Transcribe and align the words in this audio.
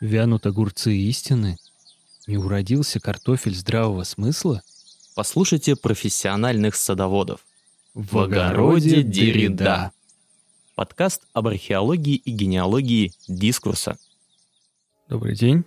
Вянут 0.00 0.44
огурцы 0.44 0.94
истины? 0.94 1.56
Не 2.26 2.36
уродился 2.36 3.00
картофель 3.00 3.54
здравого 3.54 4.02
смысла? 4.02 4.62
Послушайте 5.14 5.74
профессиональных 5.74 6.74
садоводов. 6.74 7.40
В 7.94 8.18
огороде 8.18 9.02
Деррида. 9.02 9.92
Подкаст 10.74 11.22
об 11.32 11.48
археологии 11.48 12.16
и 12.16 12.30
генеалогии 12.30 13.12
дискурса. 13.26 13.96
Добрый 15.08 15.34
день. 15.34 15.64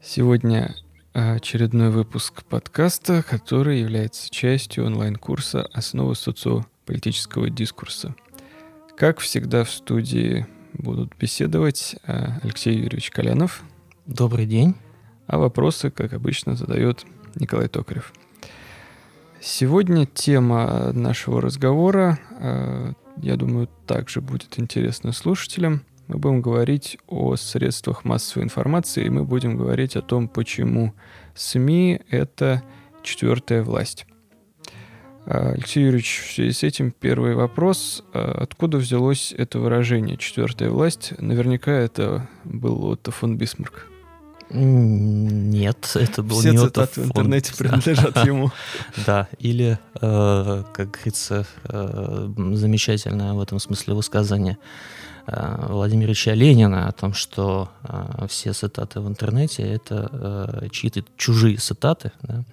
Сегодня 0.00 0.76
очередной 1.12 1.90
выпуск 1.90 2.44
подкаста, 2.44 3.24
который 3.24 3.80
является 3.80 4.30
частью 4.30 4.86
онлайн-курса 4.86 5.62
«Основы 5.72 6.14
социополитического 6.14 7.50
дискурса». 7.50 8.14
Как 8.96 9.18
всегда 9.18 9.64
в 9.64 9.72
студии 9.72 10.46
будут 10.78 11.14
беседовать 11.18 11.96
а, 12.06 12.38
Алексей 12.42 12.74
Юрьевич 12.74 13.10
Колянов. 13.10 13.62
Добрый 14.06 14.46
день. 14.46 14.74
А 15.26 15.38
вопросы, 15.38 15.90
как 15.90 16.12
обычно, 16.14 16.56
задает 16.56 17.04
Николай 17.34 17.68
Токарев. 17.68 18.12
Сегодня 19.40 20.06
тема 20.06 20.92
нашего 20.92 21.40
разговора, 21.40 22.18
а, 22.40 22.92
я 23.18 23.36
думаю, 23.36 23.68
также 23.86 24.20
будет 24.20 24.58
интересна 24.58 25.12
слушателям. 25.12 25.82
Мы 26.06 26.16
будем 26.18 26.40
говорить 26.40 26.98
о 27.06 27.36
средствах 27.36 28.04
массовой 28.04 28.44
информации, 28.44 29.04
и 29.04 29.10
мы 29.10 29.24
будем 29.24 29.56
говорить 29.56 29.94
о 29.96 30.02
том, 30.02 30.26
почему 30.26 30.94
СМИ— 31.34 32.00
это 32.10 32.62
четвертая 33.02 33.62
власть. 33.62 34.06
А, 35.30 35.50
Алексей 35.50 35.84
Юрьевич, 35.84 36.22
в 36.26 36.34
связи 36.34 36.52
с 36.52 36.62
этим 36.62 36.90
первый 36.90 37.34
вопрос. 37.34 38.02
А, 38.14 38.38
откуда 38.40 38.78
взялось 38.78 39.34
это 39.36 39.58
выражение 39.58 40.16
«четвертая 40.16 40.70
власть»? 40.70 41.12
Наверняка 41.18 41.70
это 41.70 42.26
был 42.44 42.86
Отто 42.86 43.10
фон 43.10 43.36
Бисмарк. 43.36 43.86
Нет, 44.50 45.90
это 45.94 46.22
был 46.22 46.40
Все 46.40 46.52
не 46.52 46.56
цитаты 46.56 46.80
Отто 46.80 47.00
в 47.02 47.04
фон 47.08 47.10
интернете 47.10 47.52
принадлежат 47.54 48.16
ему. 48.24 48.50
Да, 49.04 49.28
или, 49.38 49.78
э, 50.00 50.64
как 50.72 50.90
говорится, 50.92 51.46
э, 51.64 52.28
замечательное 52.54 53.34
в 53.34 53.42
этом 53.42 53.58
смысле 53.58 53.92
высказывание 53.92 54.56
э, 55.28 55.66
Владимира 55.68 56.08
Ильича 56.08 56.32
Ленина 56.32 56.88
о 56.88 56.92
том, 56.92 57.14
что 57.14 57.68
э, 57.82 58.26
все 58.28 58.52
цитаты 58.52 59.00
в 59.00 59.08
интернете— 59.08 59.62
это 59.64 60.08
э, 60.12 60.68
чьи-то 60.70 61.04
чужие 61.16 61.56
цитаты. 61.56 62.12
Да? 62.22 62.44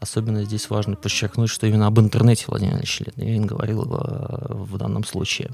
Особенно 0.00 0.44
здесь 0.44 0.68
важно 0.70 0.96
подчеркнуть, 0.96 1.50
что 1.50 1.66
именно 1.66 1.86
об 1.86 2.00
интернете 2.00 2.46
Владимир 2.48 2.76
Ильич 2.76 3.02
Ленин 3.16 3.46
говорил 3.46 3.84
в 3.84 4.76
данном 4.76 5.04
случае. 5.04 5.50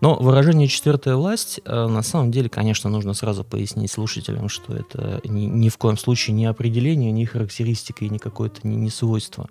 Но 0.00 0.16
выражение 0.16 0.68
«четвертая 0.68 1.16
власть» 1.16 1.60
на 1.66 2.02
самом 2.02 2.30
деле, 2.30 2.48
конечно, 2.48 2.88
нужно 2.88 3.12
сразу 3.12 3.44
пояснить 3.44 3.90
слушателям, 3.90 4.48
что 4.48 4.74
это 4.74 5.20
ни, 5.24 5.42
ни 5.42 5.68
в 5.68 5.76
коем 5.76 5.98
случае 5.98 6.34
не 6.34 6.46
определение, 6.46 7.12
не 7.12 7.26
характеристика 7.26 8.06
и 8.06 8.08
не 8.08 8.18
какое-то 8.18 8.66
не, 8.66 8.76
не 8.76 8.88
свойство 8.88 9.48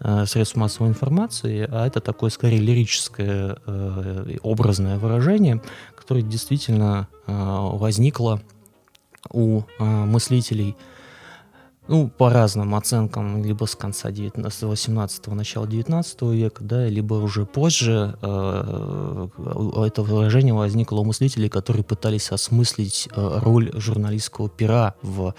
э, 0.00 0.26
средств 0.26 0.56
массовой 0.56 0.88
информации, 0.88 1.68
а 1.70 1.86
это 1.86 2.00
такое 2.00 2.30
скорее 2.30 2.58
лирическое 2.58 3.58
э, 3.66 4.36
образное 4.42 4.98
выражение, 4.98 5.62
которое 5.96 6.22
действительно 6.22 7.08
э, 7.26 7.32
возникло 7.32 8.40
у 9.30 9.62
э, 9.78 9.84
мыслителей 9.84 10.76
ну, 11.88 12.08
по 12.08 12.30
разным 12.30 12.74
оценкам, 12.74 13.42
либо 13.42 13.64
с 13.64 13.74
конца 13.74 14.10
19, 14.10 14.62
18 14.62 15.26
начала 15.28 15.66
19 15.66 16.22
века, 16.22 16.62
да, 16.62 16.86
либо 16.86 17.14
уже 17.14 17.46
позже 17.46 18.16
э, 18.20 19.28
это 19.86 20.02
выражение 20.02 20.52
возникло 20.52 21.00
у 21.00 21.04
мыслителей, 21.04 21.48
которые 21.48 21.84
пытались 21.84 22.30
осмыслить 22.30 23.08
э, 23.10 23.38
роль 23.42 23.72
журналистского 23.74 24.50
пера 24.50 24.94
в 25.00 25.34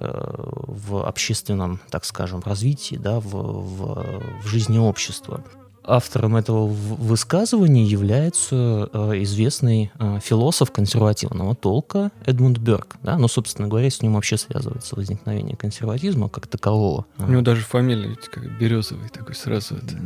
в 0.00 1.06
общественном, 1.06 1.80
так 1.90 2.04
скажем, 2.04 2.40
развитии, 2.44 2.96
да, 2.96 3.20
в, 3.20 3.30
в, 3.30 4.42
в 4.42 4.46
жизни 4.46 4.78
общества. 4.78 5.44
Автором 5.90 6.36
этого 6.36 6.66
высказывания 6.66 7.82
является 7.82 8.90
э, 8.92 9.22
известный 9.22 9.90
э, 9.98 10.18
философ 10.22 10.70
консервативного 10.70 11.54
толка 11.54 12.12
Эдмунд 12.26 12.58
Берг. 12.58 12.96
Да? 13.02 13.16
Ну, 13.16 13.26
собственно 13.26 13.68
говоря, 13.68 13.88
с 13.88 14.02
ним 14.02 14.12
вообще 14.12 14.36
связывается 14.36 14.96
возникновение 14.96 15.56
консерватизма 15.56 16.28
как 16.28 16.46
такового. 16.46 17.06
У 17.16 17.24
него 17.24 17.40
даже 17.40 17.62
фамилия 17.62 18.10
ведь 18.10 18.28
как 18.28 18.44
Березовый 18.58 19.08
такой 19.08 19.34
сразу 19.34 19.76
это 19.76 19.96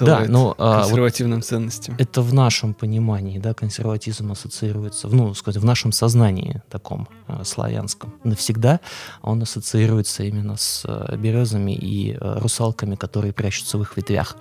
да, 0.00 0.24
но, 0.28 0.54
а, 0.56 0.82
консервативным 0.82 1.38
вот 1.38 1.46
ценностям. 1.46 1.96
Это 1.98 2.22
в 2.22 2.32
нашем 2.32 2.72
понимании, 2.72 3.40
да, 3.40 3.54
консерватизм 3.54 4.30
ассоциируется, 4.30 5.08
ну, 5.08 5.34
сказать, 5.34 5.60
в 5.60 5.64
нашем 5.64 5.90
сознании 5.90 6.62
таком 6.70 7.08
э, 7.26 7.42
славянском. 7.42 8.14
Навсегда 8.22 8.78
он 9.20 9.42
ассоциируется 9.42 10.22
именно 10.22 10.56
с 10.56 10.86
березами 11.16 11.72
и 11.72 12.16
русалками, 12.20 12.94
которые 12.94 13.32
прячутся 13.32 13.78
в 13.78 13.82
их 13.82 13.96
ветвях. 13.96 14.36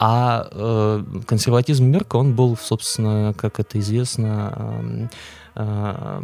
А 0.00 0.31
э, 0.50 1.04
консерватизм 1.26 1.84
Мерка, 1.86 2.16
он 2.16 2.34
был, 2.34 2.56
собственно, 2.56 3.34
как 3.36 3.60
это 3.60 3.78
известно, 3.78 4.52
э, 4.56 5.08
э, 5.56 6.22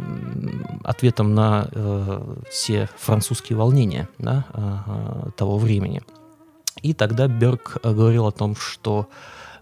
ответом 0.83 1.33
на 1.35 1.67
э, 1.71 2.35
все 2.49 2.89
французские 2.97 3.57
волнения 3.57 4.07
да, 4.17 4.45
э, 4.53 5.29
того 5.35 5.57
времени. 5.57 6.01
И 6.81 6.93
тогда 6.93 7.27
Берг 7.27 7.77
говорил 7.83 8.25
о 8.27 8.31
том, 8.31 8.55
что 8.55 9.07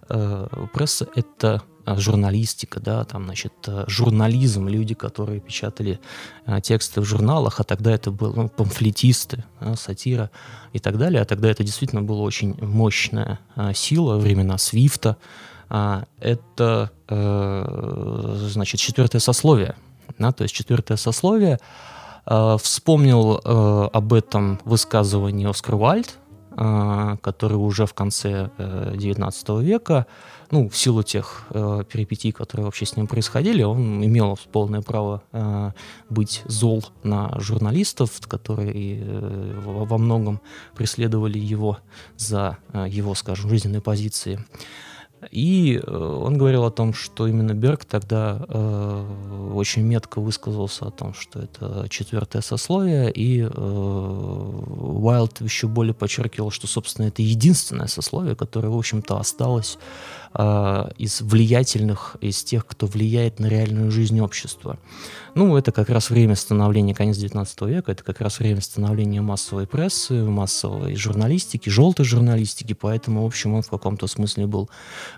э, 0.09 0.47
пресса— 0.73 1.07
это 1.15 1.61
журналистика, 1.95 2.79
да, 2.79 3.03
там, 3.05 3.25
значит, 3.25 3.53
э, 3.67 3.85
журнализм, 3.87 4.67
люди, 4.67 4.93
которые 4.93 5.39
печатали 5.39 5.99
а, 6.45 6.59
тексты 6.59 7.01
в 7.01 7.05
журналах, 7.05 7.59
а 7.59 7.63
тогда 7.63 7.91
это 7.91 8.11
был 8.11 8.33
ну, 8.35 8.49
памфлетисты, 8.49 9.43
да, 9.61 9.75
сатира 9.75 10.29
и 10.73 10.79
так 10.79 10.97
далее, 10.97 11.21
а 11.21 11.25
тогда 11.25 11.49
это 11.49 11.63
действительно 11.63 12.01
была 12.01 12.21
очень 12.21 12.55
мощная 12.61 13.39
сила, 13.73 14.17
времена 14.17 14.57
Свифта. 14.57 15.17
А, 15.69 16.05
это, 16.19 16.91
значит, 17.07 18.79
четвертое 18.79 19.19
сословие, 19.19 19.75
да, 20.17 20.31
то 20.31 20.43
есть 20.43 20.53
четвертое 20.53 20.97
сословие. 20.97 21.59
Вспомнил 22.25 23.39
об 23.93 24.11
этом 24.11 24.59
высказывании 24.65 25.49
Оскар 25.49 25.75
Вальд, 25.75 26.17
который 26.57 27.55
уже 27.55 27.85
в 27.85 27.93
конце 27.93 28.49
XIX 28.57 29.63
века 29.63 30.07
ну, 30.51 30.69
в 30.69 30.77
силу 30.77 31.03
тех 31.03 31.45
э, 31.49 31.83
перипетий, 31.91 32.31
которые 32.31 32.65
вообще 32.65 32.85
с 32.85 32.95
ним 32.95 33.07
происходили, 33.07 33.63
он 33.63 34.03
имел 34.03 34.39
полное 34.51 34.81
право 34.81 35.21
э, 35.31 35.71
быть 36.09 36.41
зол 36.45 36.85
на 37.03 37.37
журналистов, 37.39 38.11
которые 38.27 39.01
э, 39.01 39.59
во 39.59 39.97
многом 39.97 40.39
преследовали 40.75 41.37
его 41.37 41.79
за 42.15 42.57
э, 42.73 42.85
его, 42.89 43.13
скажем, 43.15 43.49
жизненные 43.49 43.81
позиции. 43.81 44.39
И 45.31 45.81
э, 45.81 45.91
он 45.91 46.37
говорил 46.37 46.63
о 46.65 46.71
том, 46.71 46.93
что 46.93 47.27
именно 47.27 47.53
Берг 47.53 47.85
тогда 47.85 48.39
э, 48.47 49.51
очень 49.53 49.81
метко 49.81 50.21
высказался 50.21 50.85
о 50.85 50.91
том, 50.91 51.13
что 51.13 51.39
это 51.39 51.87
четвертое 51.89 52.41
сословие, 52.41 53.11
и 53.11 53.41
э, 53.41 53.47
Уайлд 53.47 55.41
еще 55.41 55.67
более 55.67 55.93
подчеркивал, 55.93 56.51
что, 56.51 56.67
собственно, 56.67 57.07
это 57.07 57.21
единственное 57.23 57.87
сословие, 57.87 58.35
которое, 58.35 58.69
в 58.69 58.77
общем-то, 58.77 59.17
осталось 59.17 59.79
э, 60.37 60.89
из 60.97 61.21
влиятельных, 61.21 62.15
из 62.21 62.43
тех, 62.43 62.65
кто 62.65 62.85
влияет 62.85 63.39
на 63.39 63.47
реальную 63.47 63.91
жизнь 63.91 64.19
общества. 64.19 64.77
Ну, 65.33 65.57
это 65.57 65.71
как 65.71 65.89
раз 65.89 66.09
время 66.09 66.35
становления, 66.35 66.93
конец 66.93 67.17
19 67.17 67.61
века, 67.63 67.91
это 67.91 68.03
как 68.03 68.21
раз 68.21 68.39
время 68.39 68.61
становления 68.61 69.21
массовой 69.21 69.67
прессы, 69.67 70.23
массовой 70.23 70.95
журналистики, 70.95 71.69
желтой 71.69 72.05
журналистики, 72.05 72.73
поэтому, 72.73 73.23
в 73.23 73.25
общем, 73.25 73.55
он 73.55 73.61
в 73.61 73.69
каком-то 73.69 74.07
смысле 74.07 74.47
был 74.47 74.69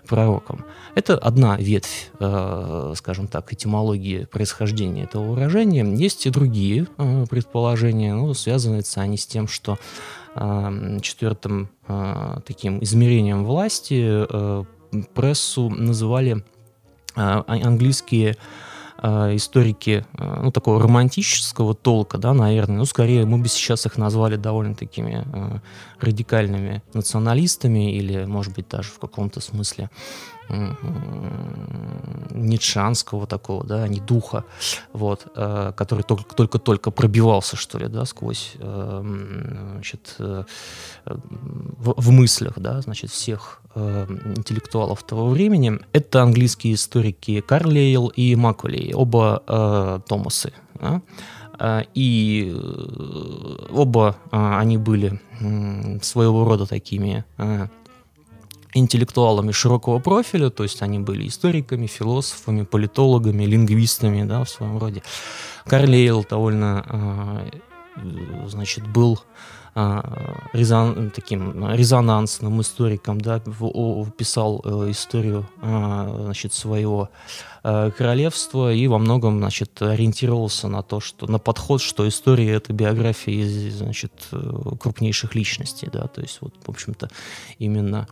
пророком. 0.06 0.64
Это 0.94 1.16
одна 1.16 1.56
ветвь, 1.56 2.10
э, 2.18 2.94
скажем 2.96 3.28
так, 3.28 3.52
этимологии 3.52 4.24
происхождения 4.24 5.04
этого 5.04 5.32
выражения. 5.32 5.84
Есть 5.84 6.26
и 6.26 6.30
другие 6.30 6.86
э, 6.96 7.26
предположения, 7.28 8.14
ну, 8.14 8.32
связываются 8.34 9.00
они 9.00 9.16
с 9.16 9.26
тем, 9.26 9.48
что 9.48 9.78
четвертым 11.02 11.70
таким 12.46 12.80
измерением 12.84 13.44
власти 13.44 14.24
прессу 15.14 15.70
называли 15.70 16.44
э, 17.16 17.20
английские 17.20 18.36
э, 19.02 19.36
историки 19.36 20.04
ну, 20.18 20.50
такого 20.52 20.80
романтического 20.82 21.74
толка, 21.74 22.18
да, 22.18 22.34
наверное, 22.34 22.78
ну, 22.78 22.84
скорее 22.84 23.24
мы 23.26 23.38
бы 23.38 23.48
сейчас 23.48 23.86
их 23.86 23.96
назвали 23.96 24.36
довольно 24.36 24.74
такими 24.74 25.24
радикальными 26.00 26.82
националистами 26.92 27.94
или, 27.96 28.24
может 28.24 28.54
быть, 28.54 28.68
даже 28.68 28.90
в 28.90 28.98
каком-то 28.98 29.40
смысле 29.40 29.90
ницшанского 32.32 33.26
такого, 33.26 33.64
да, 33.64 33.86
не 33.88 34.00
духа, 34.00 34.44
вот, 34.92 35.26
э, 35.34 35.72
который 35.76 36.02
только-только 36.02 36.90
пробивался, 36.90 37.56
что 37.56 37.78
ли, 37.78 37.88
да, 37.88 38.04
сквозь, 38.04 38.52
э, 38.58 39.02
значит, 39.74 40.16
э, 40.18 40.44
в, 41.06 41.94
в 41.96 42.10
мыслях, 42.10 42.58
да, 42.58 42.80
значит, 42.80 43.10
всех 43.10 43.60
э, 43.74 44.06
интеллектуалов 44.36 45.02
того 45.02 45.28
времени. 45.28 45.78
Это 45.92 46.22
английские 46.22 46.74
историки 46.74 47.40
Карлейл 47.40 48.08
и 48.08 48.34
Маквелей, 48.36 48.92
оба 48.94 49.42
э, 49.46 50.00
Томасы, 50.08 50.52
да? 50.80 51.02
Э, 51.58 51.82
и 51.94 52.52
э, 52.54 53.66
оба 53.72 54.16
они 54.30 54.78
были 54.78 55.20
своего 56.02 56.44
рода 56.44 56.66
такими 56.66 57.24
интеллектуалами 58.74 59.52
широкого 59.52 59.98
профиля, 59.98 60.50
то 60.50 60.62
есть 60.62 60.82
они 60.82 60.98
были 60.98 61.26
историками, 61.28 61.86
философами, 61.86 62.62
политологами, 62.62 63.44
лингвистами, 63.44 64.24
да, 64.24 64.44
в 64.44 64.48
своем 64.48 64.78
роде. 64.78 65.02
Карлейл 65.66 66.24
довольно, 66.28 66.84
а, 66.88 67.46
значит, 68.48 68.86
был 68.86 69.20
а, 69.72 70.48
резон, 70.52 71.10
таким 71.10 71.72
резонансным 71.72 72.60
историком, 72.60 73.20
да, 73.20 73.38
писал 73.38 74.60
э, 74.64 74.90
историю 74.90 75.48
а, 75.62 76.22
значит, 76.24 76.52
своего 76.52 77.08
э, 77.62 77.92
королевства 77.96 78.72
и 78.72 78.88
во 78.88 78.98
многом 78.98 79.38
значит, 79.38 79.80
ориентировался 79.80 80.66
на 80.66 80.82
то, 80.82 80.98
что 80.98 81.30
на 81.30 81.38
подход, 81.38 81.80
что 81.80 82.08
история 82.08 82.50
это 82.54 82.72
биография 82.72 83.70
значит, 83.70 84.12
э, 84.32 84.52
крупнейших 84.80 85.36
личностей, 85.36 85.88
да, 85.92 86.08
то 86.08 86.20
есть 86.20 86.38
вот, 86.40 86.54
в 86.64 86.68
общем-то, 86.68 87.08
именно 87.58 88.08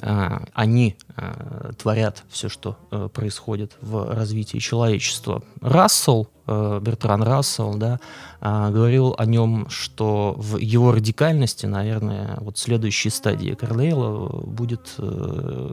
они 0.00 0.96
а, 1.16 1.72
творят 1.72 2.24
все, 2.28 2.48
что 2.48 2.76
а, 2.90 3.08
происходит 3.08 3.76
в 3.80 4.14
развитии 4.14 4.58
человечества. 4.58 5.42
Рассел, 5.60 6.28
Бертран 6.46 7.22
Рассел, 7.22 7.74
да, 7.74 8.00
говорил 8.40 9.14
о 9.18 9.26
нем, 9.26 9.68
что 9.68 10.34
в 10.38 10.56
его 10.56 10.92
радикальности, 10.92 11.66
наверное, 11.66 12.38
вот 12.40 12.56
следующей 12.56 13.10
стадии 13.10 13.52
Карлейла 13.52 14.28
будет 14.46 14.94
э, 14.96 15.72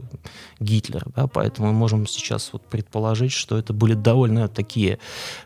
Гитлер, 0.60 1.02
да, 1.16 1.28
поэтому 1.28 1.68
мы 1.68 1.72
можем 1.72 2.06
сейчас 2.06 2.52
вот 2.52 2.62
предположить, 2.66 3.32
что 3.32 3.56
это 3.56 3.72
были 3.72 3.94
довольно 3.94 4.48
такие, 4.48 4.98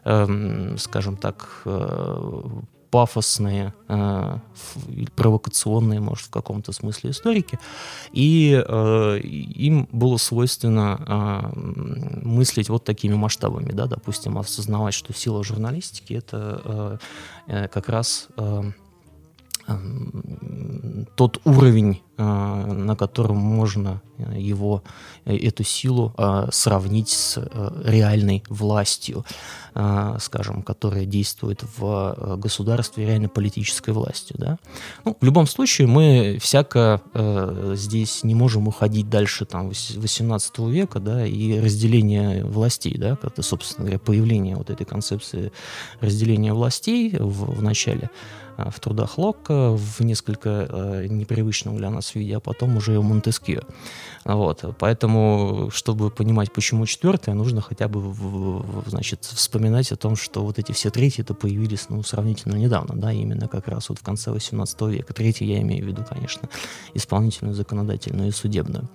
э, 0.05 0.75
скажем 0.79 1.17
так, 1.17 1.63
э, 1.65 2.61
пафосные, 2.91 3.73
э, 3.89 4.39
провокационные, 5.17 6.01
может, 6.01 6.27
в 6.27 6.31
каком-то 6.31 6.73
смысле 6.73 7.11
историки, 7.11 7.59
и 8.13 8.63
э, 8.67 9.19
им 9.21 9.89
было 9.93 10.17
свойственно 10.17 10.99
э, 11.07 11.59
мыслить 12.25 12.69
вот 12.69 12.85
такими 12.85 13.15
масштабами, 13.15 13.73
да, 13.73 13.87
допустим, 13.87 14.39
осознавать, 14.39 14.95
что 14.95 15.13
сила 15.13 15.45
журналистики 15.45 16.15
это 16.15 16.61
э, 16.65 16.99
э 17.65 17.69
как 17.69 17.89
раз 17.89 18.29
э, 18.37 18.73
тот 21.17 21.41
уровень, 21.45 22.01
а, 22.23 22.67
на 22.67 22.97
котором 22.97 23.39
можно 23.39 24.03
э, 24.19 24.39
его, 24.39 24.83
э, 25.25 25.37
эту 25.37 25.65
силу 25.65 26.13
а, 26.19 26.49
сравнить 26.53 27.09
с 27.09 27.39
э, 27.39 27.83
реальной 27.85 28.43
властью, 28.51 29.25
а, 29.75 30.19
скажем, 30.19 30.63
которая 30.63 31.07
действует 31.07 31.65
в 31.79 32.37
государстве, 32.37 33.07
реально 33.07 33.29
политической 33.29 33.95
властью. 33.95 34.37
Да? 34.39 34.59
Ну, 35.07 35.17
в 35.19 35.25
любом 35.25 35.47
случае, 35.47 35.87
мы 35.87 36.39
всяко 36.41 37.01
здесь 37.75 38.25
не 38.25 38.35
можем 38.35 38.69
уходить 38.69 39.09
дальше 39.09 39.45
там, 39.45 39.69
18 39.69 40.59
века 40.59 41.01
да, 41.01 41.25
и 41.25 41.59
разделение 41.59 42.45
властей, 42.45 42.97
да, 42.99 43.17
это, 43.23 43.43
собственно 43.43 43.87
говоря, 43.87 43.99
появление 43.99 44.57
вот 44.57 44.71
этой 44.71 44.85
концепции 44.85 45.53
разделения 46.01 46.53
властей 46.53 47.17
в, 47.19 47.57
в 47.57 47.63
начале 47.63 48.11
в 48.71 48.81
трудах 48.81 49.19
Локка 49.19 49.71
в 49.71 50.01
несколько 50.01 50.67
э, 50.69 51.07
непривычном 51.09 51.77
для 51.77 51.91
нас 51.91 52.15
виде, 52.15 52.37
а 52.37 52.41
потом 52.41 52.77
уже 52.77 52.95
и 52.95 52.97
у 52.97 53.03
Монтескио. 53.03 53.63
Вот. 54.25 54.65
Поэтому, 54.79 55.71
чтобы 55.73 56.11
понимать, 56.11 56.53
почему 56.53 56.85
четвертое, 56.87 57.35
нужно 57.35 57.61
хотя 57.61 57.89
бы 57.89 58.13
значит, 58.87 59.25
вспоминать 59.25 59.93
о 59.93 59.97
том, 59.97 60.17
что 60.17 60.45
вот 60.45 60.59
эти 60.59 60.73
все 60.73 60.91
третьи 60.91 61.23
это 61.23 61.35
появились 61.35 61.87
ну, 61.89 62.03
сравнительно 62.03 62.57
недавно, 62.57 62.95
да, 62.97 63.13
именно 63.13 63.49
как 63.49 63.69
раз 63.69 63.89
вот 63.89 63.99
в 63.99 64.03
конце 64.03 64.31
18 64.31 64.81
века. 64.83 65.15
Третий 65.15 65.47
я 65.47 65.61
имею 65.61 65.85
в 65.85 65.89
виду, 65.89 66.05
конечно, 66.09 66.49
исполнительную, 66.95 67.55
законодательную 67.55 68.29
и 68.29 68.33
судебную. 68.33 68.89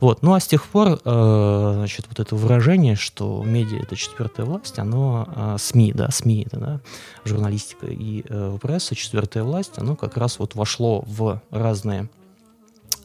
Вот. 0.00 0.22
Ну 0.22 0.34
а 0.34 0.40
с 0.40 0.46
тех 0.46 0.64
пор, 0.66 1.00
э, 1.04 1.72
значит, 1.74 2.06
вот 2.08 2.20
это 2.20 2.36
выражение, 2.36 2.94
что 2.94 3.42
медиа 3.44 3.82
это 3.82 3.96
четвертая 3.96 4.46
власть, 4.46 4.78
оно 4.78 5.28
э, 5.34 5.56
СМИ, 5.58 5.92
да, 5.92 6.10
СМИ 6.10 6.44
это, 6.46 6.58
да, 6.58 6.80
журналистика 7.24 7.86
и 7.86 8.24
э, 8.28 8.58
пресса, 8.60 8.94
четвертая 9.08 9.42
власть, 9.42 9.78
оно 9.78 9.96
как 9.96 10.18
раз 10.18 10.38
вот 10.38 10.54
вошло 10.54 11.02
в 11.06 11.40
разные 11.50 12.08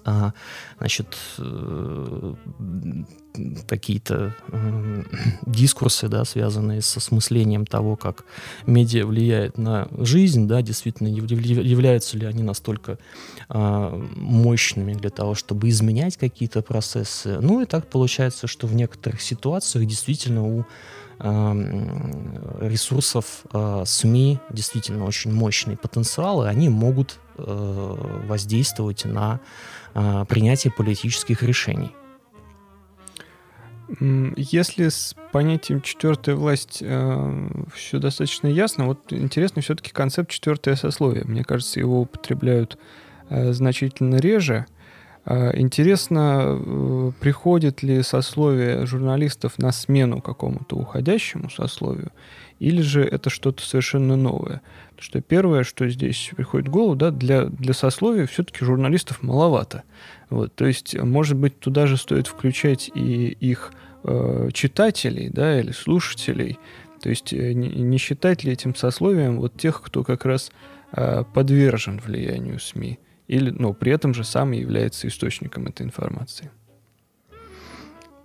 а, 0.06 0.34
значит, 0.80 1.16
э, 1.38 2.34
какие-то 3.68 4.36
э, 4.50 5.04
дискурсы, 5.46 6.10
да, 6.10 6.26
связанные 6.26 6.82
с 6.82 6.98
осмыслением 6.98 7.66
того, 7.66 7.96
как 7.96 8.26
медиа 8.68 9.06
влияет 9.06 9.58
на 9.58 9.88
жизнь, 9.98 10.46
да, 10.46 10.62
действительно, 10.62 11.08
являются 11.08 12.18
ли 12.18 12.26
они 12.26 12.44
настолько 12.44 13.00
э, 13.48 14.06
мощными 14.18 14.94
для 14.94 15.10
того, 15.10 15.36
чтобы 15.36 15.70
изменять 15.70 16.18
какие-то 16.18 16.62
процессы. 16.62 17.40
Ну 17.40 17.62
и 17.62 17.66
так 17.66 17.88
получается, 17.88 18.48
что 18.48 18.68
в 18.68 18.76
некоторых 18.76 19.22
ситуациях 19.22 19.88
действительно 19.88 20.46
у 20.46 20.66
ресурсов 21.20 23.46
СМИ 23.86 24.40
действительно 24.50 25.06
очень 25.06 25.32
мощный 25.32 25.78
потенциал, 25.78 26.46
и 26.46 26.48
они 26.48 26.70
могут 26.70 27.20
воздействовать 27.38 29.06
на 29.06 29.40
э, 29.96 30.26
принятия 30.28 30.70
политических 30.70 31.44
решений. 31.44 31.92
Если 34.00 34.90
с 34.90 35.16
понятием 35.32 35.82
четвертая 35.82 36.36
власть 36.36 36.80
э, 36.82 37.50
все 37.74 38.00
достаточно 38.00 38.48
ясно, 38.48 38.86
вот 38.86 39.12
интересно 39.12 39.62
все-таки 39.62 39.92
концепт 39.92 40.32
четвертое 40.32 40.76
сословие. 40.76 41.26
Мне 41.26 41.44
кажется, 41.44 41.80
его 41.80 42.02
употребляют 42.02 42.78
э, 43.30 43.54
значительно 43.54 44.16
реже. 44.16 44.66
Э, 44.68 44.83
интересно, 45.26 46.60
э, 46.60 47.12
приходит 47.20 47.84
ли 47.84 48.04
сословие 48.04 48.86
журналистов 48.86 49.58
на 49.58 49.72
смену 49.72 50.22
какому-то 50.22 50.76
уходящему 50.76 51.50
сословию, 51.50 52.12
или 52.60 52.82
же 52.82 53.04
это 53.04 53.30
что-то 53.30 53.64
совершенно 53.64 54.16
новое? 54.16 54.62
что 55.04 55.22
первое, 55.22 55.64
что 55.64 55.88
здесь 55.90 56.32
приходит 56.36 56.70
в 56.70 56.72
голову, 56.72 56.96
да, 56.96 57.12
для, 57.12 57.46
для 57.46 57.74
сословия 57.74 58.26
все-таки 58.26 58.64
журналистов 58.64 59.22
маловато. 59.22 59.84
Вот, 60.30 60.56
то 60.56 60.66
есть, 60.66 60.98
может 60.98 61.38
быть, 61.38 61.60
туда 61.60 61.88
же 61.88 61.98
стоит 61.98 62.28
включать 62.28 62.90
и 62.96 63.28
их 63.28 63.74
э, 64.04 64.50
читателей, 64.54 65.30
да, 65.30 65.60
или 65.60 65.72
слушателей. 65.72 66.58
То 67.02 67.10
есть, 67.10 67.34
э, 67.34 67.54
не, 67.54 67.70
не 67.70 67.98
считать 67.98 68.44
ли 68.44 68.54
этим 68.54 68.76
сословием 68.76 69.40
вот 69.40 69.58
тех, 69.58 69.82
кто 69.82 70.04
как 70.04 70.26
раз 70.26 70.52
э, 70.94 71.24
подвержен 71.34 72.00
влиянию 72.00 72.60
СМИ, 72.60 72.98
или, 73.28 73.50
ну, 73.50 73.74
при 73.74 73.92
этом 73.92 74.14
же 74.14 74.24
сам 74.24 74.52
является 74.52 75.08
источником 75.08 75.68
этой 75.68 75.86
информации. 75.86 76.52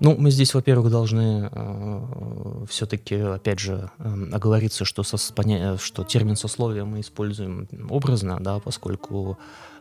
Ну, 0.01 0.15
мы 0.17 0.31
здесь, 0.31 0.55
во-первых, 0.55 0.91
должны 0.91 1.49
э, 1.51 2.65
все-таки, 2.69 3.17
опять 3.17 3.59
же, 3.59 3.91
э, 3.99 4.27
оговориться, 4.33 4.85
что, 4.85 5.03
со, 5.03 5.17
поня... 5.33 5.77
что 5.77 6.05
термин 6.05 6.37
сословия 6.37 6.85
мы 6.85 7.01
используем 7.01 7.69
образно, 7.91 8.39
да, 8.41 8.61
поскольку 8.61 9.39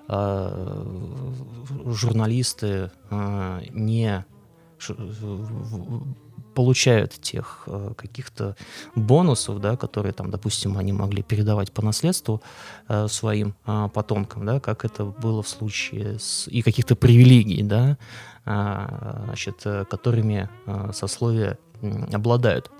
э, 0.07 0.85
журналисты 1.85 2.89
э, 3.11 3.61
не 3.71 4.25
получают 6.57 7.11
тех 7.11 7.63
э, 7.67 7.91
каких-то 7.95 8.55
бонусов, 8.95 9.61
да, 9.61 9.77
которые 9.77 10.11
там, 10.11 10.31
допустим, 10.31 10.75
они 10.79 10.91
могли 10.91 11.21
передавать 11.21 11.71
по 11.71 11.83
наследству 11.85 12.41
э, 12.89 13.07
своим 13.07 13.53
э, 13.67 13.89
потомкам, 13.93 14.43
да, 14.43 14.59
как 14.59 14.83
это 14.83 15.05
было 15.05 15.43
в 15.43 15.47
случае 15.47 16.17
с 16.17 16.47
и 16.47 16.63
каких-то 16.63 16.95
привилегий, 16.95 17.61
да, 17.61 17.99
а, 18.43 19.21
значит, 19.25 19.61
э, 19.65 19.85
которыми 19.85 20.49
а, 20.65 20.91
сословия 20.93 21.59
обладают. 22.11 22.71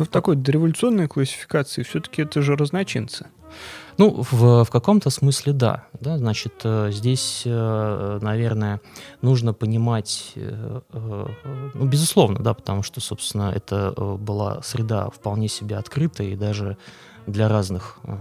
Ну, 0.00 0.04
в 0.04 0.08
такой 0.08 0.34
дореволюционной 0.34 1.06
классификации 1.06 1.84
все-таки 1.84 2.22
это 2.22 2.42
же 2.42 2.56
разночинцы. 2.56 3.26
Ну, 3.98 4.22
в, 4.30 4.64
в 4.64 4.70
каком-то 4.70 5.10
смысле 5.10 5.52
да. 5.52 5.84
да. 6.00 6.18
Значит, 6.18 6.54
э, 6.64 6.90
здесь, 6.90 7.42
э, 7.44 8.18
наверное, 8.22 8.80
нужно 9.20 9.52
понимать, 9.52 10.32
ну, 10.34 11.84
безусловно, 11.86 12.40
да, 12.40 12.54
потому 12.54 12.82
что, 12.82 13.00
собственно, 13.00 13.52
это 13.54 13.92
была 13.92 14.62
среда 14.62 15.10
вполне 15.10 15.48
себе 15.48 15.76
открытая 15.76 16.28
и 16.28 16.36
даже 16.36 16.78
для 17.26 17.48
разных 17.48 17.98
э, 18.04 18.14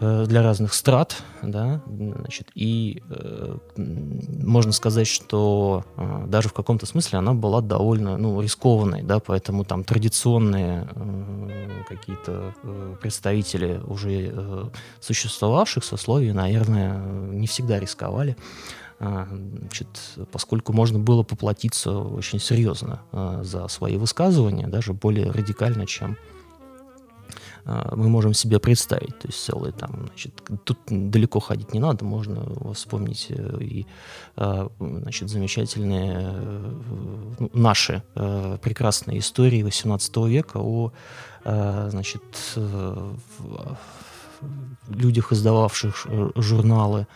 для 0.00 0.42
разных 0.42 0.74
страт, 0.74 1.22
да, 1.42 1.82
значит, 1.86 2.48
и 2.54 3.02
э, 3.10 3.56
можно 3.76 4.72
сказать, 4.72 5.06
что 5.06 5.84
э, 5.96 6.24
даже 6.28 6.48
в 6.48 6.52
каком-то 6.52 6.86
смысле 6.86 7.18
она 7.18 7.34
была 7.34 7.60
довольно, 7.60 8.16
ну, 8.16 8.40
рискованной, 8.40 9.02
да, 9.02 9.18
поэтому 9.18 9.64
там 9.64 9.84
традиционные 9.84 10.88
э, 10.94 11.82
какие-то 11.88 12.54
э, 12.62 12.96
представители 13.00 13.80
уже 13.86 14.32
э, 14.32 14.64
существовавших 15.00 15.84
сословий, 15.84 16.32
наверное, 16.32 16.98
не 16.98 17.46
всегда 17.46 17.78
рисковали. 17.78 18.36
А, 19.04 19.26
значит, 19.58 19.88
поскольку 20.30 20.72
можно 20.72 21.00
было 21.00 21.24
поплатиться 21.24 21.98
очень 21.98 22.38
серьезно 22.38 23.00
а, 23.10 23.42
за 23.42 23.66
свои 23.66 23.96
высказывания, 23.96 24.68
даже 24.68 24.92
более 24.92 25.28
радикально, 25.32 25.86
чем 25.86 26.16
мы 27.64 28.08
можем 28.08 28.34
себе 28.34 28.58
представить. 28.58 29.18
То 29.18 29.28
есть 29.28 29.44
целые 29.44 29.72
там, 29.72 30.06
значит, 30.08 30.32
тут 30.64 30.78
далеко 30.88 31.40
ходить 31.40 31.72
не 31.72 31.80
надо, 31.80 32.04
можно 32.04 32.72
вспомнить 32.74 33.26
э, 33.28 33.58
и, 33.60 33.86
значит, 34.80 35.28
замечательные 35.28 36.12
э, 36.18 37.48
наши 37.52 38.02
э, 38.14 38.58
прекрасные 38.60 39.18
истории 39.18 39.64
XVIII 39.64 40.28
века 40.28 40.58
о, 40.58 40.92
значит, 41.44 42.22
людях, 44.88 45.32
издававших 45.32 46.06
журналы, 46.36 47.06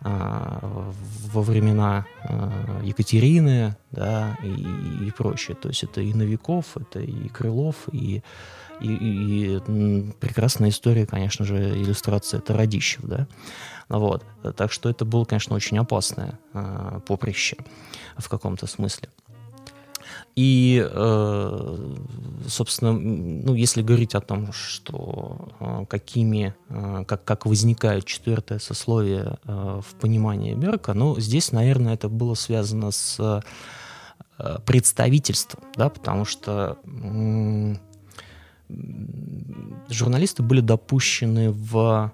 во 0.00 1.42
времена 1.42 2.06
Екатерины, 2.82 3.76
да, 3.90 4.38
и, 4.42 5.06
и 5.06 5.10
прочее. 5.10 5.56
То 5.60 5.68
есть 5.68 5.82
это 5.82 6.00
и 6.00 6.14
Новиков, 6.14 6.76
это 6.76 7.00
и 7.00 7.28
Крылов, 7.28 7.88
и, 7.92 8.22
и, 8.86 9.58
и, 9.58 10.12
прекрасная 10.20 10.70
история, 10.70 11.06
конечно 11.06 11.44
же, 11.44 11.56
иллюстрация 11.56 12.38
это 12.38 12.54
Радищев, 12.54 13.02
да. 13.02 13.26
Вот. 13.88 14.24
Так 14.56 14.72
что 14.72 14.88
это 14.88 15.04
было, 15.04 15.24
конечно, 15.24 15.54
очень 15.54 15.78
опасное 15.78 16.38
поприще 17.06 17.56
в 18.16 18.28
каком-то 18.28 18.66
смысле. 18.66 19.08
И, 20.34 20.82
э, 20.82 21.94
собственно, 22.48 22.92
ну, 22.92 23.54
если 23.54 23.82
говорить 23.82 24.14
о 24.14 24.20
том, 24.20 24.52
что 24.52 25.48
э, 25.60 25.84
какими, 25.88 26.54
э, 26.70 27.04
как, 27.06 27.24
как 27.24 27.44
возникает 27.44 28.06
четвертое 28.06 28.58
сословие 28.58 29.38
в 29.44 29.84
понимании 30.00 30.54
Берка, 30.54 30.94
ну, 30.94 31.18
здесь, 31.20 31.52
наверное, 31.52 31.94
это 31.94 32.08
было 32.08 32.34
связано 32.34 32.90
с 32.90 33.42
представительством, 34.64 35.62
да, 35.76 35.88
потому 35.88 36.24
что 36.24 36.78
журналисты 39.88 40.42
были 40.42 40.60
допущены 40.60 41.50
в 41.50 42.12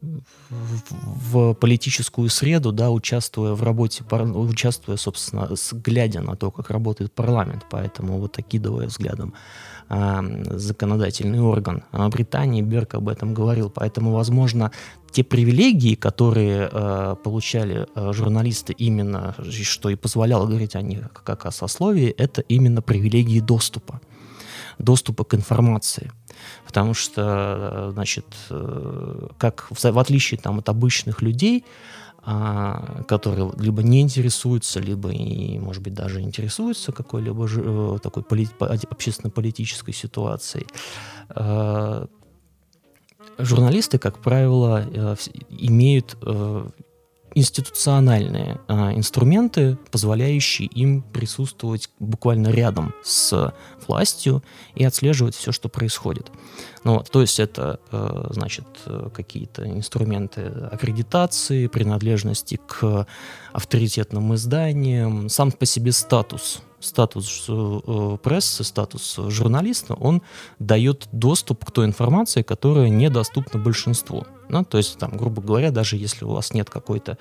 в 0.00 1.54
политическую 1.54 2.30
среду, 2.30 2.72
да, 2.72 2.90
участвуя 2.90 3.54
в 3.54 3.62
работе, 3.62 4.02
участвуя, 4.04 4.96
собственно, 4.96 5.50
глядя 5.72 6.22
на 6.22 6.36
то, 6.36 6.50
как 6.50 6.70
работает 6.70 7.12
парламент, 7.12 7.66
поэтому 7.70 8.18
вот 8.18 8.38
окидывая 8.38 8.86
взглядом 8.86 9.34
э, 9.90 10.56
законодательный 10.56 11.40
орган. 11.40 11.84
А 11.92 12.08
Британии 12.08 12.62
Берк 12.62 12.94
об 12.94 13.08
этом 13.08 13.34
говорил, 13.34 13.68
поэтому, 13.68 14.12
возможно, 14.12 14.72
те 15.10 15.22
привилегии, 15.22 15.96
которые 15.96 16.70
э, 16.72 17.16
получали 17.22 17.86
э, 17.94 18.12
журналисты 18.14 18.72
именно, 18.72 19.34
что 19.50 19.90
и 19.90 19.96
позволяло 19.96 20.46
говорить 20.46 20.76
о 20.76 20.82
них 20.82 21.12
как 21.12 21.44
о 21.44 21.50
сословии, 21.50 22.08
это 22.08 22.40
именно 22.42 22.80
привилегии 22.80 23.40
доступа 23.40 24.00
доступа 24.80 25.24
к 25.24 25.34
информации. 25.34 26.10
Потому 26.66 26.94
что, 26.94 27.90
значит, 27.92 28.26
э, 28.50 29.28
как 29.38 29.66
в, 29.70 29.82
в 29.82 29.98
отличие 29.98 30.40
там, 30.40 30.58
от 30.58 30.68
обычных 30.68 31.22
людей, 31.22 31.64
а, 32.22 33.02
которые 33.08 33.50
либо 33.56 33.82
не 33.82 34.02
интересуются, 34.02 34.78
либо, 34.78 35.10
и, 35.10 35.58
может 35.58 35.82
быть, 35.82 35.94
даже 35.94 36.20
интересуются 36.20 36.92
какой-либо 36.92 37.48
э, 37.50 37.98
такой 38.02 38.22
поли- 38.22 38.50
общественно-политической 38.58 39.92
ситуацией, 39.94 40.66
э, 41.30 42.06
журналисты, 43.38 43.98
как 43.98 44.18
правило, 44.18 45.16
имеют 45.48 46.18
институциональные 47.34 48.60
э, 48.68 48.72
инструменты, 48.96 49.78
позволяющие 49.90 50.68
им 50.68 51.02
присутствовать 51.02 51.90
буквально 51.98 52.48
рядом 52.48 52.92
с 53.02 53.54
властью 53.90 54.42
и 54.76 54.84
отслеживать 54.84 55.34
все, 55.34 55.50
что 55.52 55.68
происходит. 55.68 56.30
Ну, 56.84 57.04
то 57.10 57.20
есть 57.20 57.38
это, 57.40 57.78
э, 57.92 58.28
значит, 58.30 58.66
какие-то 59.14 59.68
инструменты 59.68 60.42
аккредитации, 60.72 61.66
принадлежности 61.66 62.58
к 62.66 63.06
авторитетным 63.52 64.34
изданиям, 64.34 65.28
сам 65.28 65.52
по 65.52 65.66
себе 65.66 65.92
статус 65.92 66.62
статус 66.80 67.44
э, 67.48 68.16
прессы, 68.22 68.64
статус 68.64 69.16
журналиста, 69.28 69.94
он 69.94 70.22
дает 70.58 71.08
доступ 71.12 71.64
к 71.64 71.70
той 71.70 71.86
информации, 71.86 72.42
которая 72.42 72.88
недоступна 72.88 73.60
большинству. 73.60 74.26
Ну, 74.48 74.64
то 74.64 74.78
есть, 74.78 74.98
там, 74.98 75.16
грубо 75.16 75.42
говоря, 75.42 75.70
даже 75.70 75.96
если 75.96 76.24
у 76.24 76.30
вас 76.30 76.52
нет 76.52 76.68
какой-то 76.68 77.18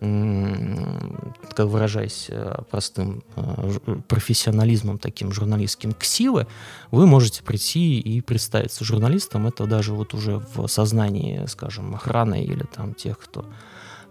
как 0.00 1.66
выражаясь 1.66 2.26
э, 2.28 2.62
простым 2.70 3.22
э, 3.36 3.78
профессионализмом 4.08 4.98
таким 4.98 5.32
журналистским 5.32 5.92
ксивы, 5.92 6.46
вы 6.90 7.06
можете 7.06 7.42
прийти 7.42 8.00
и 8.00 8.20
представиться 8.20 8.84
журналистом. 8.94 9.46
Это 9.46 9.66
даже 9.66 9.92
вот 9.92 10.14
уже 10.14 10.40
в 10.54 10.66
сознании, 10.68 11.46
скажем, 11.46 11.94
охраны 11.94 12.44
или 12.44 12.64
там 12.64 12.94
тех, 12.94 13.18
кто 13.18 13.44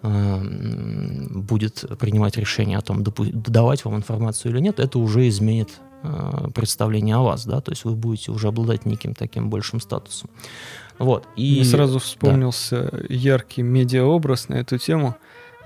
будет 0.03 1.85
принимать 1.97 2.35
решение 2.35 2.77
о 2.77 2.81
том, 2.81 3.03
давать 3.03 3.85
вам 3.85 3.95
информацию 3.95 4.51
или 4.51 4.59
нет, 4.59 4.79
это 4.79 4.99
уже 4.99 5.29
изменит 5.29 5.69
э, 6.03 6.49
представление 6.53 7.15
о 7.15 7.21
вас, 7.21 7.45
да, 7.45 7.61
то 7.61 7.71
есть 7.71 7.85
вы 7.85 7.95
будете 7.95 8.31
уже 8.31 8.49
обладать 8.49 8.85
неким 8.85 9.13
таким 9.13 9.49
большим 9.49 9.79
статусом. 9.79 10.29
Вот. 10.99 11.25
И... 11.37 11.55
Мне 11.55 11.63
сразу 11.63 11.99
вспомнился 11.99 12.89
да. 12.91 12.99
яркий 13.09 13.61
медиаобраз 13.61 14.49
на 14.49 14.55
эту 14.55 14.77
тему. 14.77 15.15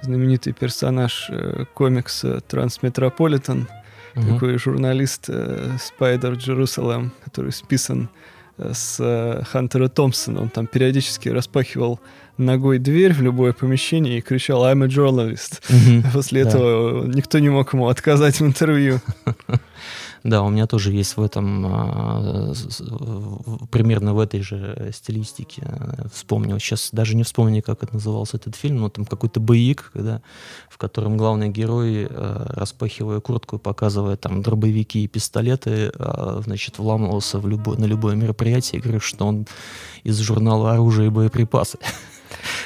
Знаменитый 0.03 0.53
персонаж 0.53 1.29
э, 1.31 1.65
комикса 1.73 2.39
Трансметрополитен, 2.41 3.67
угу. 4.15 4.33
такой 4.33 4.59
журналист 4.59 5.25
э, 5.29 5.77
Спайдер 5.79 6.33
Джерусалем, 6.33 7.11
который 7.25 7.51
списан 7.51 8.09
с 8.57 9.43
Хантера 9.51 9.87
Томпсона. 9.87 10.41
Он 10.41 10.49
там 10.49 10.67
периодически 10.67 11.29
распахивал 11.29 11.99
ногой 12.37 12.79
дверь 12.79 13.13
в 13.13 13.21
любое 13.21 13.53
помещение 13.53 14.19
и 14.19 14.21
кричал 14.21 14.65
«I'm 14.65 14.83
a 14.83 14.87
journalist». 14.87 15.61
Mm-hmm. 15.69 16.11
После 16.13 16.43
да. 16.43 16.49
этого 16.49 17.05
никто 17.05 17.39
не 17.39 17.49
мог 17.49 17.73
ему 17.73 17.87
отказать 17.87 18.39
в 18.39 18.45
интервью. 18.45 18.99
Да, 20.27 20.43
у 20.43 20.49
меня 20.49 20.67
тоже 20.67 20.91
есть 20.91 21.15
в 21.15 21.23
этом 21.23 21.65
а, 21.65 22.53
примерно 23.71 24.13
в 24.13 24.19
этой 24.19 24.41
же 24.41 24.91
стилистике. 24.93 25.63
Вспомнил. 26.13 26.59
Сейчас 26.59 26.89
даже 26.91 27.15
не 27.15 27.23
вспомню, 27.23 27.63
как 27.63 27.81
это 27.81 27.93
назывался 27.93 28.35
этот 28.35 28.57
фильм, 28.57 28.81
но 28.81 28.89
там 28.89 29.05
какой-то 29.05 29.39
боевик, 29.39 29.89
когда, 29.93 30.21
в 30.69 30.77
котором 30.77 31.15
главный 31.15 31.47
герой, 31.47 32.07
а, 32.09 32.45
распахивая 32.49 33.21
куртку 33.21 33.57
показывая 33.57 34.17
там 34.17 34.41
дробовики 34.41 35.05
и 35.05 35.07
пистолеты, 35.07 35.93
а, 35.97 36.41
значит, 36.43 36.77
вламывался 36.77 37.39
в 37.39 37.47
любое, 37.47 37.77
на 37.77 37.85
любое 37.85 38.15
мероприятие 38.15 38.79
и 38.79 38.83
говорит, 38.83 39.03
что 39.03 39.25
он 39.25 39.47
из 40.03 40.19
журнала 40.19 40.73
«Оружие 40.73 41.07
и 41.07 41.09
боеприпасы». 41.09 41.79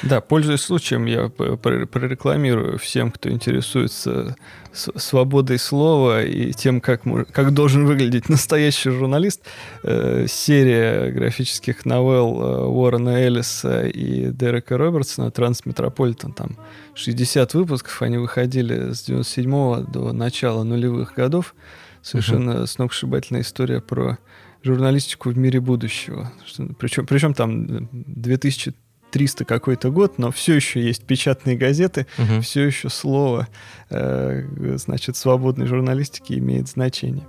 Да, 0.02 0.20
пользуясь 0.20 0.60
случаем, 0.60 1.06
я 1.06 1.28
прорекламирую 1.28 2.78
всем, 2.78 3.10
кто 3.10 3.30
интересуется 3.30 4.36
свободой 4.72 5.58
слова 5.58 6.24
и 6.24 6.52
тем, 6.52 6.80
как, 6.80 7.02
как 7.32 7.52
должен 7.52 7.86
выглядеть 7.86 8.28
настоящий 8.28 8.90
журналист. 8.90 9.42
Э, 9.82 10.26
серия 10.28 11.10
графических 11.10 11.84
новелл 11.84 12.42
э, 12.42 12.64
Уоррена 12.66 13.22
Эллиса 13.22 13.86
и 13.86 14.30
Дерека 14.30 14.78
Робертсона 14.78 15.30
«Трансметрополитен». 15.30 16.32
Там 16.32 16.56
60 16.94 17.54
выпусков, 17.54 18.00
они 18.02 18.16
выходили 18.16 18.92
с 18.92 19.02
97 19.02 19.86
до 19.86 20.12
начала 20.12 20.62
нулевых 20.62 21.14
годов. 21.14 21.54
Совершенно 22.02 22.50
uh-huh. 22.50 22.66
сногсшибательная 22.66 23.42
история 23.42 23.80
про 23.80 24.18
журналистику 24.64 25.30
в 25.30 25.38
мире 25.38 25.60
будущего. 25.60 26.32
Причем, 26.78 27.06
причем 27.06 27.34
там 27.34 27.88
2000 27.92 28.74
300 29.12 29.44
какой-то 29.44 29.90
год, 29.90 30.18
но 30.18 30.32
все 30.32 30.54
еще 30.54 30.82
есть 30.82 31.04
печатные 31.04 31.56
газеты, 31.56 32.06
угу. 32.18 32.40
все 32.40 32.64
еще 32.64 32.88
слово, 32.88 33.46
э, 33.90 34.76
значит, 34.76 35.16
свободной 35.16 35.66
журналистики 35.66 36.32
имеет 36.34 36.68
значение. 36.68 37.26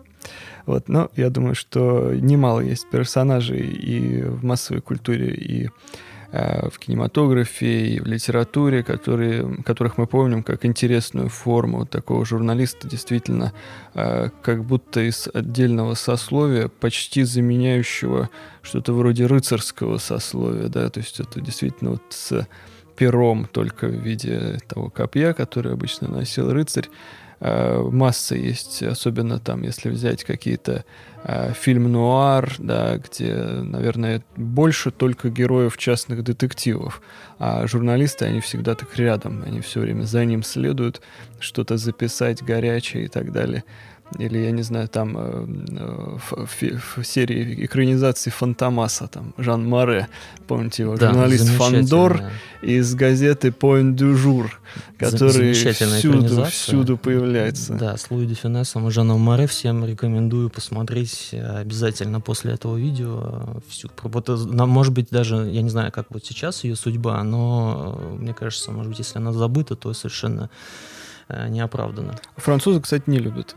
Вот, 0.65 0.87
но 0.87 1.11
я 1.15 1.29
думаю, 1.29 1.55
что 1.55 2.13
немало 2.13 2.61
есть 2.61 2.89
персонажей 2.89 3.67
и 3.67 4.23
в 4.23 4.45
массовой 4.45 4.81
культуре, 4.81 5.33
и 5.35 5.69
в 6.33 6.79
кинематографе 6.79 7.87
и 7.87 7.99
в 7.99 8.07
литературе, 8.07 8.83
которые, 8.83 9.61
которых 9.63 9.99
мы 9.99 10.07
помним 10.07 10.41
как 10.41 10.65
интересную 10.65 11.29
форму. 11.29 11.85
Такого 11.85 12.25
журналиста, 12.25 12.87
действительно, 12.87 13.53
э, 13.93 14.29
как 14.41 14.65
будто 14.65 15.01
из 15.01 15.29
отдельного 15.31 15.93
сословия, 15.93 16.69
почти 16.69 17.21
заменяющего 17.21 18.29
что-то 18.63 18.93
вроде 18.93 19.27
рыцарского 19.27 19.99
сословия, 19.99 20.69
да, 20.69 20.89
то 20.89 21.01
есть 21.01 21.19
это 21.19 21.39
действительно 21.39 21.91
вот 21.91 22.03
с 22.09 22.47
пером 22.95 23.45
только 23.45 23.87
в 23.87 23.91
виде 23.91 24.57
того 24.67 24.89
копья, 24.89 25.33
который 25.33 25.73
обычно 25.73 26.07
носил 26.07 26.51
рыцарь, 26.51 26.87
Э, 26.87 27.22
масса 27.43 28.35
есть, 28.35 28.81
особенно 28.81 29.37
там, 29.37 29.63
если 29.63 29.89
взять 29.89 30.23
какие-то 30.23 30.85
э, 31.23 31.51
фильм 31.53 31.91
нуар, 31.91 32.55
да, 32.57 32.97
где, 32.97 33.35
наверное, 33.35 34.23
больше 34.37 34.91
только 34.91 35.29
героев 35.29 35.77
частных 35.77 36.23
детективов, 36.23 37.01
а 37.39 37.67
журналисты, 37.67 38.25
они 38.25 38.39
всегда 38.39 38.75
так 38.75 38.95
рядом, 38.97 39.43
они 39.45 39.59
все 39.59 39.81
время 39.81 40.03
за 40.03 40.23
ним 40.23 40.41
следуют, 40.41 41.01
что-то 41.39 41.75
записать 41.75 42.41
горячее 42.41 43.05
и 43.05 43.07
так 43.09 43.33
далее 43.33 43.65
или, 44.19 44.37
я 44.39 44.51
не 44.51 44.63
знаю, 44.63 44.87
там 44.87 45.15
э, 45.17 46.17
в, 46.17 46.45
в, 46.45 46.97
в 46.97 47.03
серии 47.03 47.65
экранизации 47.65 48.29
Фантомаса, 48.29 49.07
там, 49.07 49.33
Жан 49.37 49.67
Маре, 49.67 50.07
помните 50.47 50.83
его, 50.83 50.95
да, 50.95 51.09
журналист 51.09 51.49
Фандор 51.49 52.21
из 52.61 52.95
газеты 52.95 53.49
Point 53.49 53.95
du 53.95 54.15
Jour, 54.15 54.49
который 54.97 55.53
всюду, 55.53 56.45
всюду 56.45 56.97
появляется. 56.97 57.73
Да, 57.73 57.97
с 57.97 58.09
Луи 58.09 58.25
де 58.25 58.35
Финесом 58.35 58.87
и 58.87 58.91
Жаном 58.91 59.19
Маре 59.21 59.47
всем 59.47 59.85
рекомендую 59.85 60.49
посмотреть 60.49 61.29
э, 61.31 61.59
обязательно 61.59 62.21
после 62.21 62.53
этого 62.53 62.77
видео. 62.77 63.61
Всю, 63.67 63.89
вот, 64.03 64.29
э, 64.29 64.35
может 64.35 64.93
быть, 64.93 65.09
даже, 65.09 65.35
я 65.35 65.61
не 65.61 65.69
знаю, 65.69 65.91
как 65.91 66.07
вот 66.09 66.25
сейчас 66.25 66.63
ее 66.63 66.75
судьба, 66.75 67.23
но 67.23 67.99
мне 68.17 68.33
кажется, 68.33 68.71
может 68.71 68.89
быть, 68.89 68.99
если 68.99 69.17
она 69.17 69.33
забыта, 69.33 69.75
то 69.75 69.93
совершенно 69.93 70.49
неоправданно. 71.47 72.19
Французы, 72.35 72.81
кстати, 72.81 73.03
не 73.07 73.17
любят 73.17 73.55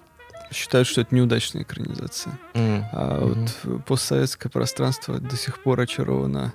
считают, 0.53 0.88
что 0.88 1.00
это 1.00 1.15
неудачная 1.15 1.62
экранизация. 1.62 2.38
Mm. 2.55 2.85
А 2.93 3.21
mm-hmm. 3.21 3.69
вот 3.69 3.85
постсоветское 3.85 4.50
пространство 4.50 5.19
до 5.19 5.37
сих 5.37 5.62
пор 5.62 5.81
очаровано 5.81 6.53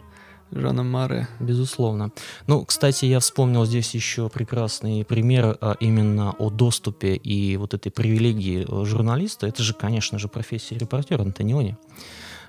Жаном 0.53 0.91
Маре. 0.91 1.27
Безусловно. 1.39 2.11
Ну, 2.47 2.65
кстати, 2.65 3.05
я 3.05 3.19
вспомнил 3.19 3.65
здесь 3.65 3.95
еще 3.95 4.29
прекрасный 4.29 5.05
пример 5.05 5.57
а, 5.61 5.75
именно 5.79 6.31
о 6.31 6.49
доступе 6.49 7.15
и 7.15 7.55
вот 7.57 7.73
этой 7.73 7.89
привилегии 7.89 8.65
э, 8.67 8.85
журналиста. 8.85 9.47
Это 9.47 9.63
же, 9.63 9.73
конечно 9.73 10.19
же, 10.19 10.27
профессия 10.27 10.77
репортера 10.77 11.21
Антониони. 11.21 11.77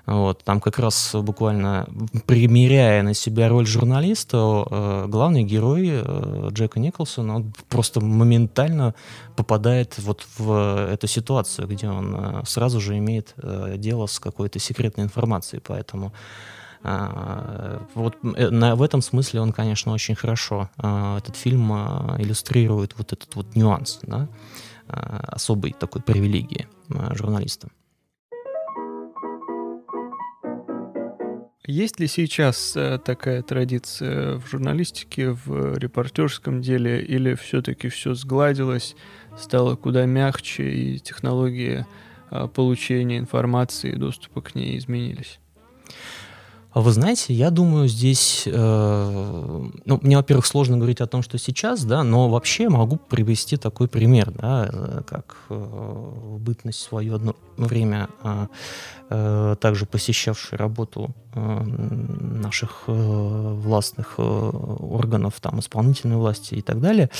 Вот, 0.05 0.43
там 0.43 0.59
как 0.59 0.79
раз 0.79 1.15
буквально 1.15 1.87
примеряя 2.25 3.03
на 3.03 3.13
себя 3.13 3.47
роль 3.47 3.65
журналиста, 3.65 4.65
э, 4.69 5.05
главный 5.07 5.43
герой 5.43 5.89
э, 5.91 6.49
Джека 6.51 6.79
Николсона, 6.81 7.37
он 7.37 7.53
просто 7.69 8.01
моментально 8.01 8.95
попадает 9.37 9.97
вот 9.99 10.27
в 10.37 10.89
эту 10.91 11.07
ситуацию, 11.07 11.69
где 11.69 11.87
он 11.87 12.15
э, 12.15 12.43
сразу 12.45 12.81
же 12.81 12.97
имеет 12.97 13.33
э, 13.37 13.75
дело 13.77 14.07
с 14.07 14.19
какой-то 14.19 14.59
секретной 14.59 15.05
информацией, 15.05 15.61
поэтому 15.65 16.11
э, 16.83 17.79
вот 17.95 18.17
э, 18.35 18.49
на, 18.49 18.75
в 18.75 18.81
этом 18.81 19.01
смысле 19.01 19.39
он, 19.39 19.53
конечно, 19.53 19.93
очень 19.93 20.15
хорошо 20.15 20.69
этот 20.77 21.37
фильм 21.37 21.71
иллюстрирует 22.19 22.97
вот 22.97 23.13
этот 23.13 23.33
вот 23.35 23.55
нюанс, 23.55 23.99
да, 24.01 24.27
особой 24.87 25.71
такой 25.71 26.01
привилегии 26.01 26.67
журналиста. 26.89 27.69
Есть 31.65 31.97
ли 32.01 32.07
сейчас 32.07 32.75
э, 32.75 32.99
такая 32.99 33.41
традиция 33.41 34.35
в 34.35 34.45
журналистике, 34.47 35.29
в 35.31 35.77
репортерском 35.77 36.61
деле, 36.61 37.01
или 37.01 37.35
все-таки 37.35 37.87
все 37.87 38.15
сгладилось, 38.15 38.97
стало 39.37 39.77
куда 39.77 40.05
мягче, 40.05 40.69
и 40.69 40.99
технологии 40.99 41.85
э, 42.31 42.47
получения 42.49 43.17
информации 43.17 43.93
и 43.93 43.95
доступа 43.95 44.41
к 44.41 44.55
ней 44.55 44.77
изменились? 44.77 45.39
А 46.73 46.81
вы 46.81 46.91
знаете, 46.91 47.35
я 47.35 47.51
думаю, 47.51 47.87
здесь, 47.87 48.43
э, 48.47 49.69
ну, 49.85 49.99
мне, 50.01 50.17
во-первых, 50.17 50.47
сложно 50.47 50.77
говорить 50.77 51.01
о 51.01 51.07
том, 51.07 51.21
что 51.21 51.37
сейчас, 51.37 51.83
да, 51.83 52.03
но 52.03 52.29
вообще 52.29 52.67
могу 52.67 52.97
привести 52.97 53.57
такой 53.57 53.87
пример, 53.87 54.31
да, 54.31 54.69
э, 54.73 55.01
как 55.07 55.37
э, 55.49 56.37
бытность 56.39 56.79
свое 56.79 57.13
одно 57.13 57.35
время 57.57 58.09
э, 58.23 58.47
э, 59.11 59.55
также 59.59 59.85
посещавший 59.85 60.57
работу 60.57 61.13
э, 61.35 61.63
наших 61.63 62.85
э, 62.87 62.91
властных 62.91 64.15
э, 64.17 64.21
органов, 64.21 65.35
там, 65.39 65.59
исполнительной 65.59 66.17
власти 66.17 66.55
и 66.55 66.61
так 66.61 66.81
далее, 66.81 67.11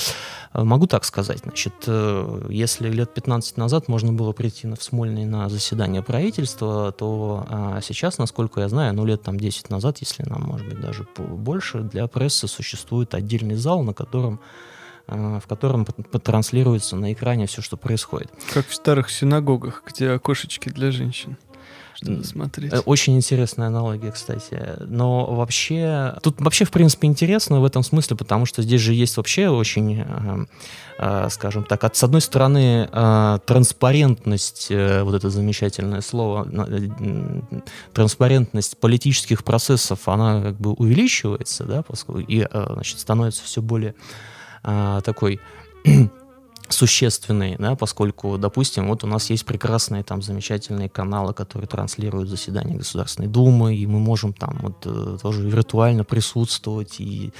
э, 0.52 0.64
могу 0.64 0.88
так 0.88 1.04
сказать, 1.04 1.42
значит, 1.44 1.74
э, 1.86 2.46
если 2.50 2.88
лет 2.88 3.14
15 3.14 3.56
назад 3.56 3.86
можно 3.86 4.12
было 4.12 4.32
прийти 4.32 4.66
на, 4.66 4.74
в 4.74 4.82
Смольный 4.82 5.24
на 5.24 5.48
заседание 5.48 6.02
правительства, 6.02 6.90
то 6.90 7.46
э, 7.48 7.80
сейчас, 7.82 8.18
насколько 8.18 8.60
я 8.60 8.68
знаю, 8.68 8.94
ну, 8.94 9.04
лет 9.04 9.22
там 9.22 9.38
10 9.44 9.70
назад, 9.70 9.98
если 9.98 10.22
нам, 10.28 10.42
может 10.42 10.66
быть, 10.66 10.80
даже 10.80 11.06
больше, 11.18 11.80
для 11.80 12.06
прессы 12.06 12.48
существует 12.48 13.14
отдельный 13.14 13.56
зал, 13.56 13.82
на 13.82 13.92
котором 13.92 14.40
э, 15.06 15.40
в 15.42 15.46
котором 15.46 15.84
транслируется 15.84 16.96
на 16.96 17.12
экране 17.12 17.46
все, 17.46 17.60
что 17.60 17.76
происходит. 17.76 18.30
Как 18.52 18.66
в 18.66 18.74
старых 18.74 19.10
синагогах, 19.10 19.82
где 19.86 20.10
окошечки 20.10 20.70
для 20.70 20.90
женщин 20.90 21.36
чтобы 21.94 22.24
смотреть. 22.24 22.72
Э, 22.72 22.80
очень 22.80 23.16
интересная 23.16 23.68
аналогия, 23.68 24.10
кстати. 24.10 24.60
Но 24.80 25.26
вообще, 25.34 26.14
тут 26.22 26.40
вообще, 26.40 26.64
в 26.64 26.70
принципе, 26.70 27.06
интересно 27.08 27.60
в 27.60 27.64
этом 27.64 27.82
смысле, 27.82 28.16
потому 28.16 28.46
что 28.46 28.62
здесь 28.62 28.80
же 28.80 28.92
есть 28.92 29.16
вообще 29.16 29.48
очень, 29.48 30.04
э, 30.06 30.46
э, 30.98 31.28
скажем 31.30 31.64
так, 31.64 31.84
от, 31.84 31.96
с 31.96 32.02
одной 32.02 32.20
стороны, 32.20 32.88
э, 32.90 33.38
транспарентность, 33.46 34.66
э, 34.70 35.02
вот 35.02 35.14
это 35.14 35.30
замечательное 35.30 36.00
слово, 36.00 36.48
э, 36.50 37.40
транспарентность 37.92 38.78
политических 38.78 39.44
процессов, 39.44 40.08
она 40.08 40.42
как 40.42 40.60
бы 40.60 40.72
увеличивается, 40.72 41.64
да, 41.64 41.82
поскольку, 41.82 42.20
и, 42.20 42.46
значит, 42.50 42.98
становится 42.98 43.44
все 43.44 43.62
более 43.62 43.94
такой 44.62 45.40
существенный, 46.68 47.56
да, 47.58 47.76
поскольку, 47.76 48.38
допустим, 48.38 48.88
вот 48.88 49.04
у 49.04 49.06
нас 49.06 49.30
есть 49.30 49.44
прекрасные 49.44 50.02
там 50.02 50.22
замечательные 50.22 50.88
каналы, 50.88 51.34
которые 51.34 51.68
транслируют 51.68 52.28
заседания 52.28 52.76
Государственной 52.76 53.28
Думы, 53.28 53.76
и 53.76 53.86
мы 53.86 53.98
можем 53.98 54.32
там 54.32 54.58
вот 54.60 54.86
э, 54.86 55.18
тоже 55.20 55.48
виртуально 55.48 56.04
присутствовать 56.04 57.00
и 57.00 57.32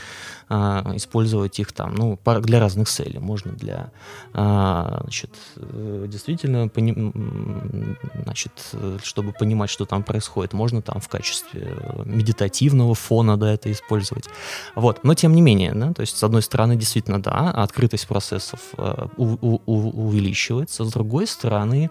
а, 0.49 0.93
использовать 0.95 1.59
их 1.59 1.73
там, 1.73 1.95
ну, 1.95 2.19
для 2.43 2.61
разных 2.61 2.89
целей. 2.89 3.19
Можно 3.19 3.53
для, 3.53 3.91
а, 4.35 5.01
значит, 5.03 5.31
э, 5.57 6.07
действительно, 6.09 6.69
пони, 6.69 6.95
значит, 8.25 8.53
чтобы 9.03 9.33
понимать, 9.33 9.71
что 9.71 9.87
там 9.87 10.03
происходит, 10.03 10.53
можно 10.53 10.83
там 10.83 11.01
в 11.01 11.09
качестве 11.09 11.77
медитативного 12.05 12.95
фона, 12.95 13.37
да, 13.39 13.53
это 13.53 13.73
использовать. 13.73 14.27
Вот, 14.75 15.03
но 15.03 15.15
тем 15.15 15.35
не 15.35 15.41
менее, 15.41 15.73
да, 15.73 15.93
то 15.93 16.03
есть, 16.03 16.17
с 16.17 16.23
одной 16.23 16.43
стороны, 16.43 16.77
действительно, 16.77 17.23
да, 17.23 17.51
открытость 17.51 18.07
процессов 18.07 18.61
э, 18.77 19.07
у, 19.17 19.61
у, 19.67 20.07
увеличивается, 20.07 20.85
с 20.85 20.93
другой 20.93 21.27
стороны, 21.27 21.91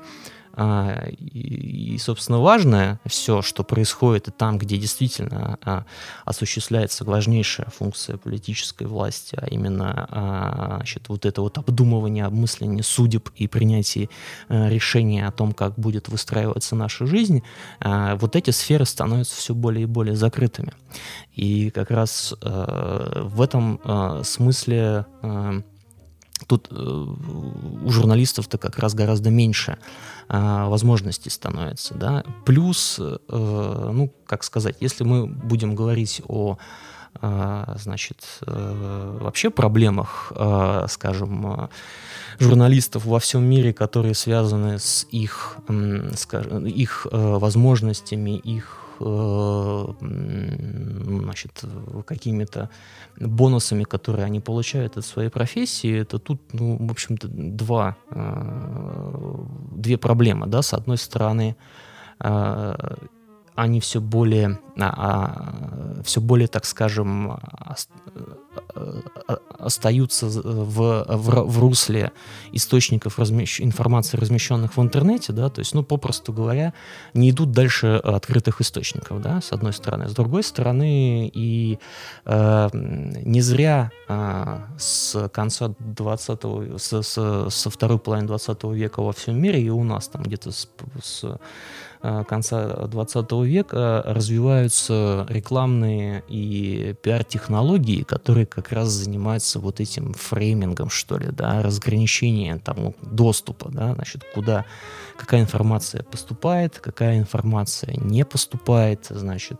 а, 0.55 1.07
и, 1.09 1.97
собственно, 1.97 2.39
важное 2.39 2.99
все, 3.07 3.41
что 3.41 3.63
происходит 3.63 4.27
и 4.27 4.31
там, 4.31 4.59
где 4.59 4.77
действительно 4.77 5.57
а, 5.63 5.85
осуществляется 6.25 7.03
важнейшая 7.05 7.67
функция 7.75 8.17
политической 8.17 8.85
власти, 8.85 9.35
а 9.41 9.47
именно 9.47 10.07
а, 10.11 10.75
значит, 10.77 11.09
вот 11.09 11.25
это 11.25 11.41
вот 11.41 11.57
обдумывание, 11.57 12.25
обмысление 12.25 12.83
судеб 12.83 13.29
и 13.35 13.47
принятие 13.47 14.09
решения 14.49 15.27
о 15.27 15.31
том, 15.31 15.53
как 15.53 15.73
будет 15.75 16.07
выстраиваться 16.09 16.75
наша 16.75 17.05
жизнь, 17.05 17.43
вот 17.79 18.35
эти 18.35 18.51
сферы 18.51 18.85
становятся 18.85 19.35
все 19.35 19.53
более 19.53 19.83
и 19.83 19.87
более 19.87 20.15
закрытыми. 20.15 20.73
И 21.33 21.69
как 21.71 21.89
раз 21.91 22.33
в 22.41 23.41
этом 23.41 23.79
смысле 24.23 25.05
Тут 26.47 26.67
э, 26.71 26.75
у 26.75 27.89
журналистов-то 27.89 28.57
как 28.57 28.79
раз 28.79 28.93
гораздо 28.93 29.29
меньше 29.29 29.77
э, 30.29 30.65
возможностей 30.67 31.29
становится. 31.29 31.93
Да? 31.95 32.23
Плюс, 32.45 32.97
э, 32.99 33.17
ну, 33.29 34.13
как 34.25 34.43
сказать, 34.43 34.77
если 34.79 35.03
мы 35.03 35.27
будем 35.27 35.75
говорить 35.75 36.21
о 36.27 36.57
э, 37.21 37.75
значит, 37.77 38.17
э, 38.45 39.17
вообще 39.21 39.49
проблемах, 39.49 40.31
э, 40.35 40.85
скажем, 40.89 41.69
журналистов 42.39 43.05
во 43.05 43.19
всем 43.19 43.43
мире, 43.43 43.73
которые 43.73 44.15
связаны 44.15 44.79
с 44.79 45.07
их, 45.11 45.57
скажем, 46.15 46.65
их 46.65 47.07
возможностями, 47.11 48.37
их 48.37 48.82
значит, 51.23 51.63
какими-то 52.05 52.69
бонусами, 53.19 53.83
которые 53.83 54.25
они 54.25 54.39
получают 54.39 54.97
от 54.97 55.05
своей 55.05 55.29
профессии, 55.29 56.01
это 56.01 56.19
тут, 56.19 56.53
ну, 56.53 56.77
в 56.87 56.91
общем-то, 56.91 57.27
два, 57.27 57.95
э, 58.11 59.35
две 59.71 59.97
проблемы, 59.97 60.47
да, 60.47 60.61
с 60.61 60.73
одной 60.73 60.97
стороны, 60.97 61.55
э, 62.19 62.95
они 63.55 63.79
все 63.79 64.01
более, 64.01 64.59
а, 64.77 65.99
а, 65.99 66.03
все 66.03 66.21
более, 66.21 66.47
так 66.47 66.65
скажем, 66.65 67.39
остаются 69.59 70.27
в, 70.27 71.05
в, 71.07 71.43
в 71.43 71.59
русле 71.59 72.11
источников 72.51 73.19
размещ... 73.19 73.61
информации, 73.61 74.17
размещенных 74.17 74.77
в 74.77 74.81
интернете, 74.81 75.33
да, 75.33 75.49
то 75.49 75.59
есть, 75.59 75.73
ну, 75.73 75.83
попросту 75.83 76.33
говоря, 76.33 76.73
не 77.13 77.29
идут 77.29 77.51
дальше 77.51 78.01
открытых 78.03 78.61
источников, 78.61 79.21
да, 79.21 79.41
с 79.41 79.51
одной 79.51 79.73
стороны. 79.73 80.09
С 80.09 80.13
другой 80.13 80.43
стороны, 80.43 81.31
и 81.33 81.79
э, 82.25 82.69
не 82.73 83.41
зря 83.41 83.91
э, 84.07 84.59
с 84.77 85.29
конца 85.29 85.73
20 85.79 86.39
с, 86.81 87.03
с, 87.03 87.49
со 87.49 87.69
второй 87.69 87.99
половины 87.99 88.27
20 88.27 88.63
века 88.63 89.01
во 89.01 89.13
всем 89.13 89.39
мире 89.39 89.61
и 89.61 89.69
у 89.69 89.83
нас 89.83 90.07
там 90.07 90.23
где-то 90.23 90.51
с, 90.51 90.67
с 91.01 91.25
Э, 91.25 91.37
конца 92.27 92.87
20 92.87 93.31
века 93.43 94.03
развиваются 94.05 95.25
рекламные 95.29 96.23
и 96.27 96.95
пиар-технологии, 97.01 98.03
которые 98.03 98.45
как 98.45 98.71
раз 98.71 98.89
занимаются 98.89 99.59
вот 99.59 99.79
этим 99.79 100.13
фреймингом, 100.13 100.89
что 100.89 101.17
ли, 101.17 101.27
да, 101.31 101.61
разграничением 101.61 102.59
там, 102.59 102.93
доступа, 103.01 103.69
да, 103.71 103.93
значит, 103.95 104.23
куда, 104.33 104.65
какая 105.17 105.41
информация 105.41 106.03
поступает, 106.03 106.79
какая 106.79 107.19
информация 107.19 107.95
не 107.95 108.25
поступает, 108.25 109.07
значит, 109.09 109.59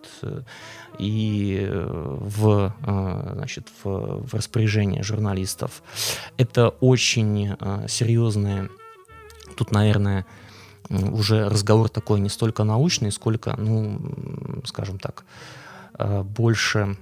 и 0.99 1.69
в, 1.73 2.73
э, 2.86 3.32
значит, 3.36 3.67
в, 3.84 4.27
в 4.27 4.34
распоряжение 4.34 5.03
журналистов. 5.03 5.82
Это 6.38 6.69
очень 6.69 7.56
э, 7.60 7.86
серьезные, 7.88 8.69
тут, 9.58 9.71
наверное, 9.71 10.25
уже 11.12 11.49
разговор 11.49 11.89
такой 11.89 12.19
не 12.19 12.29
столько 12.29 12.63
научный, 12.63 13.12
сколько, 13.12 13.56
ну, 13.58 13.99
скажем 14.65 14.99
так, 14.99 15.25
э, 15.97 16.23
больше 16.23 16.97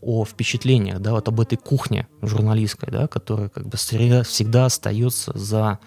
о 0.00 0.24
впечатлениях, 0.24 1.00
да, 1.00 1.12
вот 1.12 1.28
об 1.28 1.40
этой 1.40 1.56
кухне 1.56 2.06
журналистской, 2.22 2.90
да, 2.90 3.08
которая 3.08 3.48
как 3.48 3.66
бы 3.66 3.76
всегда 3.76 4.64
остается 4.64 5.36
за 5.36 5.78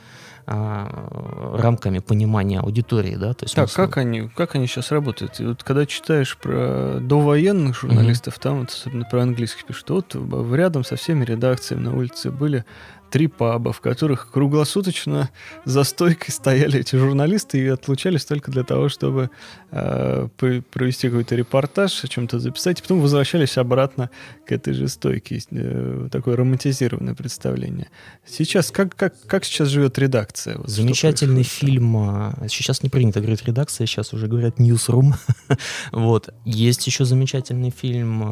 а, 0.48 1.58
рамками 1.58 2.00
понимания 2.00 2.60
аудитории, 2.60 3.16
да, 3.16 3.34
то 3.34 3.46
есть 3.46 3.56
так, 3.56 3.72
как 3.72 3.98
они, 3.98 4.30
как 4.36 4.56
они 4.56 4.68
сейчас 4.68 4.92
работают? 4.92 5.40
И 5.40 5.46
вот 5.46 5.64
когда 5.64 5.86
читаешь 5.86 6.38
про 6.38 7.00
довоенных 7.00 7.80
журналистов, 7.80 8.36
mm-hmm. 8.36 8.42
там 8.42 8.60
вот, 8.62 8.70
особенно 8.70 9.06
про 9.06 9.22
английских 9.22 9.66
пишут, 9.66 9.90
вот 9.90 10.16
рядом 10.54 10.84
со 10.84 10.96
всеми 10.96 11.24
редакциями 11.24 11.84
на 11.84 11.96
улице 11.96 12.32
были 12.32 12.66
три 13.12 13.28
паба, 13.28 13.74
в 13.74 13.82
которых 13.82 14.32
круглосуточно 14.32 15.30
за 15.66 15.84
стойкой 15.84 16.34
стояли 16.34 16.80
эти 16.80 16.96
журналисты 16.96 17.60
и 17.60 17.68
отлучались 17.68 18.26
только 18.26 18.50
для 18.50 18.64
того, 18.64 18.90
чтобы 18.90 19.30
э, 19.72 20.28
провести 20.38 21.10
какой-то 21.10 21.36
репортаж, 21.36 22.04
о 22.04 22.08
чем-то 22.08 22.40
записать, 22.40 22.80
и 22.80 22.82
потом 22.82 23.02
возвращались 23.02 23.58
обратно 23.58 24.10
к 24.52 24.54
этой 24.54 24.74
же 24.74 24.90
стойке. 24.90 25.40
Э, 25.52 26.10
такое 26.12 26.36
романтизированное 26.36 27.16
представление. 27.16 27.88
Сейчас, 28.26 28.70
как, 28.70 28.94
как, 28.98 29.14
как 29.28 29.46
сейчас 29.46 29.70
живет 29.70 29.98
редакция? 29.98 30.58
Вот 30.58 30.68
Замечательный 30.68 31.44
фильм. 31.44 31.96
А, 31.96 32.34
сейчас 32.50 32.84
не 32.84 32.90
принято 32.90 33.22
говорить 33.22 33.46
редакция, 33.46 33.88
сейчас 33.88 34.12
уже 34.14 34.28
говорят 34.28 34.60
newsroom. 34.60 35.14
вот. 35.94 36.34
Есть 36.44 36.86
еще 36.86 37.06
замечательный 37.06 37.70
фильм 37.70 38.24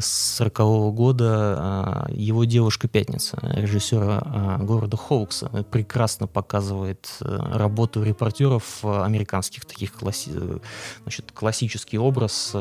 с 0.00 0.34
40 0.36 0.60
-го 0.60 0.92
года 0.92 1.28
а, 1.30 2.06
«Его 2.10 2.44
девушка 2.44 2.88
Пятница» 2.88 3.38
режиссера 3.42 4.20
а, 4.24 4.58
города 4.58 4.96
Хоукса. 4.96 5.46
прекрасно 5.70 6.26
показывает 6.26 7.08
э, 7.20 7.38
работу 7.54 8.02
репортеров 8.02 8.84
американских, 8.84 9.64
таких 9.64 9.92
класси... 9.92 10.30
Э, 10.34 10.58
значит, 11.04 11.30
классический 11.32 11.98
образ 11.98 12.56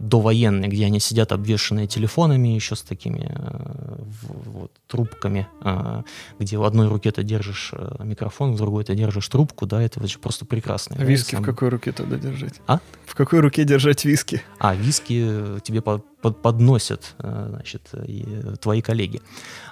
довоенные, 0.00 0.70
где 0.70 0.86
они 0.86 0.98
сидят 0.98 1.30
обвешенные 1.30 1.86
телефонами 1.86 2.48
еще 2.48 2.74
с 2.74 2.80
такими 2.80 3.30
э, 3.30 4.02
вот, 4.22 4.72
трубками, 4.88 5.46
э, 5.62 6.02
где 6.38 6.56
в 6.56 6.64
одной 6.64 6.88
руке 6.88 7.12
ты 7.12 7.22
держишь 7.22 7.70
э, 7.72 7.96
микрофон, 8.02 8.54
в 8.54 8.56
другой 8.56 8.84
ты 8.84 8.94
держишь 8.94 9.28
трубку, 9.28 9.66
да, 9.66 9.82
это 9.82 10.04
же 10.06 10.18
просто 10.18 10.46
прекрасно. 10.46 10.96
А 10.98 11.04
виски 11.04 11.32
сам... 11.32 11.42
в 11.42 11.46
какой 11.46 11.68
руке 11.68 11.92
тогда 11.92 12.16
держать? 12.16 12.54
А? 12.66 12.80
В 13.04 13.14
какой 13.14 13.40
руке 13.40 13.64
держать 13.64 14.06
виски? 14.06 14.42
А, 14.58 14.74
виски 14.74 15.60
тебе 15.62 15.82
под, 15.82 16.02
подносят, 16.40 17.14
значит, 17.18 17.82
и 18.06 18.24
твои 18.60 18.80
коллеги. 18.80 19.20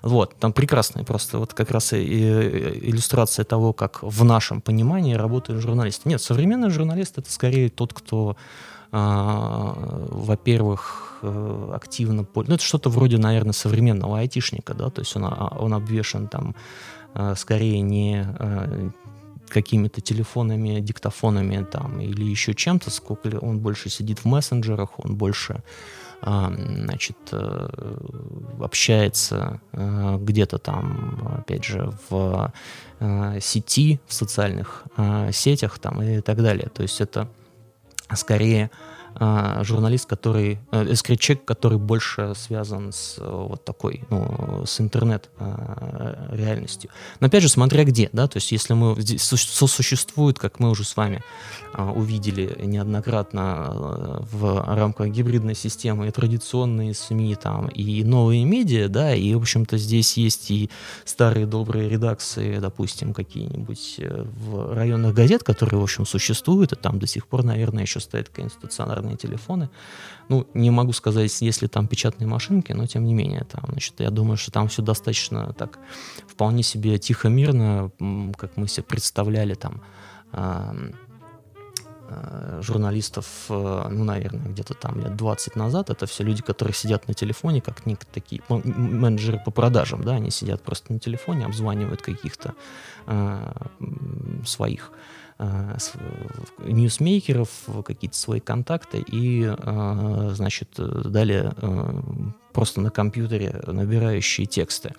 Вот, 0.02 0.36
там 0.38 0.52
прекрасная 0.52 1.04
просто 1.04 1.38
вот 1.38 1.54
как 1.54 1.70
раз 1.70 1.94
и, 1.94 1.96
и 1.96 2.90
иллюстрация 2.90 3.44
того, 3.44 3.72
как 3.72 4.02
в 4.02 4.24
нашем 4.24 4.60
понимании 4.60 5.14
работают 5.14 5.62
журналисты. 5.62 6.08
Нет, 6.08 6.20
современный 6.20 6.70
журналист 6.70 7.16
это 7.16 7.32
скорее 7.32 7.70
тот, 7.70 7.94
кто 7.94 8.36
во-первых, 8.90 11.08
э, 11.22 11.72
активно. 11.74 12.26
Ну, 12.34 12.42
это 12.42 12.62
что-то 12.62 12.90
вроде, 12.90 13.18
наверное, 13.18 13.52
современного 13.52 14.18
айтишника, 14.18 14.74
да, 14.74 14.90
то 14.90 15.00
есть 15.00 15.16
он, 15.16 15.24
а, 15.24 15.56
он 15.58 15.74
обвешен 15.74 16.28
там 16.28 16.54
э, 17.14 17.34
скорее 17.36 17.80
не 17.80 18.26
э, 18.38 18.90
какими-то 19.48 20.00
телефонами, 20.00 20.80
диктофонами 20.80 21.64
там 21.64 22.00
или 22.00 22.24
еще 22.24 22.54
чем-то, 22.54 22.90
сколько 22.90 23.28
он 23.40 23.58
больше 23.58 23.88
сидит 23.88 24.20
в 24.20 24.24
мессенджерах, 24.26 24.98
он 24.98 25.16
больше 25.16 25.62
а, 26.20 26.52
значит, 26.52 27.16
общается 28.60 29.60
где-то 29.72 30.58
там, 30.58 31.38
опять 31.38 31.64
же, 31.64 31.92
в 32.10 32.52
сети, 33.40 34.00
в 34.06 34.12
социальных 34.12 34.84
сетях 35.30 35.78
там 35.78 36.02
и 36.02 36.20
так 36.20 36.42
далее. 36.42 36.70
То 36.74 36.82
есть 36.82 37.00
это 37.00 37.28
скорее 38.14 38.70
журналист, 39.20 40.06
который, 40.06 40.60
э, 40.70 40.94
человек, 40.94 41.44
который 41.44 41.78
больше 41.78 42.34
связан 42.36 42.92
с 42.92 43.16
э, 43.18 43.22
вот 43.24 43.64
такой, 43.64 44.04
ну, 44.10 44.64
с 44.64 44.80
интернет 44.80 45.28
а. 45.38 46.28
Но 47.20 47.26
опять 47.26 47.42
же, 47.42 47.48
смотря 47.48 47.84
где, 47.84 48.08
да, 48.12 48.28
то 48.28 48.36
есть 48.36 48.52
если 48.52 48.74
мы 48.74 49.00
здесь 49.00 49.22
сосуществует, 49.22 50.38
как 50.38 50.60
мы 50.60 50.70
уже 50.70 50.84
с 50.84 50.96
вами 50.96 51.22
а, 51.72 51.90
увидели 51.90 52.56
неоднократно 52.64 53.66
э, 53.68 54.20
в 54.32 54.64
рамках 54.74 55.08
гибридной 55.08 55.54
системы 55.54 56.08
и 56.08 56.10
традиционные 56.10 56.94
СМИ 56.94 57.34
там, 57.36 57.68
и 57.68 58.04
новые 58.04 58.44
медиа, 58.44 58.88
да, 58.88 59.14
и, 59.14 59.34
в 59.34 59.38
общем-то, 59.38 59.78
здесь 59.78 60.16
есть 60.16 60.50
и 60.50 60.70
старые 61.04 61.46
добрые 61.46 61.88
редакции, 61.88 62.58
допустим, 62.58 63.14
какие-нибудь 63.14 64.00
в 64.00 64.74
районных 64.74 65.14
газет, 65.14 65.42
которые, 65.42 65.80
в 65.80 65.82
общем, 65.82 66.06
существуют, 66.06 66.72
и 66.72 66.76
там 66.76 66.98
до 66.98 67.06
сих 67.06 67.26
пор, 67.26 67.42
наверное, 67.44 67.82
еще 67.82 68.00
стоят 68.00 68.28
стационарные 68.50 69.07
стационарные 69.08 69.16
телефоны. 69.16 69.68
Ну, 70.28 70.46
не 70.54 70.70
могу 70.70 70.92
сказать, 70.92 71.42
если 71.42 71.68
там 71.68 71.86
печатные 71.86 72.28
машинки, 72.28 72.72
но 72.74 72.86
тем 72.86 73.04
не 73.04 73.14
менее, 73.14 73.44
там, 73.44 73.64
значит, 73.68 74.00
я 74.00 74.10
думаю, 74.10 74.36
что 74.36 74.50
там 74.50 74.68
все 74.68 74.82
достаточно 74.82 75.52
так 75.52 75.78
вполне 76.26 76.62
себе 76.62 76.98
тихо, 76.98 77.28
мирно, 77.28 77.90
как 78.36 78.56
мы 78.56 78.68
себе 78.68 78.84
представляли 78.84 79.54
там 79.54 79.80
э, 80.32 80.90
журналистов, 82.62 83.26
э, 83.48 83.88
ну, 83.90 84.04
наверное, 84.04 84.52
где-то 84.52 84.74
там 84.74 85.00
лет 85.00 85.16
20 85.16 85.56
назад, 85.56 85.90
это 85.90 86.06
все 86.06 86.24
люди, 86.24 86.42
которые 86.42 86.74
сидят 86.74 87.08
на 87.08 87.14
телефоне, 87.14 87.60
как 87.60 87.82
такие 88.12 88.40
менеджеры 88.48 89.40
по 89.44 89.50
продажам, 89.50 90.02
да, 90.02 90.12
они 90.16 90.30
сидят 90.30 90.62
просто 90.62 90.92
на 90.92 90.98
телефоне, 90.98 91.46
обзванивают 91.46 92.02
каких-то 92.02 92.54
э, 93.06 93.52
своих 94.46 94.92
ньюсмейкеров, 95.38 97.48
какие-то 97.84 98.16
свои 98.16 98.40
контакты 98.40 98.98
и, 98.98 99.54
э, 99.56 100.30
значит, 100.34 100.70
далее 100.76 101.52
э, 101.56 102.00
просто 102.52 102.80
на 102.80 102.90
компьютере 102.90 103.62
набирающие 103.66 104.46
тексты. 104.46 104.94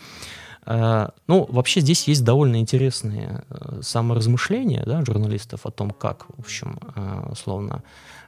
Ну, 0.65 1.47
вообще 1.49 1.79
здесь 1.79 2.07
есть 2.07 2.23
довольно 2.23 2.57
интересные 2.57 3.43
саморазмышления 3.81 4.83
да, 4.85 5.03
журналистов 5.03 5.65
о 5.65 5.71
том, 5.71 5.89
как, 5.89 6.25
в 6.37 6.41
общем, 6.41 6.77
условно, 7.31 7.81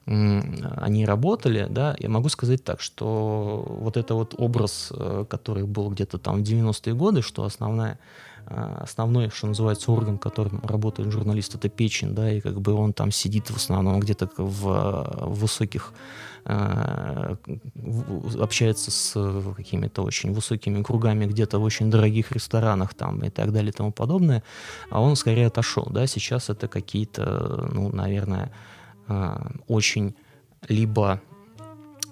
они 0.05 1.05
работали, 1.05 1.67
да, 1.69 1.95
я 1.99 2.09
могу 2.09 2.29
сказать 2.29 2.63
так, 2.63 2.81
что 2.81 3.63
вот 3.67 3.95
это 3.95 4.15
вот 4.15 4.33
образ, 4.37 4.91
который 5.29 5.65
был 5.65 5.91
где-то 5.91 6.17
там 6.17 6.43
в 6.43 6.47
90-е 6.47 6.95
годы, 6.95 7.21
что 7.21 7.43
основная 7.43 7.99
основной, 8.45 9.29
что 9.29 9.47
называется, 9.47 9.91
орган, 9.91 10.17
которым 10.17 10.61
работает 10.63 11.11
журналист, 11.11 11.55
это 11.55 11.69
печень, 11.69 12.13
да, 12.13 12.31
и 12.31 12.41
как 12.41 12.61
бы 12.61 12.73
он 12.73 12.93
там 12.93 13.11
сидит 13.11 13.49
в 13.49 13.55
основном 13.55 13.99
где-то 13.99 14.29
в, 14.37 14.43
в 14.43 15.39
высоких 15.39 15.93
а, 16.43 17.37
общается 18.39 18.89
с 18.89 19.53
какими-то 19.55 20.01
очень 20.01 20.33
высокими 20.33 20.81
кругами 20.81 21.25
где-то 21.25 21.59
в 21.59 21.63
очень 21.63 21.91
дорогих 21.91 22.31
ресторанах 22.31 22.95
там 22.95 23.19
и 23.19 23.29
так 23.29 23.51
далее 23.51 23.69
и 23.69 23.75
тому 23.75 23.91
подобное, 23.91 24.43
а 24.89 25.01
он 25.01 25.15
скорее 25.15 25.47
отошел, 25.47 25.87
да, 25.91 26.07
сейчас 26.07 26.49
это 26.49 26.67
какие-то, 26.67 27.69
ну, 27.71 27.89
наверное, 27.93 28.51
а, 29.07 29.51
очень 29.67 30.15
либо 30.67 31.21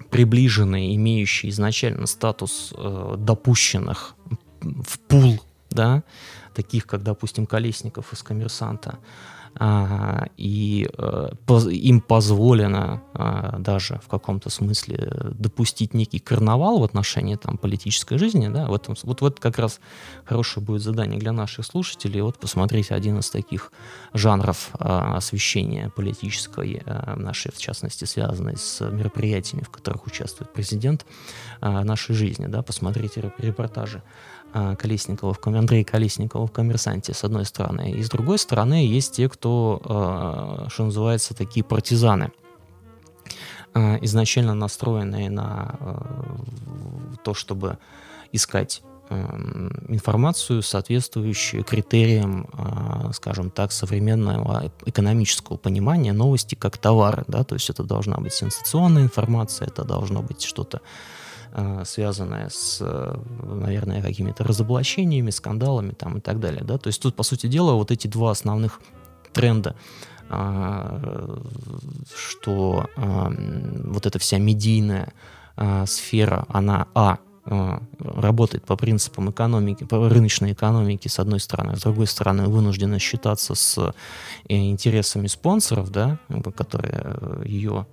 приближенные, 0.10 0.96
имеющие 0.96 1.52
изначально 1.52 2.08
статус 2.08 2.74
э, 2.76 3.16
допущенных 3.18 4.16
в 4.62 5.00
пул 5.00 5.40
да, 5.70 6.04
таких 6.54 6.88
как, 6.88 7.04
допустим, 7.04 7.46
Колесников 7.46 8.14
из 8.14 8.24
«Коммерсанта», 8.24 9.00
а, 9.56 10.28
и 10.38 10.88
а, 10.98 11.32
им 11.70 12.02
позволено 12.02 13.02
а, 13.14 13.58
даже 13.60 14.00
в 14.04 14.08
каком-то 14.08 14.50
смысле 14.50 15.12
допустить 15.32 15.94
некий 15.94 16.20
карнавал 16.20 16.80
в 16.80 16.84
отношении 16.84 17.36
там, 17.36 17.58
политической 17.58 18.18
жизни, 18.18 18.48
да, 18.48 18.68
в 18.68 18.74
этом, 18.74 18.96
вот, 19.04 19.22
вот 19.22 19.40
как 19.40 19.58
раз 19.58 19.80
хорошее 20.26 20.66
будет 20.66 20.82
задание 20.82 21.20
для 21.20 21.32
наших 21.32 21.66
слушателей, 21.66 22.22
вот 22.22 22.40
посмотреть 22.40 22.92
один 22.92 23.20
из 23.20 23.30
таких 23.30 23.72
жанров 24.14 24.70
освещения 24.74 25.92
политической 25.96 26.84
нашей, 27.16 27.52
в 27.52 27.58
частности, 27.58 28.06
связанной 28.06 28.58
с 28.58 28.82
мероприятиями, 28.82 29.64
в 29.64 29.70
которых 29.70 30.06
участвует 30.08 30.54
президент 30.54 31.06
нашей 31.62 32.16
жизни, 32.16 32.48
да, 32.48 32.62
посмотреть 32.62 33.18
репортажи. 33.18 33.98
а, 33.98 34.39
Колесникова, 34.52 35.38
Андрей 35.46 35.84
Колесникова 35.84 36.48
в 36.48 36.52
«Коммерсанте», 36.52 37.14
с 37.14 37.24
одной 37.24 37.46
стороны. 37.46 37.92
И 37.92 38.04
с 38.04 38.10
другой 38.10 38.40
стороны, 38.40 38.86
есть 38.86 39.16
те, 39.16 39.30
кто, 39.30 39.82
а, 39.86 40.68
что 40.70 40.86
называется, 40.86 41.36
такие 41.36 41.64
партизаны, 41.64 42.32
а, 43.74 43.98
изначально 44.02 44.56
настроенные 44.56 45.30
на 45.30 45.76
то, 47.24 47.34
чтобы 47.34 47.78
искать 48.32 48.82
информацию, 49.88 50.62
соответствующую 50.62 51.64
критериям, 51.64 52.48
скажем 53.12 53.50
так, 53.50 53.72
современного 53.72 54.72
экономического 54.86 55.58
понимания 55.58 56.14
новости 56.14 56.54
как 56.54 56.78
товары. 56.78 57.24
Да? 57.28 57.44
То 57.44 57.56
есть 57.56 57.72
это 57.72 57.84
должна 57.84 58.18
быть 58.18 58.34
сенсационная 58.34 59.02
информация, 59.02 59.68
это 59.68 59.84
должно 59.84 60.22
быть 60.22 60.44
что-то 60.44 60.82
связанная 61.84 62.50
с, 62.50 62.84
наверное, 63.44 64.02
какими-то 64.02 64.44
разоблачениями, 64.44 65.30
скандалами 65.32 65.92
там 65.92 66.18
и 66.18 66.22
так 66.22 66.40
далее. 66.40 66.64
Да? 66.64 66.78
То 66.78 66.88
есть 66.88 67.02
тут, 67.02 67.16
по 67.16 67.24
сути 67.24 67.48
дела, 67.48 67.74
вот 67.74 67.92
эти 67.92 68.08
два 68.08 68.32
основных 68.32 68.82
тренда 69.34 69.76
а, 70.30 71.40
что 72.16 72.88
вот 72.98 74.06
эта 74.06 74.20
вся 74.20 74.38
медийная 74.38 75.14
сфера, 75.86 76.46
она, 76.50 76.88
а, 76.94 77.18
Э, 77.18 77.29
работает 77.46 78.66
по 78.66 78.76
принципам 78.76 79.32
экономики, 79.32 79.84
по 79.84 80.10
рыночной 80.10 80.54
экономики, 80.54 81.08
с 81.08 81.20
одной 81.20 81.40
стороны, 81.40 81.76
с 81.78 81.82
другой 81.82 82.08
стороны, 82.08 82.46
вынуждена 82.46 83.00
считаться 83.00 83.56
с 83.56 83.78
э, 83.78 83.92
интересами 84.56 85.28
спонсоров, 85.28 85.90
да, 85.92 86.20
которые 86.56 87.02
э, 87.04 87.44
ее 87.46 87.88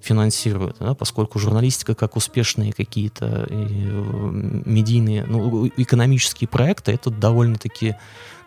финансируют, 0.00 0.76
да, 0.80 0.94
поскольку 0.94 1.38
журналистика, 1.38 1.94
как 1.94 2.16
успешные 2.16 2.72
какие-то 2.72 3.46
медийные, 3.50 5.24
ну, 5.24 5.66
экономические 5.76 6.48
проекты, 6.48 6.92
это 6.92 7.10
довольно-таки, 7.10 7.96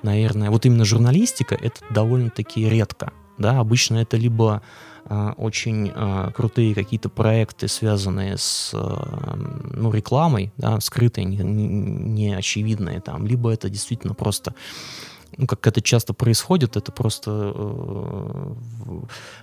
наверное, 0.03 0.49
вот 0.49 0.65
именно 0.65 0.85
журналистика, 0.85 1.55
это 1.55 1.79
довольно-таки 1.89 2.67
редко, 2.69 3.11
да, 3.37 3.59
обычно 3.59 3.97
это 3.97 4.17
либо 4.17 4.55
а, 4.55 4.61
очень 5.37 5.91
а, 5.93 6.31
крутые 6.31 6.73
какие-то 6.73 7.09
проекты, 7.09 7.67
связанные 7.67 8.37
с 8.37 8.71
а, 8.73 9.35
ну, 9.73 9.91
рекламой, 9.91 10.53
да, 10.57 10.79
скрытые, 10.79 11.25
не, 11.25 11.37
не 11.37 12.33
очевидные 12.33 13.01
там, 13.01 13.27
либо 13.27 13.51
это 13.51 13.69
действительно 13.69 14.13
просто 14.13 14.53
ну, 15.37 15.47
как 15.47 15.65
это 15.65 15.81
часто 15.81 16.13
происходит, 16.13 16.75
это 16.75 16.91
просто 16.91 17.53
э, 17.55 18.53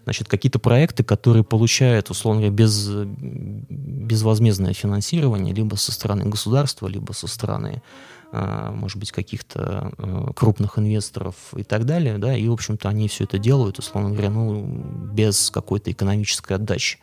значит, 0.04 0.28
какие-то 0.28 0.58
проекты, 0.58 1.02
которые 1.02 1.44
получают, 1.44 2.10
условно 2.10 2.42
говоря, 2.42 2.54
без, 2.54 2.88
безвозмездное 2.88 4.74
финансирование 4.74 5.54
либо 5.54 5.76
со 5.76 5.92
стороны 5.92 6.24
государства, 6.26 6.88
либо 6.88 7.12
со 7.12 7.26
стороны 7.26 7.82
а, 7.82 8.17
может 8.32 8.98
быть, 8.98 9.10
каких-то 9.10 9.92
э, 9.96 10.26
крупных 10.34 10.78
инвесторов 10.78 11.34
и 11.56 11.62
так 11.62 11.86
далее, 11.86 12.18
да, 12.18 12.36
и, 12.36 12.46
в 12.48 12.52
общем-то, 12.52 12.88
они 12.88 13.08
все 13.08 13.24
это 13.24 13.38
делают, 13.38 13.78
условно 13.78 14.10
говоря, 14.10 14.30
ну, 14.30 14.64
без 15.12 15.50
какой-то 15.50 15.90
экономической 15.90 16.54
отдачи. 16.54 16.98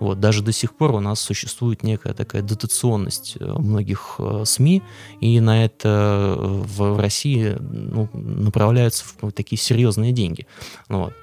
Вот, 0.00 0.20
даже 0.20 0.42
до 0.42 0.52
сих 0.52 0.76
пор 0.76 0.92
у 0.92 1.00
нас 1.00 1.20
существует 1.20 1.82
некая 1.82 2.12
такая 2.12 2.42
дотационность 2.42 3.36
э, 3.40 3.44
многих 3.44 4.16
э, 4.18 4.42
СМИ, 4.44 4.82
и 5.20 5.40
на 5.40 5.64
это 5.64 6.36
в 6.38 7.00
России 7.00 7.56
ну, 7.58 8.10
направляются 8.12 9.04
такие 9.34 9.58
серьезные 9.58 10.12
деньги. 10.12 10.46
Ну 10.88 11.04
вот. 11.04 11.14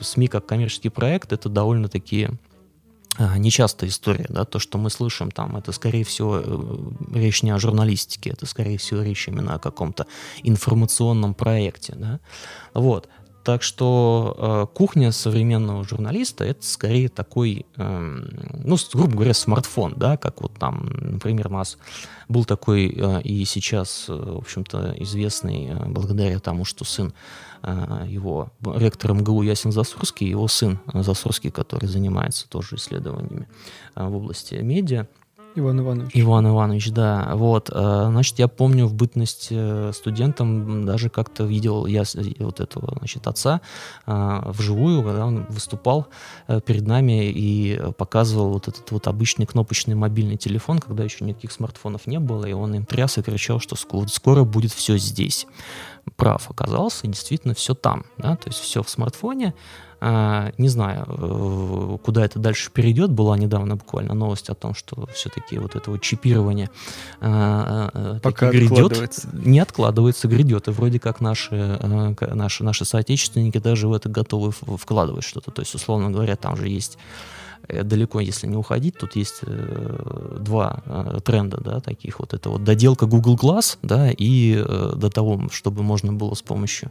СМИ 0.00 0.28
как 0.28 0.46
коммерческий 0.46 0.88
проект— 0.88 1.32
это 1.34 1.48
довольно-таки 1.48 2.28
а, 2.28 2.49
нечастая 3.18 3.90
история, 3.90 4.26
да, 4.28 4.44
то, 4.44 4.58
что 4.58 4.78
мы 4.78 4.90
слышим 4.90 5.30
там, 5.30 5.56
это, 5.56 5.72
скорее 5.72 6.04
всего, 6.04 6.40
э, 6.42 7.18
речь 7.18 7.42
не 7.42 7.50
о 7.50 7.58
журналистике, 7.58 8.30
это, 8.30 8.46
скорее 8.46 8.78
всего, 8.78 9.02
речь 9.02 9.28
именно 9.28 9.54
о 9.54 9.58
каком-то 9.58 10.06
информационном 10.42 11.34
проекте, 11.34 11.94
да, 11.96 12.20
вот. 12.74 13.08
Так 13.42 13.62
что 13.62 14.36
э, 14.36 14.76
кухня 14.76 15.12
современного 15.12 15.82
журналиста 15.84 16.44
это 16.44 16.62
скорее 16.64 17.08
такой, 17.08 17.64
э, 17.76 18.22
ну, 18.64 18.76
грубо 18.92 19.12
говоря, 19.14 19.34
смартфон, 19.34 19.94
да, 19.96 20.18
как 20.18 20.42
вот 20.42 20.52
там, 20.58 20.90
например, 21.00 21.48
у 21.48 21.54
нас 21.54 21.78
был 22.28 22.44
такой 22.44 22.94
э, 22.94 23.22
и 23.22 23.44
сейчас, 23.46 24.06
э, 24.08 24.12
в 24.12 24.38
общем-то, 24.38 24.94
известный 24.98 25.68
э, 25.68 25.86
благодаря 25.86 26.38
тому, 26.38 26.66
что 26.66 26.84
сын 26.84 27.14
э, 27.62 28.04
его 28.08 28.50
ректор 28.62 29.14
МГУ 29.14 29.42
Ясен 29.42 29.72
Засурский, 29.72 30.28
его 30.28 30.46
сын 30.46 30.78
Засурский, 30.92 31.50
который 31.50 31.86
занимается 31.86 32.46
тоже 32.48 32.76
исследованиями 32.76 33.48
э, 33.94 34.06
в 34.06 34.16
области 34.16 34.56
медиа, 34.56 35.06
Иван 35.54 35.80
Иванович. 35.80 36.10
Иван 36.14 36.48
Иванович, 36.48 36.90
да. 36.90 37.32
Вот, 37.34 37.70
э, 37.70 38.06
значит, 38.10 38.38
я 38.38 38.48
помню 38.48 38.86
в 38.86 38.94
бытность 38.94 39.48
э, 39.50 39.92
студентом 39.94 40.86
даже 40.86 41.08
как-то 41.08 41.44
видел 41.44 41.86
я 41.86 42.04
вот 42.38 42.60
этого, 42.60 42.94
значит, 42.98 43.26
отца 43.26 43.60
э, 44.06 44.40
вживую, 44.46 45.02
когда 45.02 45.26
он 45.26 45.46
выступал 45.48 46.08
перед 46.66 46.86
нами 46.86 47.30
и 47.30 47.80
показывал 47.96 48.50
вот 48.50 48.68
этот 48.68 48.90
вот 48.92 49.06
обычный 49.08 49.46
кнопочный 49.46 49.94
мобильный 49.94 50.36
телефон, 50.36 50.78
когда 50.78 51.04
еще 51.04 51.24
никаких 51.24 51.52
смартфонов 51.52 52.06
не 52.06 52.18
было, 52.18 52.46
и 52.46 52.52
он 52.52 52.74
им 52.74 52.86
тряс 52.86 53.18
и 53.18 53.22
кричал, 53.22 53.60
что 53.60 53.76
скоро 53.76 54.44
будет 54.44 54.72
все 54.72 54.96
здесь. 54.98 55.46
Прав 56.16 56.50
оказался, 56.50 57.06
действительно 57.06 57.54
все 57.54 57.74
там, 57.74 58.04
да, 58.18 58.36
то 58.36 58.48
есть 58.48 58.60
все 58.60 58.82
в 58.82 58.88
смартфоне, 58.88 59.54
не 60.00 60.68
знаю, 60.68 61.04
э, 61.08 61.98
куда 62.02 62.24
это 62.24 62.38
дальше 62.38 62.70
перейдет. 62.70 63.10
Была 63.10 63.36
недавно 63.36 63.76
буквально 63.76 64.14
новость 64.14 64.48
о 64.48 64.54
том, 64.54 64.74
что 64.74 65.06
все-таки 65.14 65.58
вот 65.58 65.76
это 65.76 65.90
вот 65.90 66.00
чипирование 66.00 66.70
а, 67.20 67.90
а, 67.92 68.18
Пока 68.20 68.50
грядет. 68.50 68.72
Откладывается. 68.72 69.28
Не 69.32 69.60
откладывается, 69.60 70.28
грядет. 70.28 70.68
И 70.68 70.70
вроде 70.70 70.98
как 70.98 71.20
наши, 71.20 71.78
наши, 72.32 72.64
наши 72.64 72.84
соотечественники 72.84 73.58
даже 73.58 73.88
в 73.88 73.92
это 73.92 74.08
готовы 74.08 74.52
вкладывать 74.52 75.24
что-то. 75.24 75.50
То 75.50 75.60
есть, 75.60 75.74
условно 75.74 76.10
говоря, 76.10 76.36
там 76.36 76.56
же 76.56 76.68
есть 76.68 76.96
Э, 76.96 77.30
далеко, 77.68 78.20
если 78.20 78.46
не 78.46 78.56
уходить, 78.56 78.96
тут 78.98 79.16
есть 79.16 79.40
э, 79.42 80.36
два 80.40 80.82
э, 80.84 81.18
тренда, 81.24 81.58
да, 81.60 81.80
таких 81.80 82.20
вот. 82.20 82.34
Это 82.34 82.50
вот 82.50 82.64
доделка 82.64 83.06
Google 83.06 83.36
Glass, 83.36 83.78
да, 83.82 84.10
и 84.10 84.56
э, 84.56 84.92
до 84.96 85.10
того, 85.10 85.48
чтобы 85.50 85.82
можно 85.82 86.12
было 86.12 86.34
с 86.34 86.42
помощью 86.42 86.90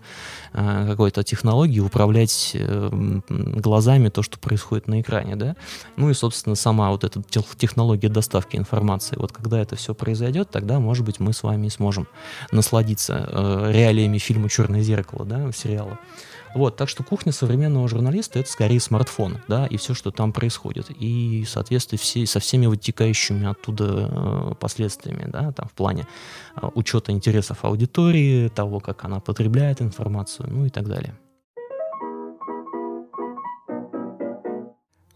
э, 0.54 0.88
какой-то 0.90 1.24
технологии 1.24 1.80
управлять 1.80 2.52
э, 2.54 3.20
глазами 3.30 4.10
то, 4.10 4.24
что 4.24 4.40
происходит 4.40 4.88
на 4.88 5.02
экране, 5.02 5.36
да. 5.36 5.56
Ну 5.98 6.10
и, 6.10 6.14
собственно, 6.14 6.56
сама 6.56 6.92
вот 6.92 7.04
эта 7.04 7.22
технология 7.58 8.10
доставки 8.10 8.58
информации. 8.58 9.16
Вот 9.18 9.32
когда 9.32 9.60
это 9.60 9.76
все 9.76 9.94
произойдет, 9.94 10.50
тогда, 10.50 10.80
может 10.80 11.06
быть, 11.06 11.20
мы 11.20 11.34
с 11.34 11.44
вами 11.44 11.68
сможем 11.70 12.08
насладиться 12.52 13.28
э, 13.30 13.72
реалиями 13.72 14.18
фильма 14.18 14.50
«Черное 14.50 14.82
зеркало», 14.82 15.26
да, 15.26 15.52
сериала. 15.52 16.00
Вот, 16.56 16.78
так 16.78 16.90
что 16.90 17.04
кухня 17.04 17.32
современного 17.32 17.88
журналиста 17.88 18.40
это 18.40 18.50
скорее 18.50 18.80
смартфон, 18.80 19.38
да, 19.48 19.68
и 19.68 19.78
все, 19.78 19.94
что 19.94 20.12
там 20.12 20.34
происходит. 20.34 20.88
И, 20.90 21.46
соответственно, 21.48 22.00
все, 22.00 22.26
со 22.26 22.40
всеми 22.40 22.66
вытекающими 22.66 23.48
оттуда 23.48 24.10
э, 24.12 24.56
последствиями, 24.60 25.26
да, 25.28 25.52
там 25.52 25.68
в 25.68 25.74
плане 25.74 26.08
э, 26.56 26.68
учета 26.74 27.12
интересов 27.12 27.64
аудитории, 27.64 28.48
того, 28.50 28.80
как 28.80 29.06
она 29.06 29.20
потребляет 29.20 29.82
информацию, 29.82 30.50
ну 30.50 30.66
и 30.66 30.70
так 30.70 30.88
далее. 30.88 31.16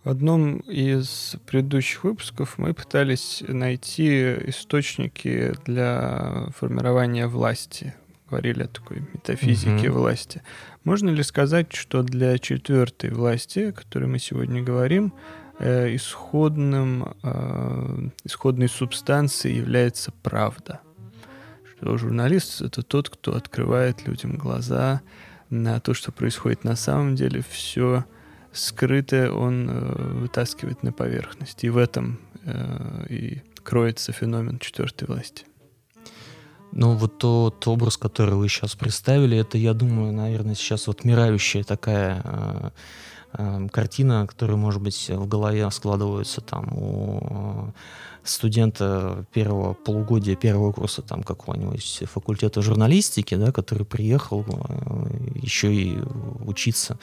В 0.03 0.09
одном 0.09 0.57
из 0.57 1.37
предыдущих 1.47 2.03
выпусков 2.03 2.57
мы 2.57 2.73
пытались 2.73 3.41
найти 3.47 4.33
источники 4.49 5.53
для 5.65 6.49
формирования 6.57 7.27
власти 7.27 7.93
говорили 8.33 8.63
о 8.63 8.67
такой 8.67 9.03
метафизике 9.13 9.89
угу. 9.89 9.99
власти. 9.99 10.41
Можно 10.83 11.11
ли 11.11 11.21
сказать, 11.21 11.73
что 11.73 12.01
для 12.01 12.39
четвертой 12.39 13.11
власти, 13.11 13.59
о 13.59 13.71
которой 13.71 14.05
мы 14.05 14.17
сегодня 14.17 14.63
говорим, 14.63 15.13
э, 15.59 15.95
исходным, 15.95 17.13
э, 17.21 18.09
исходной 18.23 18.69
субстанцией 18.69 19.57
является 19.57 20.11
правда? 20.23 20.81
Что 21.75 21.95
журналист— 21.97 22.61
это 22.63 22.81
тот, 22.81 23.09
кто 23.09 23.35
открывает 23.35 24.07
людям 24.07 24.35
глаза 24.35 25.01
на 25.51 25.79
то, 25.79 25.93
что 25.93 26.11
происходит 26.11 26.63
на 26.63 26.75
самом 26.75 27.15
деле, 27.15 27.43
все 27.47 28.03
скрытое 28.51 29.29
он 29.29 29.69
э, 29.69 30.19
вытаскивает 30.21 30.81
на 30.81 30.91
поверхность. 30.91 31.63
И 31.63 31.69
в 31.69 31.77
этом 31.77 32.19
э, 32.45 33.05
и 33.09 33.41
кроется 33.61 34.11
феномен 34.11 34.57
четвертой 34.57 35.07
власти. 35.07 35.45
Ну, 36.75 36.95
вот 36.95 37.19
тот 37.19 37.67
образ, 37.67 37.97
который 37.97 38.33
вы 38.33 38.49
сейчас 38.49 38.75
представили, 38.75 39.37
это, 39.37 39.59
я 39.59 39.73
думаю, 39.73 40.11
наверное, 40.11 40.55
сейчас 40.55 40.87
вот 40.87 41.03
мирающая 41.03 41.63
такая 41.63 42.21
э, 42.23 42.69
э, 43.33 43.67
картина, 43.71 44.25
которая, 44.25 44.57
может 44.57 44.81
быть, 44.81 45.09
в 45.09 45.27
голове 45.27 45.69
складывается 45.69 46.41
там 46.41 46.73
у 46.73 47.73
студента 48.23 49.25
первого 49.33 49.73
полугодия 49.73 50.35
первого 50.35 50.71
курса 50.71 51.01
там 51.01 51.23
какого-нибудь 51.23 52.03
факультета 52.11 52.61
журналистики, 52.61 53.35
да, 53.35 53.51
который 53.51 53.85
приехал 53.85 54.45
э, 54.47 55.07
еще 55.35 55.73
и 55.73 55.99
учиться 56.45 56.97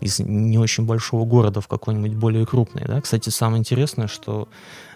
из 0.00 0.18
не 0.18 0.58
очень 0.58 0.84
большого 0.84 1.24
города 1.24 1.60
в 1.60 1.68
какой-нибудь 1.68 2.14
более 2.14 2.46
крупный. 2.46 2.84
Да. 2.86 3.00
Кстати, 3.00 3.30
самое 3.30 3.60
интересное, 3.60 4.06
что 4.06 4.48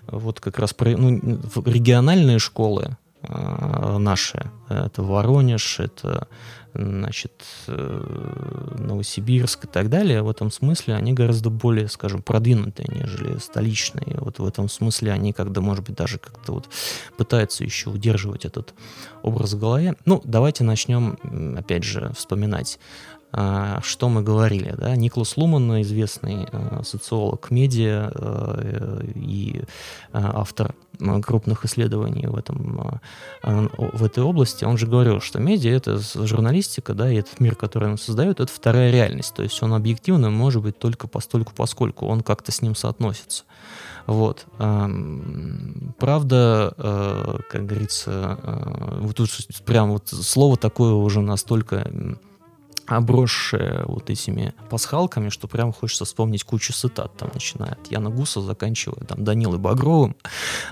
вот 0.06 0.40
как 0.40 0.58
раз 0.58 0.74
ну, 0.78 1.40
региональные 1.64 2.38
школы 2.38 2.84
э, 2.84 2.99
наши, 3.22 4.50
это 4.68 5.02
Воронеж, 5.02 5.80
это 5.80 6.28
значит, 6.74 7.32
э, 7.66 8.76
Новосибирск 8.78 9.64
и 9.64 9.68
так 9.68 9.88
далее, 9.88 10.22
в 10.22 10.30
этом 10.30 10.50
смысле 10.50 10.94
они 10.94 11.12
гораздо 11.12 11.50
более, 11.50 11.88
скажем, 11.88 12.22
продвинутые, 12.22 12.86
нежели 12.92 13.38
столичные. 13.38 14.16
Вот 14.20 14.38
в 14.38 14.46
этом 14.46 14.68
смысле 14.68 15.12
они 15.12 15.32
когда, 15.32 15.60
может 15.60 15.84
быть, 15.84 15.96
даже 15.96 16.18
как-то 16.18 16.52
вот 16.52 16.68
пытаются 17.16 17.64
еще 17.64 17.90
удерживать 17.90 18.44
этот 18.44 18.74
образ 19.22 19.52
в 19.54 19.58
голове. 19.58 19.96
Ну, 20.04 20.20
давайте 20.24 20.64
начнем, 20.64 21.18
опять 21.58 21.84
же, 21.84 22.12
вспоминать 22.16 22.78
что 23.32 24.08
мы 24.08 24.22
говорили, 24.22 24.74
да, 24.76 24.96
Николас 24.96 25.36
Луман, 25.36 25.80
известный 25.82 26.48
э, 26.50 26.82
социолог 26.84 27.50
медиа 27.52 28.10
э, 28.12 29.02
и 29.14 29.62
автор 30.12 30.74
крупных 31.22 31.64
исследований 31.64 32.26
в, 32.26 32.36
этом, 32.36 33.00
в 33.42 34.04
этой 34.04 34.22
области, 34.22 34.64
он 34.64 34.76
же 34.76 34.86
говорил, 34.86 35.20
что 35.20 35.38
медиа— 35.38 35.70
это 35.76 35.98
журналистика, 35.98 36.92
да, 36.92 37.10
и 37.10 37.16
этот 37.16 37.40
мир, 37.40 37.54
который 37.54 37.88
он 37.88 37.96
создает, 37.96 38.40
это 38.40 38.52
вторая 38.52 38.90
реальность, 38.90 39.32
то 39.34 39.42
есть 39.42 39.62
он 39.62 39.72
объективно 39.72 40.28
может 40.30 40.62
быть 40.62 40.78
только 40.78 41.08
постольку, 41.08 41.52
поскольку 41.56 42.06
он 42.06 42.20
как-то 42.22 42.52
с 42.52 42.60
ним 42.60 42.74
соотносится. 42.74 43.44
Вот. 44.06 44.44
Правда, 45.98 46.74
э, 46.76 47.38
как 47.48 47.66
говорится, 47.66 48.38
вот 49.00 49.16
тут 49.16 49.30
прям 49.64 49.92
вот 49.92 50.08
слово 50.08 50.56
такое 50.56 50.92
уже 50.92 51.20
настолько 51.20 52.18
обросшая 52.90 53.84
вот 53.86 54.10
этими 54.10 54.52
пасхалками, 54.68 55.28
что 55.28 55.48
прям 55.48 55.72
хочется 55.72 56.04
вспомнить 56.04 56.44
кучу 56.44 56.72
цитат, 56.72 57.16
там, 57.16 57.30
начиная 57.32 57.72
от 57.72 57.90
Яна 57.90 58.10
Гуса, 58.10 58.40
заканчивая 58.40 59.04
там 59.06 59.24
Данилой 59.24 59.58
Багровым, 59.58 60.16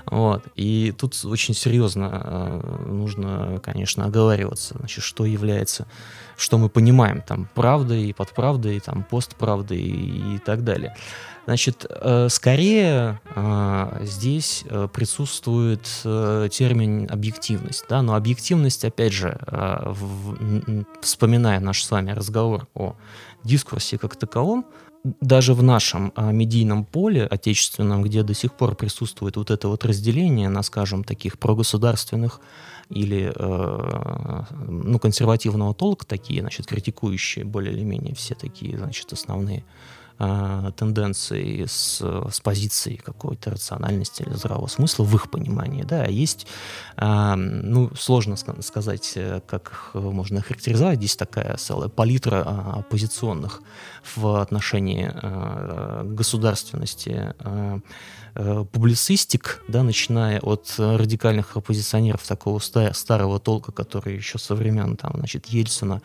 вот, 0.05 0.43
и 0.55 0.93
тут 0.97 1.19
очень 1.23 1.53
серьезно 1.53 2.21
э, 2.23 2.85
нужно, 2.87 3.59
конечно, 3.63 4.05
оговариваться, 4.05 4.75
значит, 4.77 5.03
что 5.03 5.25
является, 5.25 5.87
что 6.37 6.57
мы 6.57 6.69
понимаем, 6.69 7.21
там, 7.21 7.49
правдой, 7.55 8.13
подправдой, 8.13 8.79
там, 8.79 9.03
постправдой 9.03 9.79
и, 9.79 10.35
и 10.35 10.39
так 10.39 10.63
далее. 10.63 10.95
Значит, 11.49 11.87
э, 11.89 12.27
скорее 12.29 13.19
э, 13.35 14.01
здесь 14.03 14.63
э, 14.69 14.87
присутствует 14.93 15.81
термин 16.51 17.07
объективность, 17.09 17.85
да, 17.89 18.03
но 18.03 18.13
объективность, 18.13 18.85
опять 18.85 19.13
же, 19.13 19.35
вспоминая 21.01 21.59
наш 21.59 21.83
с 21.83 21.89
вами 21.89 22.11
разговор 22.11 22.67
о 22.75 22.95
дискурсе 23.43 23.97
как 23.97 24.15
таковом, 24.15 24.67
даже 25.21 25.55
в 25.55 25.63
нашем 25.63 26.13
медийном 26.15 26.85
поле 26.85 27.25
отечественном, 27.25 28.03
где 28.03 28.21
до 28.21 28.35
сих 28.35 28.53
пор 28.53 28.75
присутствует 28.75 29.35
вот 29.35 29.49
это 29.49 29.69
вот 29.69 29.85
разделение 29.85 30.49
на, 30.49 30.61
скажем, 30.61 31.03
таких 31.03 31.39
прогосударственных 31.39 32.41
или 32.89 33.33
ну, 33.35 34.99
консервативного 34.99 35.73
толка 35.73 36.05
такие, 36.05 36.41
значит, 36.41 36.67
критикующие 36.67 37.43
более 37.43 37.73
или 37.73 37.83
менее 37.83 38.13
все 38.13 38.35
такие, 38.35 38.77
значит, 38.77 39.11
основные 39.13 39.63
э, 40.19 40.71
тенденции 40.75 41.65
с, 41.65 42.01
с 42.01 42.39
позиции 42.41 42.95
какой-то 42.95 43.51
рациональности 43.51 44.23
или 44.23 44.33
здравого 44.33 44.67
смысла 44.67 45.03
в 45.03 45.15
их 45.15 45.31
понимании, 45.31 45.83
да, 45.83 46.03
а 46.03 46.09
есть, 46.09 46.47
э, 46.97 47.35
ну, 47.35 47.91
сложно 47.95 48.35
сказать, 48.35 49.13
э, 49.15 49.41
как 49.47 49.91
можно 49.93 50.41
характеризовать, 50.41 50.97
здесь 50.99 51.15
такая 51.15 51.55
целая 51.57 51.89
палитра 51.89 52.43
э, 52.45 52.79
оппозиционных 52.79 53.61
в 54.15 54.41
отношении 54.41 55.11
государственности 56.15 57.33
Э, 58.35 58.63
публицистик, 58.71 59.63
да, 59.67 59.83
начиная 59.83 60.39
от 60.39 60.75
радикальных 60.77 61.57
оппозиционеров 61.57 62.25
такого 62.27 62.59
старого 62.59 63.39
толка, 63.39 63.71
которые 63.71 64.17
еще 64.17 64.37
со 64.37 64.55
времен 64.55 64.97
там, 64.97 65.13
значит, 65.15 65.47
Ельцина 65.47 66.01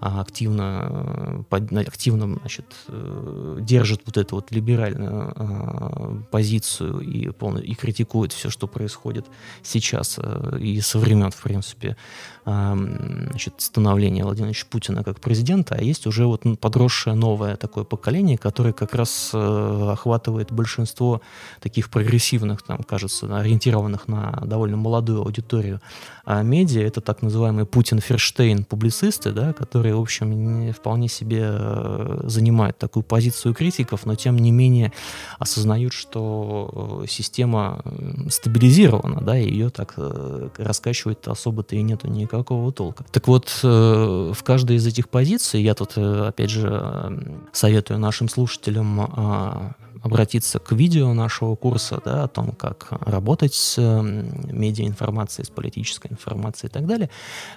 а, 0.00 0.20
активно, 0.20 1.44
э, 1.50 1.80
активно 1.86 2.38
значит, 2.40 2.66
э, 2.88 3.58
держат 3.60 4.02
вот 4.06 4.16
эту 4.16 4.36
вот 4.36 4.50
либеральную 4.52 5.32
а, 5.36 6.22
позицию 6.30 7.00
и, 7.00 7.30
полно, 7.30 7.60
и 7.60 7.74
критикуют 7.74 8.32
все, 8.32 8.48
что 8.50 8.66
происходит 8.66 9.26
сейчас 9.62 10.18
и 10.58 10.80
со 10.80 10.98
времен, 10.98 11.30
в 11.30 11.42
принципе, 11.42 11.96
значит, 12.44 13.54
становления 13.58 14.22
Владимира 14.22 14.46
Владимировича 14.46 14.66
Путина 14.70 15.02
как 15.02 15.20
президента, 15.20 15.74
а 15.74 15.82
есть 15.82 16.06
уже 16.06 16.26
вот 16.26 16.42
подросшее 16.60 17.16
новое 17.16 17.56
такое 17.56 17.84
поколение, 17.84 18.38
которое 18.38 18.72
как 18.72 18.94
раз 18.94 19.30
охватывает 19.34 20.52
большинство 20.52 21.20
таких 21.60 21.75
прогрессивных, 21.84 22.62
там, 22.62 22.82
кажется, 22.82 23.26
ориентированных 23.36 24.08
на 24.08 24.42
довольно 24.44 24.76
молодую 24.76 25.22
аудиторию 25.22 25.80
а 26.26 26.42
медиа, 26.42 26.82
это 26.82 27.00
так 27.00 27.22
называемые 27.22 27.66
Путин-Ферштейн 27.66 28.64
публицисты, 28.64 29.30
да, 29.30 29.52
которые, 29.52 29.94
в 29.94 30.00
общем, 30.00 30.72
вполне 30.72 31.06
себе 31.06 31.42
э, 31.44 32.22
занимают 32.24 32.76
такую 32.78 33.04
позицию 33.04 33.54
критиков, 33.54 34.04
но 34.06 34.16
тем 34.16 34.36
не 34.36 34.50
менее 34.50 34.92
осознают, 35.38 35.92
что 35.92 37.02
э, 37.04 37.06
система 37.08 37.80
стабилизирована, 38.28 39.20
да, 39.20 39.38
и 39.38 39.48
ее 39.48 39.70
так 39.70 39.94
э, 39.98 40.48
раскачивать 40.58 41.18
особо-то 41.28 41.76
и 41.76 41.82
нету 41.82 42.08
никакого 42.08 42.72
толка. 42.72 43.04
Так 43.12 43.28
вот, 43.28 43.60
в 43.62 44.36
каждой 44.42 44.78
из 44.78 44.86
этих 44.86 45.08
позиций, 45.08 45.62
я 45.62 45.74
тут, 45.74 45.96
опять 45.96 46.50
же, 46.50 47.22
советую 47.52 48.00
нашим 48.00 48.28
слушателям 48.28 49.00
а, 49.00 49.76
обратиться 50.06 50.58
к 50.58 50.72
видео 50.72 51.12
нашего 51.12 51.54
курса, 51.56 52.00
да, 52.04 52.24
о 52.24 52.28
том, 52.28 52.52
как 52.52 52.88
работать 52.90 53.54
с 53.54 53.76
медиаинформацией, 53.78 55.46
с 55.46 55.50
политической 55.50 56.12
информацией 56.12 56.70
и 56.70 56.72
так 56.72 56.86
далее, 56.86 57.10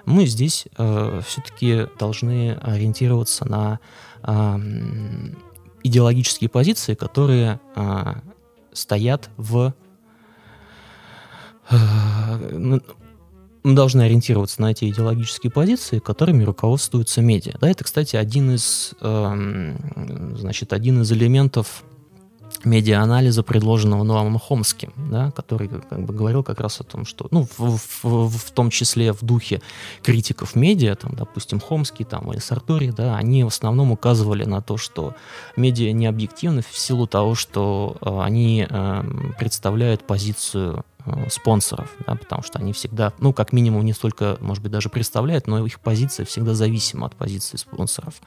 мы 0.06 0.26
здесь 0.26 0.68
э, 0.78 1.22
все-таки 1.26 1.88
должны 1.98 2.54
ориентироваться 2.54 3.48
на 3.48 3.80
э, 4.24 4.60
идеологические 5.84 6.50
позиции, 6.50 6.96
которые 6.96 7.60
э, 7.76 8.14
стоят 8.74 9.30
в 9.38 9.74
э, 11.70 12.80
мы 13.64 13.76
должны 13.76 14.04
ориентироваться 14.04 14.62
на 14.62 14.72
эти 14.72 14.90
идеологические 14.90 15.52
позиции, 15.52 16.00
которыми 16.00 16.44
руководствуются 16.44 17.22
медиа. 17.22 17.58
Да, 17.60 17.70
это, 17.70 17.84
кстати, 17.84 18.16
один 18.16 18.56
из, 18.56 18.94
э, 19.02 19.76
значит, 20.38 20.74
один 20.74 21.02
из 21.02 21.12
элементов 21.12 21.84
медиа-анализа, 22.64 23.44
предложенного 23.44 24.04
Ноамом 24.04 24.40
Хомским, 24.40 24.94
да, 24.98 25.32
который 25.32 25.68
как 25.68 26.06
бы 26.06 26.14
говорил 26.14 26.44
как 26.44 26.60
раз 26.60 26.82
о 26.82 26.84
том, 26.84 27.06
что, 27.06 27.28
ну, 27.32 27.48
в, 27.58 27.80
в, 28.04 28.30
в 28.30 28.52
том 28.52 28.70
числе 28.70 29.14
в 29.14 29.22
духе 29.22 29.62
критиков 30.04 30.56
медиа, 30.56 30.96
там, 30.96 31.16
допустим, 31.16 31.60
Хомский 31.60 32.06
там, 32.06 32.32
или 32.32 32.40
Сартори, 32.40 32.92
да, 32.92 33.16
они 33.16 33.44
в 33.44 33.48
основном 33.48 33.92
указывали 33.92 34.46
на 34.46 34.62
то, 34.62 34.78
что 34.78 35.16
медиа 35.56 35.92
не 35.92 36.08
объективны 36.08 36.62
в 36.62 36.78
силу 36.78 37.08
того, 37.08 37.36
что 37.36 37.98
э, 38.02 38.22
они 38.22 38.66
э, 38.70 39.04
представляют 39.40 40.06
позицию 40.06 40.84
спонсоров, 41.30 41.96
да, 42.06 42.16
потому 42.16 42.44
что 42.44 42.60
они 42.60 42.74
всегда, 42.74 43.14
ну, 43.20 43.34
как 43.34 43.54
минимум, 43.54 43.86
не 43.86 43.94
столько, 43.94 44.38
может 44.42 44.62
быть, 44.62 44.72
даже 44.72 44.90
представляют, 44.90 45.48
но 45.48 45.66
их 45.66 45.80
позиция 45.80 46.26
всегда 46.26 46.54
зависима 46.54 47.08
от 47.08 47.16
позиции 47.16 47.58
спонсоров. 47.58 48.22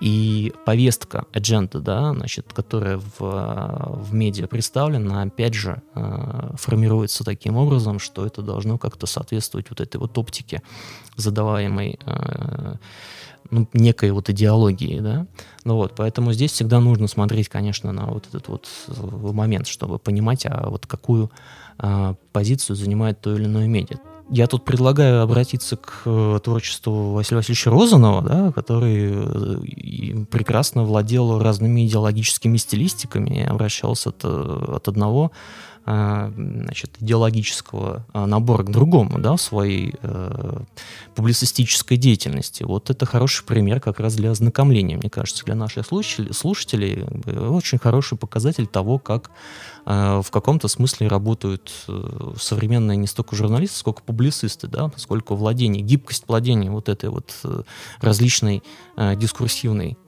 И 0.00 0.52
повестка, 0.66 1.24
адженда, 1.32 1.80
да, 1.80 2.12
значит, 2.12 2.52
которая 2.52 2.98
в, 2.98 3.18
в 3.18 4.12
медиа 4.12 4.46
представлена, 4.46 5.22
опять 5.22 5.54
же, 5.54 5.82
э, 5.94 6.50
формируется 6.56 7.24
таким 7.24 7.56
образом, 7.56 7.98
что 7.98 8.26
это 8.26 8.42
должно 8.42 8.78
как-то 8.78 9.06
соответствовать 9.06 9.70
вот 9.70 9.80
этой 9.80 9.96
вот 9.96 10.16
оптике, 10.18 10.62
задаваемой 11.16 11.98
э, 12.04 12.74
ну, 13.50 13.68
некой 13.72 14.10
вот 14.12 14.30
идеологии, 14.30 15.00
да, 15.00 15.26
ну 15.64 15.76
вот, 15.76 15.94
поэтому 15.96 16.32
здесь 16.32 16.52
всегда 16.52 16.80
нужно 16.80 17.06
смотреть, 17.06 17.48
конечно, 17.48 17.92
на 17.92 18.06
вот 18.06 18.26
этот 18.28 18.48
вот 18.48 18.68
момент, 18.98 19.66
чтобы 19.66 19.98
понимать, 19.98 20.46
а 20.46 20.70
вот 20.70 20.86
какую 20.86 21.30
позицию 22.32 22.76
занимает 22.76 23.20
то 23.20 23.34
или 23.34 23.44
иное 23.44 23.66
медиа. 23.66 23.98
Я 24.34 24.46
тут 24.46 24.64
предлагаю 24.64 25.20
обратиться 25.20 25.76
к 25.76 26.02
э, 26.06 26.40
творчеству 26.42 27.12
Василия 27.12 27.40
Васильевича 27.40 27.70
Розанова, 27.70 28.22
да, 28.22 28.52
который 28.52 29.10
э, 29.12 30.24
прекрасно 30.30 30.84
владел 30.84 31.38
разными 31.38 31.86
идеологическими 31.86 32.56
стилистиками 32.56 33.40
и 33.40 33.42
обращался 33.42 34.08
от, 34.08 34.24
от 34.24 34.88
одного 34.88 35.32
значит, 35.84 36.92
идеологического 37.00 38.06
набора 38.14 38.62
к 38.62 38.70
другому, 38.70 39.18
да, 39.18 39.34
в 39.34 39.40
своей 39.40 39.94
э, 40.00 40.60
публицистической 41.16 41.96
деятельности. 41.96 42.62
Вот 42.62 42.88
это 42.88 43.04
хороший 43.04 43.44
пример 43.44 43.80
как 43.80 43.98
раз 43.98 44.14
для 44.14 44.30
ознакомления, 44.30 44.96
мне 44.96 45.10
кажется, 45.10 45.44
для 45.44 45.56
наших 45.56 45.84
слушателей, 45.84 46.32
слушателей 46.32 47.02
очень 47.36 47.78
хороший 47.78 48.16
показатель 48.16 48.68
того, 48.68 49.00
как 49.00 49.32
в 49.84 50.26
каком-то 50.30 50.68
смысле 50.68 51.08
работают 51.08 51.72
современные 52.40 52.96
не 52.96 53.06
столько 53.06 53.34
журналисты, 53.34 53.78
сколько 53.78 54.02
публицисты, 54.02 54.68
да, 54.68 54.88
поскольку 54.88 55.34
владение, 55.34 55.82
гибкость 55.82 56.24
владения 56.28 56.70
вот 56.70 56.88
этой 56.88 57.10
вот 57.10 57.34
различной 58.00 58.62
дискурсивной 58.96 59.98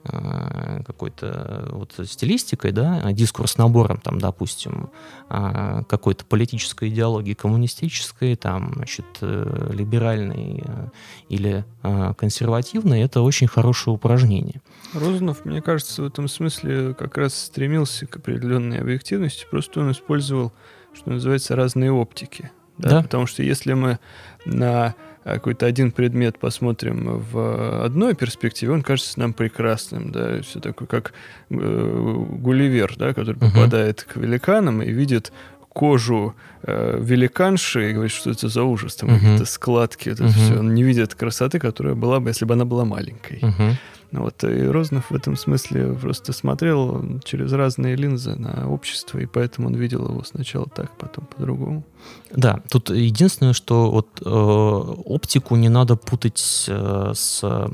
какой-то 0.86 1.68
вот 1.72 1.94
стилистикой, 2.06 2.72
да, 2.72 3.12
дискурс 3.12 3.56
набором, 3.58 3.98
там, 3.98 4.18
допустим, 4.18 4.90
а, 5.28 5.82
какой-то 5.84 6.24
политической 6.24 6.88
идеологии 6.90 7.34
коммунистической, 7.34 8.36
там, 8.36 8.72
значит, 8.76 9.06
э, 9.20 9.70
либеральной 9.72 10.62
э, 10.64 10.88
или 11.28 11.64
а, 11.82 12.14
консервативной, 12.14 13.00
это 13.02 13.22
очень 13.22 13.46
хорошее 13.46 13.94
упражнение. 13.94 14.60
Розанов, 14.92 15.44
мне 15.44 15.62
кажется, 15.62 16.02
в 16.02 16.06
этом 16.06 16.28
смысле 16.28 16.94
как 16.94 17.16
раз 17.16 17.34
стремился 17.34 18.06
к 18.06 18.16
определенной 18.16 18.80
объективности, 18.80 19.46
просто 19.50 19.63
он 19.76 19.92
использовал, 19.92 20.52
что 20.92 21.10
называется, 21.10 21.56
разные 21.56 21.92
оптики. 21.92 22.50
Да? 22.78 22.90
да. 22.90 23.02
Потому 23.02 23.26
что 23.26 23.42
если 23.42 23.72
мы 23.74 23.98
на 24.44 24.94
какой-то 25.24 25.66
один 25.66 25.90
предмет 25.90 26.38
посмотрим 26.38 27.18
в 27.18 27.84
одной 27.84 28.14
перспективе, 28.14 28.72
он 28.72 28.82
кажется 28.82 29.18
нам 29.18 29.32
прекрасным, 29.32 30.12
да, 30.12 30.42
все 30.42 30.60
такое, 30.60 30.86
как 30.86 31.12
э, 31.50 31.54
Гулливер, 31.54 32.94
да, 32.96 33.14
который 33.14 33.36
uh-huh. 33.36 33.52
попадает 33.52 34.02
к 34.04 34.16
великанам 34.16 34.82
и 34.82 34.90
видит 34.90 35.32
кожу 35.70 36.34
э, 36.62 36.98
великанши 37.00 37.90
и 37.90 37.92
говорит, 37.94 38.12
что 38.12 38.30
это 38.30 38.48
за 38.48 38.62
ужас, 38.62 38.96
там 38.96 39.10
uh-huh. 39.10 39.14
какие-то 39.14 39.44
складки, 39.46 40.10
это 40.10 40.24
uh-huh. 40.24 40.28
все. 40.28 40.58
Он 40.58 40.74
не 40.74 40.82
видит 40.82 41.14
красоты, 41.14 41.58
которая 41.58 41.94
была 41.94 42.20
бы, 42.20 42.28
если 42.30 42.44
бы 42.44 42.54
она 42.54 42.64
была 42.64 42.84
маленькой. 42.84 43.38
Uh-huh. 43.38 43.72
Вот, 44.20 44.44
и 44.44 44.66
Рознов 44.66 45.10
в 45.10 45.14
этом 45.14 45.36
смысле 45.36 45.94
просто 45.94 46.32
смотрел 46.32 47.20
через 47.24 47.52
разные 47.52 47.96
линзы 47.96 48.36
на 48.36 48.68
общество, 48.68 49.18
и 49.18 49.26
поэтому 49.26 49.68
он 49.68 49.74
видел 49.74 50.08
его 50.08 50.22
сначала 50.24 50.66
так, 50.66 50.96
потом 50.96 51.26
по-другому. 51.26 51.84
Да, 52.30 52.62
тут 52.70 52.90
единственное, 52.90 53.54
что 53.54 53.90
вот 53.90 54.08
э, 54.24 54.28
оптику 54.28 55.56
не 55.56 55.68
надо 55.68 55.96
путать 55.96 56.66
э, 56.68 57.12
с 57.14 57.70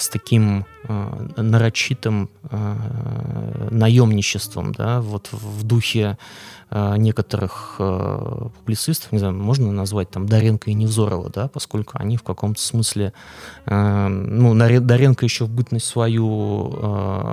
с 0.00 0.08
таким 0.08 0.64
э, 0.88 1.26
нарочитым 1.36 2.30
э, 2.50 3.68
наемничеством, 3.70 4.72
да, 4.72 5.00
вот 5.00 5.28
в 5.32 5.62
духе 5.62 6.16
Э, 6.72 6.94
некоторых 6.96 7.76
э, 7.80 8.48
публицистов, 8.58 9.10
не 9.10 9.18
знаю, 9.18 9.34
можно 9.34 9.72
назвать 9.72 10.08
там 10.10 10.26
Доренко 10.26 10.70
и 10.70 10.74
Невзорова, 10.74 11.28
да, 11.28 11.48
поскольку 11.48 11.94
они 11.94 12.16
в 12.16 12.22
каком-то 12.22 12.60
смысле, 12.60 13.12
э, 13.66 14.06
ну, 14.06 14.54
Доренко 14.54 15.24
еще 15.24 15.46
в 15.46 15.50
бытность 15.50 15.86
свою 15.86 16.70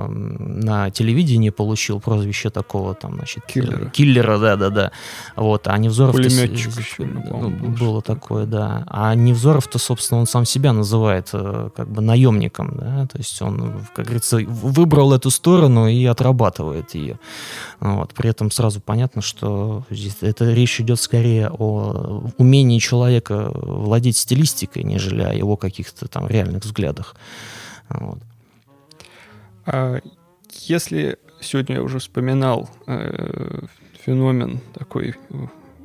на 0.08 0.90
телевидении 0.90 1.50
получил 1.50 2.00
прозвище 2.00 2.50
такого 2.50 2.94
там, 2.96 3.14
значит, 3.14 3.46
киллера, 3.46 3.90
киллера 3.90 4.38
да, 4.38 4.56
да, 4.56 4.70
да, 4.70 4.92
вот, 5.36 5.68
а 5.68 5.78
Невзоров... 5.78 6.16
Пулеметчик 6.16 6.76
еще, 6.76 7.04
ну, 7.04 7.50
было 7.50 8.02
такое, 8.02 8.44
да, 8.44 8.82
а 8.88 9.14
Невзоров-то, 9.14 9.78
собственно, 9.78 10.20
он 10.20 10.26
сам 10.26 10.46
себя 10.46 10.72
называет 10.72 11.30
как 11.30 11.88
бы 11.88 12.02
наемником, 12.58 12.76
да, 12.76 13.06
то 13.06 13.18
есть 13.18 13.40
он, 13.42 13.86
как 13.94 14.06
говорится, 14.06 14.38
выбрал 14.38 15.12
эту 15.12 15.30
сторону 15.30 15.88
и 15.88 16.04
отрабатывает 16.04 16.94
ее, 16.94 17.18
вот, 17.80 18.14
при 18.14 18.30
этом 18.30 18.50
сразу 18.50 18.80
понятно, 18.80 19.22
что 19.22 19.84
здесь 19.90 20.16
это 20.20 20.52
речь 20.52 20.80
идет 20.80 21.00
скорее 21.00 21.50
о 21.50 22.22
умении 22.38 22.78
человека 22.78 23.50
владеть 23.54 24.16
стилистикой, 24.16 24.84
нежели 24.84 25.22
о 25.22 25.32
его 25.32 25.56
каких-то 25.56 26.08
там 26.08 26.26
реальных 26.28 26.64
взглядах. 26.64 27.16
Вот. 27.88 28.18
А 29.66 30.00
если 30.66 31.18
сегодня 31.40 31.76
я 31.76 31.82
уже 31.82 31.98
вспоминал 31.98 32.68
э, 32.86 33.60
феномен 34.04 34.60
такой 34.74 35.14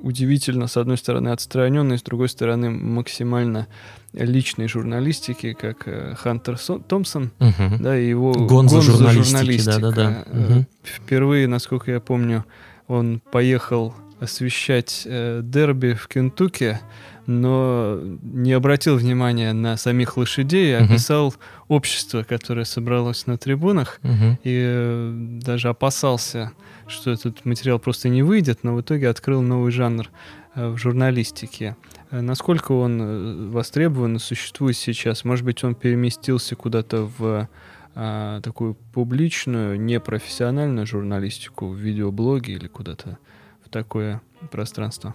удивительно, 0.04 0.68
с 0.68 0.78
одной 0.78 0.98
стороны, 0.98 1.30
отстраненный, 1.30 1.98
с 1.98 2.04
другой 2.04 2.30
стороны, 2.30 2.70
максимально 2.70 3.68
личной 4.14 4.68
журналистики, 4.68 5.54
как 5.54 5.88
э, 5.88 6.14
Хантер 6.16 6.60
Томпсон, 6.88 7.32
угу. 7.40 7.78
да, 7.80 7.98
и 7.98 8.08
его 8.08 8.34
гонза, 8.34 8.76
гонза 8.76 9.12
журналистика. 9.12 9.80
Да, 9.80 9.92
да, 9.92 10.26
да. 10.30 10.40
Угу. 10.40 10.66
Впервые, 10.84 11.48
насколько 11.48 11.92
я 11.92 12.00
помню, 12.00 12.46
он 12.88 13.22
поехал 13.32 13.96
освещать 14.20 15.04
э, 15.06 15.42
дерби 15.44 15.94
в 15.94 16.08
Кентукки, 16.08 16.80
но 17.26 18.00
не 18.22 18.52
обратил 18.52 18.98
внимания 18.98 19.54
на 19.54 19.78
самих 19.78 20.18
лошадей, 20.18 20.78
а 20.78 20.84
описал 20.84 21.30
uh-huh. 21.30 21.38
общество, 21.70 22.24
которое 22.24 22.66
собралось 22.66 23.28
на 23.28 23.38
трибунах, 23.38 24.00
uh-huh. 24.04 24.38
и 24.44 24.64
э, 24.66 25.40
даже 25.42 25.70
опасался, 25.70 26.52
что 26.88 27.12
этот 27.12 27.46
материал 27.46 27.80
просто 27.80 28.10
не 28.10 28.24
выйдет, 28.24 28.64
но 28.64 28.76
в 28.76 28.82
итоге 28.82 29.10
открыл 29.10 29.42
новый 29.42 29.72
жанр 29.72 30.10
э, 30.56 30.70
в 30.70 30.78
журналистике. 30.78 31.76
Э, 32.12 32.22
насколько 32.22 32.72
он 32.74 33.02
э, 33.02 33.50
востребован 33.50 34.18
и 34.18 34.20
существует 34.20 34.78
сейчас? 34.78 35.26
Может 35.26 35.46
быть, 35.46 35.64
он 35.64 35.76
переместился 35.76 36.56
куда-то 36.56 37.10
в 37.18 37.48
а, 37.96 38.42
такую 38.42 38.74
публичную, 38.94 39.80
непрофессиональную 39.80 40.88
журналистику 40.88 41.68
в 41.68 41.76
видеоблоге 41.76 42.54
или 42.54 42.68
куда-то 42.68 43.20
в 43.64 43.70
такое 43.70 44.20
пространство? 44.52 45.14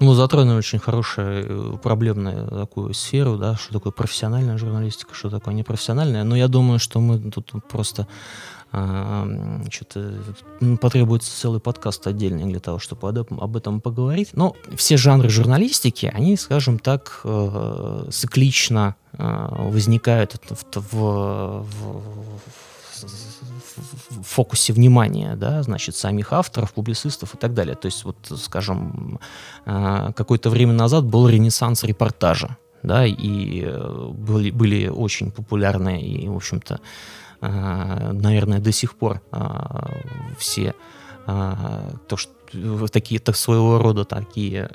Ну, 0.00 0.14
затронули 0.14 0.56
очень 0.56 0.78
хорошую 0.78 1.78
проблемную 1.78 2.48
такую 2.48 2.94
сферу, 2.94 3.36
да, 3.36 3.56
что 3.56 3.74
такое 3.74 3.92
профессиональная 3.92 4.56
журналистика, 4.56 5.14
что 5.14 5.28
такое 5.28 5.52
непрофессиональная. 5.52 6.24
Но 6.24 6.36
я 6.36 6.48
думаю, 6.48 6.78
что 6.78 7.00
мы 7.00 7.18
тут 7.18 7.52
просто 7.68 8.06
что-то 8.72 10.14
потребуется 10.80 11.30
целый 11.34 11.60
подкаст 11.60 12.06
отдельный 12.06 12.44
для 12.44 12.60
того, 12.60 12.78
чтобы 12.78 13.08
об 13.08 13.56
этом 13.56 13.80
поговорить. 13.80 14.30
Но 14.32 14.56
все 14.76 14.96
жанры 14.96 15.28
журналистики, 15.28 16.10
они, 16.12 16.36
скажем 16.36 16.78
так, 16.78 17.20
э, 17.24 18.08
циклично 18.10 18.96
э, 19.12 19.48
возникают 19.50 20.36
в, 20.50 20.80
в, 20.90 21.66
в 24.10 24.22
фокусе 24.22 24.72
внимания, 24.72 25.36
да, 25.36 25.62
значит, 25.62 25.94
самих 25.96 26.32
авторов, 26.32 26.72
публицистов 26.72 27.34
и 27.34 27.38
так 27.38 27.54
далее. 27.54 27.76
То 27.76 27.86
есть, 27.86 28.04
вот, 28.04 28.16
скажем, 28.36 29.20
э, 29.64 30.12
какое-то 30.14 30.50
время 30.50 30.72
назад 30.72 31.04
был 31.04 31.28
ренессанс 31.28 31.84
репортажа, 31.84 32.56
да, 32.82 33.06
и 33.06 33.64
были, 34.12 34.50
были 34.50 34.88
очень 34.88 35.30
популярные 35.30 36.02
и, 36.02 36.28
в 36.28 36.36
общем-то, 36.36 36.74
а, 36.74 36.80
наверное, 37.40 38.60
до 38.60 38.72
сих 38.72 38.96
пор 38.96 39.20
а, 39.30 39.92
все 40.38 40.74
а, 41.26 41.94
то, 42.08 42.16
что 42.16 42.88
такие, 42.88 43.20
так 43.20 43.36
своего 43.36 43.78
рода 43.78 44.04
такие 44.04 44.70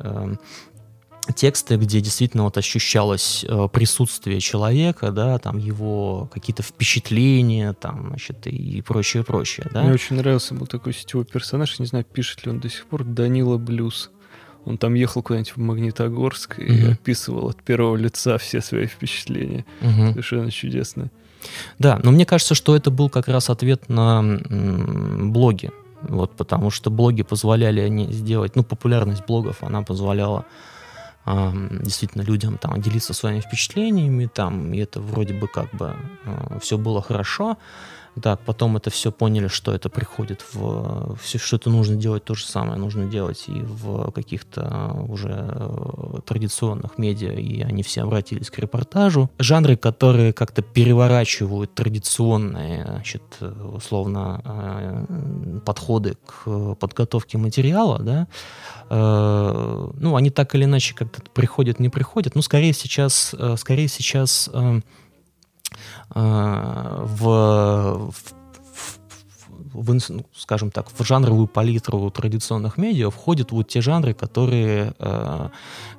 тексты, 1.35 1.77
где 1.77 2.01
действительно 2.01 2.43
вот 2.43 2.57
ощущалось 2.57 3.45
присутствие 3.71 4.39
человека, 4.39 5.11
да, 5.11 5.37
там 5.37 5.57
его 5.57 6.29
какие-то 6.33 6.63
впечатления, 6.63 7.73
там, 7.73 8.07
значит, 8.09 8.47
и 8.47 8.81
прочее, 8.81 9.23
прочее, 9.23 9.69
да. 9.71 9.83
Мне 9.83 9.93
очень 9.93 10.15
нравился 10.17 10.55
был 10.55 10.67
такой 10.67 10.93
сетевой 10.93 11.25
персонаж, 11.25 11.79
не 11.79 11.85
знаю, 11.85 12.05
пишет 12.05 12.45
ли 12.45 12.51
он 12.51 12.59
до 12.59 12.69
сих 12.69 12.85
пор, 12.87 13.03
Данила 13.03 13.57
Блюз. 13.57 14.09
Он 14.65 14.77
там 14.77 14.93
ехал 14.93 15.23
куда-нибудь 15.23 15.55
в 15.55 15.57
Магнитогорск 15.57 16.59
и 16.59 16.63
mm-hmm. 16.63 16.91
описывал 16.93 17.49
от 17.49 17.63
первого 17.63 17.95
лица 17.95 18.37
все 18.37 18.61
свои 18.61 18.85
впечатления. 18.85 19.65
Mm-hmm. 19.81 20.11
Совершенно 20.11 20.51
чудесно. 20.51 21.11
Да, 21.79 21.99
но 22.03 22.11
мне 22.11 22.25
кажется, 22.25 22.55
что 22.55 22.75
это 22.75 22.91
был 22.91 23.09
как 23.09 23.27
раз 23.27 23.49
ответ 23.49 23.89
на 23.89 24.21
блоги. 24.51 25.71
Вот, 26.01 26.35
потому 26.35 26.71
что 26.71 26.89
блоги 26.89 27.21
позволяли 27.21 27.79
они 27.79 28.11
сделать, 28.11 28.55
ну, 28.55 28.63
популярность 28.63 29.25
блогов, 29.27 29.61
она 29.61 29.83
позволяла 29.83 30.45
э, 31.25 31.51
действительно 31.83 32.23
людям 32.23 32.57
там 32.57 32.81
делиться 32.81 33.13
своими 33.13 33.39
впечатлениями, 33.39 34.25
там, 34.25 34.73
и 34.73 34.79
это 34.79 34.99
вроде 34.99 35.35
бы 35.35 35.47
как 35.47 35.71
бы 35.75 35.95
э, 36.25 36.59
все 36.59 36.79
было 36.79 37.03
хорошо. 37.03 37.57
Да, 38.15 38.35
потом 38.35 38.75
это 38.75 38.89
все 38.89 39.11
поняли, 39.11 39.47
что 39.47 39.73
это 39.73 39.89
приходит 39.89 40.43
в... 40.53 41.15
Все, 41.21 41.37
что 41.37 41.55
это 41.55 41.69
нужно 41.69 41.95
делать, 41.95 42.25
то 42.25 42.35
же 42.35 42.45
самое 42.45 42.77
нужно 42.77 43.05
делать 43.05 43.45
и 43.47 43.53
в 43.53 44.11
каких-то 44.11 45.05
уже 45.07 45.29
э, 45.31 46.19
традиционных 46.25 46.97
медиа, 46.97 47.31
и 47.31 47.61
они 47.61 47.83
все 47.83 48.01
обратились 48.03 48.49
к 48.49 48.59
репортажу. 48.59 49.29
Жанры, 49.39 49.77
которые 49.77 50.33
как-то 50.33 50.61
переворачивают 50.61 51.73
традиционные, 51.73 52.85
значит, 52.85 53.23
условно, 53.39 54.41
э, 54.43 55.59
подходы 55.65 56.17
к 56.25 56.75
подготовке 56.75 57.37
материала, 57.37 57.99
да, 57.99 58.27
э, 58.89 59.89
ну, 59.95 60.15
они 60.17 60.31
так 60.31 60.53
или 60.53 60.65
иначе 60.65 60.93
как-то 60.95 61.21
приходят, 61.31 61.79
не 61.79 61.87
приходят. 61.87 62.35
Ну, 62.35 62.41
скорее 62.41 62.73
сейчас, 62.73 63.33
скорее 63.55 63.87
сейчас 63.87 64.49
в, 66.13 68.11
в, 68.11 68.33
в, 69.73 69.93
ну, 69.93 70.25
скажем 70.35 70.71
так, 70.71 70.87
в 70.91 71.03
жанровую 71.03 71.47
палитру 71.47 72.09
традиционных 72.09 72.77
медиа 72.77 73.09
входят 73.09 73.51
вот 73.51 73.67
те 73.67 73.81
жанры, 73.81 74.13
которые, 74.13 74.93
э, 74.99 75.49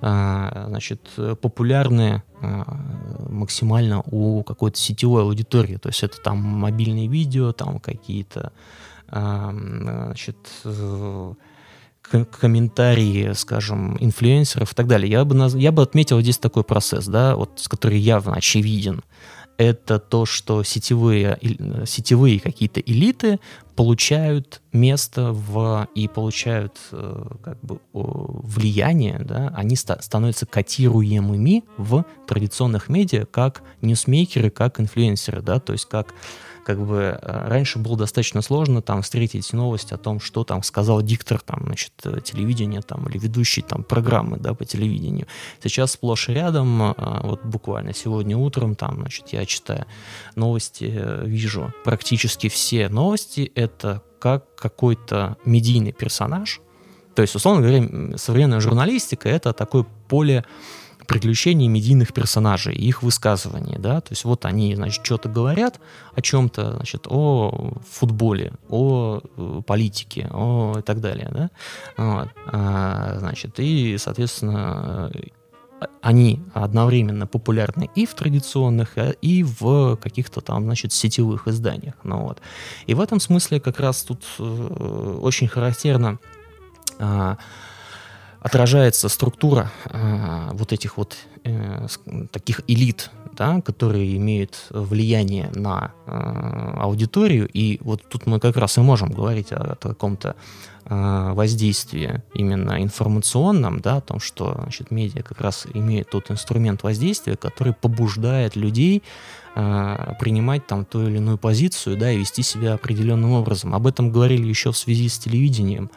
э, 0.01 0.65
значит, 0.69 1.01
популярны 1.41 2.23
э, 2.41 2.63
максимально 3.29 4.03
у 4.03 4.43
какой-то 4.43 4.79
сетевой 4.79 5.23
аудитории. 5.23 5.77
То 5.77 5.89
есть 5.89 6.03
это 6.03 6.21
там 6.21 6.39
мобильные 6.39 7.09
видео, 7.09 7.53
там 7.53 7.79
какие-то, 7.81 8.53
значит, 9.09 10.37
комментарии, 12.41 13.33
скажем, 13.35 13.97
инфлюенсеров 14.01 14.73
и 14.73 14.75
так 14.75 14.87
далее. 14.87 15.11
Я 15.11 15.25
бы, 15.25 15.49
я 15.59 15.71
бы 15.71 15.83
отметил 15.83 16.21
здесь 16.21 16.39
такой 16.39 16.65
процесс, 16.65 17.07
да, 17.07 17.37
вот, 17.37 17.63
который 17.69 17.99
явно 17.99 18.35
очевиден 18.35 19.03
это 19.63 20.01
то, 20.01 20.27
что 20.27 20.65
сетевые, 20.65 21.39
сетевые 21.87 22.41
какие-то 22.41 22.81
элиты 22.81 23.39
получают 23.77 24.61
место 24.73 25.33
в, 25.33 25.87
и 25.95 26.09
получают 26.09 26.81
э, 26.91 27.27
как 27.45 27.61
бы 27.61 27.79
влияние, 27.93 29.21
да, 29.21 29.53
они 29.57 29.77
ста- 29.77 30.03
становятся 30.03 30.47
котируемыми 30.47 31.63
в 31.77 32.05
традиционных 32.27 32.89
медиа 32.89 33.25
как 33.25 33.63
ньюсмейкеры, 33.83 34.51
как 34.51 34.81
инфлюенсеры, 34.81 35.43
да, 35.43 35.61
то 35.61 35.73
есть 35.73 35.87
как 35.87 36.13
как 36.65 36.85
бы 36.85 37.19
э, 37.21 37.49
раньше 37.49 37.79
было 37.79 37.97
достаточно 37.97 38.43
сложно 38.43 38.83
там 38.83 39.03
встретить 39.03 39.53
новость 39.53 39.93
о 39.93 39.99
том, 39.99 40.21
что 40.21 40.45
там 40.45 40.63
сказал 40.63 41.03
диктор 41.03 41.41
там, 41.41 41.63
значит, 41.65 41.93
э, 42.05 42.21
телевидения 42.23 42.81
там, 42.81 43.09
или 43.09 43.19
ведущий 43.19 43.63
там 43.63 43.83
программы 43.83 44.39
да, 44.39 44.55
по 44.55 44.65
телевидению. 44.65 45.27
Сейчас 45.63 45.93
сплошь 45.93 46.29
и 46.29 46.33
рядом, 46.33 46.83
э, 46.83 46.95
вот 47.23 47.45
буквально 47.45 47.95
сегодня 47.95 48.37
утром 48.37 48.75
там, 48.75 48.97
значит, 48.97 49.29
я 49.29 49.45
читаю 49.47 49.87
новости, 50.35 50.85
вижу 51.25 51.73
практически 51.85 52.49
все 52.49 52.89
новости, 52.89 53.51
это 53.55 54.03
как 54.19 54.55
какой-то 54.55 55.37
медийный 55.45 55.93
персонаж, 55.93 56.61
то 57.15 57.23
есть, 57.23 57.35
условно 57.35 57.61
говоря, 57.61 58.17
современная 58.17 58.61
журналистика— 58.61 59.29
это 59.31 59.53
такое 59.53 59.85
поле 60.09 60.45
приключений 61.07 61.69
медийных 61.69 62.13
персонажей, 62.13 62.75
их 62.75 63.03
высказываний, 63.03 63.77
да, 63.79 64.01
то 64.01 64.13
есть 64.13 64.25
вот 64.25 64.45
они, 64.45 64.75
значит, 64.75 65.05
что-то 65.05 65.29
говорят 65.29 65.81
о 66.15 66.23
чем-то, 66.23 66.77
значит, 66.77 67.07
о 67.09 67.75
футболе, 67.91 68.53
о 68.69 69.21
э, 69.37 69.63
политике, 69.67 70.29
о 70.33 70.77
и 70.79 70.83
так 70.83 71.01
далее, 71.01 71.29
да, 71.31 71.51
вот. 71.97 72.29
а, 72.47 73.17
значит, 73.19 73.59
и, 73.59 73.97
соответственно, 73.99 75.11
они 76.01 76.43
одновременно 76.55 77.27
популярны 77.27 77.91
и 77.95 78.07
в 78.07 78.15
традиционных, 78.15 78.99
э, 78.99 79.15
и 79.23 79.43
в 79.43 79.97
каких-то 79.97 80.41
там, 80.41 80.65
значит, 80.65 80.93
сетевых 80.93 81.49
изданиях, 81.49 81.95
ну 82.05 82.23
вот. 82.23 82.41
И 82.87 82.95
в 82.95 83.01
этом 83.01 83.21
смысле 83.21 83.61
как 83.61 83.81
раз 83.81 84.03
тут 84.03 84.25
э, 84.39 85.19
очень 85.23 85.49
характерно 85.49 86.19
э, 86.99 87.37
отражается 88.43 89.09
структура 89.09 89.71
э, 89.85 90.51
вот 90.53 90.73
этих 90.73 90.97
вот 90.97 91.17
э, 91.45 91.87
таких 92.33 92.63
элит, 92.67 93.11
да, 93.37 93.61
которые 93.61 94.17
имеют 94.17 94.67
влияние 94.71 95.51
на 95.55 95.93
э, 96.07 96.11
аудиторию. 96.81 97.49
И 97.53 97.79
вот 97.83 98.03
тут 98.09 98.27
мы 98.27 98.41
как 98.41 98.57
раз 98.57 98.79
и 98.79 98.81
можем 98.81 99.11
говорить 99.11 99.53
о, 99.53 99.59
о 99.59 99.77
каком-то 99.77 100.35
э, 100.85 101.33
воздействии 101.35 102.21
именно 102.35 102.83
информационном, 102.83 103.81
да, 103.81 103.99
о 103.99 104.01
том, 104.01 104.19
что 104.19 104.59
значит, 104.61 104.91
медиа 104.91 105.23
как 105.23 105.41
раз 105.41 105.67
имеет 105.73 106.11
тот 106.11 106.29
инструмент 106.33 106.83
воздействия, 106.83 107.37
который 107.37 107.75
побуждает 107.75 108.57
людей 108.57 109.05
э, 109.55 110.15
принимать 110.19 110.67
там 110.67 110.85
ту 110.85 111.07
или 111.07 111.19
иную 111.19 111.39
позицию, 111.39 111.97
да, 111.97 112.11
и 112.11 112.19
вести 112.19 112.43
себя 112.43 112.75
определенным 112.75 113.31
образом. 113.33 113.73
Об 113.73 113.87
этом 113.87 114.11
говорили 114.11 114.49
еще 114.49 114.73
в 114.73 114.77
связи 114.77 115.09
с 115.09 115.17
телевидением 115.17 115.93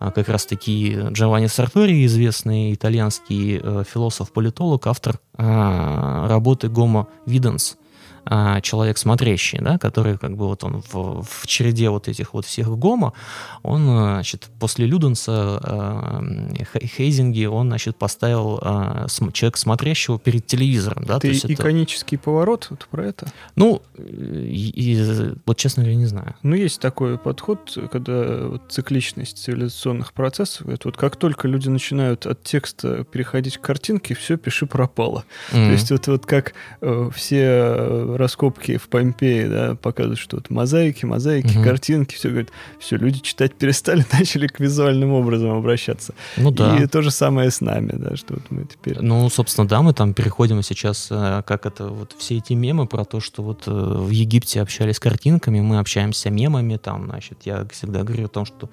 как 0.00 0.28
раз-таки 0.28 0.98
Джованни 1.10 1.46
Сартори, 1.46 2.06
известный 2.06 2.72
итальянский 2.72 3.60
э, 3.62 3.84
философ-политолог, 3.86 4.86
автор 4.86 5.20
а, 5.34 6.26
работы 6.26 6.68
«Гомо 6.68 7.06
Виденс», 7.26 7.76
а, 8.24 8.60
человек 8.60 8.98
смотрящий, 8.98 9.58
да, 9.60 9.78
который 9.78 10.18
как 10.18 10.36
бы 10.36 10.46
вот 10.46 10.64
он 10.64 10.82
в, 10.90 11.22
в 11.22 11.46
череде 11.46 11.90
вот 11.90 12.08
этих 12.08 12.34
вот 12.34 12.46
всех 12.46 12.68
гомо, 12.78 13.12
он, 13.62 13.84
значит, 13.84 14.48
после 14.58 14.86
Люденса 14.86 15.60
э, 15.62 16.64
Хейзинги, 16.86 17.44
он, 17.44 17.68
значит, 17.68 17.96
поставил 17.96 18.60
э, 18.62 19.06
человек 19.32 19.56
смотрящего 19.56 20.18
перед 20.18 20.46
телевизором, 20.46 21.04
да. 21.04 21.14
Это 21.14 21.22
то 21.22 21.28
есть 21.28 21.46
иконический 21.46 22.16
это... 22.16 22.24
поворот 22.24 22.66
вот 22.70 22.86
про 22.90 23.06
это? 23.06 23.26
Ну, 23.56 23.82
и, 23.98 24.72
и, 24.74 25.34
вот 25.46 25.56
честно 25.56 25.82
говоря, 25.82 25.96
не 25.96 26.06
знаю. 26.06 26.34
Ну, 26.42 26.54
есть 26.54 26.80
такой 26.80 27.18
подход, 27.18 27.76
когда 27.90 28.46
вот 28.46 28.62
цикличность 28.70 29.38
цивилизационных 29.38 30.12
процессов, 30.12 30.68
это 30.68 30.88
вот 30.88 30.96
как 30.96 31.16
только 31.16 31.48
люди 31.48 31.68
начинают 31.68 32.26
от 32.26 32.42
текста 32.42 33.04
переходить 33.04 33.58
к 33.58 33.60
картинке, 33.60 34.14
все, 34.14 34.36
пиши 34.36 34.66
пропало. 34.66 35.24
Mm-hmm. 35.52 35.66
То 35.66 35.72
есть 35.72 35.90
вот, 35.90 36.06
вот 36.06 36.26
как 36.26 36.54
э, 36.80 37.10
все 37.14 38.09
раскопки 38.16 38.76
в 38.76 38.88
Помпее, 38.88 39.48
да, 39.48 39.74
показывают, 39.74 40.18
что 40.18 40.36
вот 40.36 40.50
мозаики, 40.50 41.04
мозаики, 41.04 41.56
угу. 41.56 41.64
картинки, 41.64 42.14
все, 42.14 42.28
говорят, 42.28 42.50
все, 42.78 42.96
люди 42.96 43.20
читать 43.20 43.54
перестали, 43.54 44.04
начали 44.12 44.46
к 44.46 44.60
визуальным 44.60 45.12
образом 45.12 45.50
обращаться. 45.50 46.14
Ну 46.36 46.50
да. 46.50 46.76
И 46.76 46.86
то 46.86 47.02
же 47.02 47.10
самое 47.10 47.50
с 47.50 47.60
нами, 47.60 47.92
да, 47.94 48.16
что 48.16 48.34
вот 48.34 48.50
мы 48.50 48.64
теперь... 48.64 49.00
Ну, 49.00 49.28
собственно, 49.30 49.66
да, 49.66 49.82
мы 49.82 49.92
там 49.92 50.14
переходим 50.14 50.62
сейчас, 50.62 51.08
э, 51.10 51.42
как 51.46 51.66
это, 51.66 51.88
вот 51.88 52.14
все 52.18 52.38
эти 52.38 52.52
мемы 52.52 52.86
про 52.86 53.04
то, 53.04 53.20
что 53.20 53.42
вот 53.42 53.64
э, 53.66 53.70
в 53.70 54.10
Египте 54.10 54.60
общались 54.60 54.98
картинками, 54.98 55.60
мы 55.60 55.78
общаемся 55.78 56.30
мемами, 56.30 56.76
там, 56.76 57.06
значит, 57.06 57.38
я 57.44 57.66
всегда 57.72 58.02
говорю 58.02 58.26
о 58.26 58.28
том, 58.28 58.44
что 58.44 58.68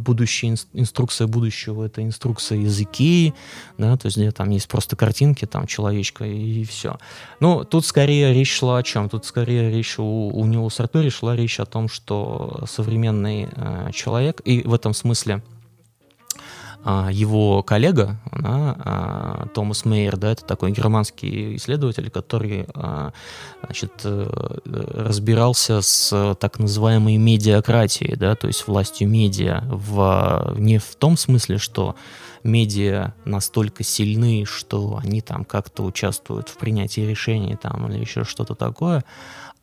будущая 0.00 0.56
инструкция 0.72 1.26
будущего 1.26 1.84
это 1.84 2.02
инструкция 2.02 2.58
языки, 2.58 3.34
да, 3.78 3.96
то 3.96 4.06
есть 4.06 4.16
где 4.16 4.30
там 4.30 4.50
есть 4.50 4.68
просто 4.68 4.96
картинки, 4.96 5.46
там 5.46 5.66
человечка 5.66 6.24
и 6.24 6.64
все. 6.64 6.98
Ну, 7.40 7.64
тут 7.64 7.86
скорее 7.86 8.34
речь 8.34 8.52
шла 8.52 8.78
о 8.78 8.82
чем? 8.82 9.08
Тут 9.08 9.24
скорее 9.24 9.70
речь 9.70 9.98
у, 9.98 10.28
у 10.28 10.46
него 10.46 10.68
Сартори 10.70 11.08
шла 11.10 11.36
речь 11.36 11.60
о 11.60 11.66
том, 11.66 11.88
что 11.88 12.64
современный 12.66 13.48
э, 13.50 13.90
человек, 13.92 14.40
и 14.44 14.62
в 14.62 14.74
этом 14.74 14.94
смысле 14.94 15.42
его 16.84 17.62
коллега, 17.62 18.18
да, 18.32 18.76
а, 18.78 19.46
Томас 19.54 19.84
Мейер, 19.84 20.16
да, 20.16 20.32
это 20.32 20.44
такой 20.44 20.72
германский 20.72 21.56
исследователь, 21.56 22.10
который 22.10 22.66
а, 22.74 23.12
значит, 23.62 23.92
э, 24.04 24.58
разбирался 24.64 25.82
с 25.82 26.36
так 26.40 26.58
называемой 26.58 27.18
медиакратией, 27.18 28.16
да, 28.16 28.34
то 28.34 28.46
есть 28.46 28.66
властью 28.66 29.08
медиа, 29.08 29.62
в, 29.68 30.54
не 30.56 30.78
в 30.78 30.96
том 30.96 31.18
смысле, 31.18 31.58
что 31.58 31.96
медиа 32.44 33.12
настолько 33.26 33.84
сильны, 33.84 34.44
что 34.46 34.98
они 35.02 35.20
там 35.20 35.44
как-то 35.44 35.82
участвуют 35.82 36.48
в 36.48 36.56
принятии 36.56 37.02
решений 37.02 37.56
там, 37.60 37.90
или 37.92 38.00
еще 38.00 38.24
что-то 38.24 38.54
такое, 38.54 39.04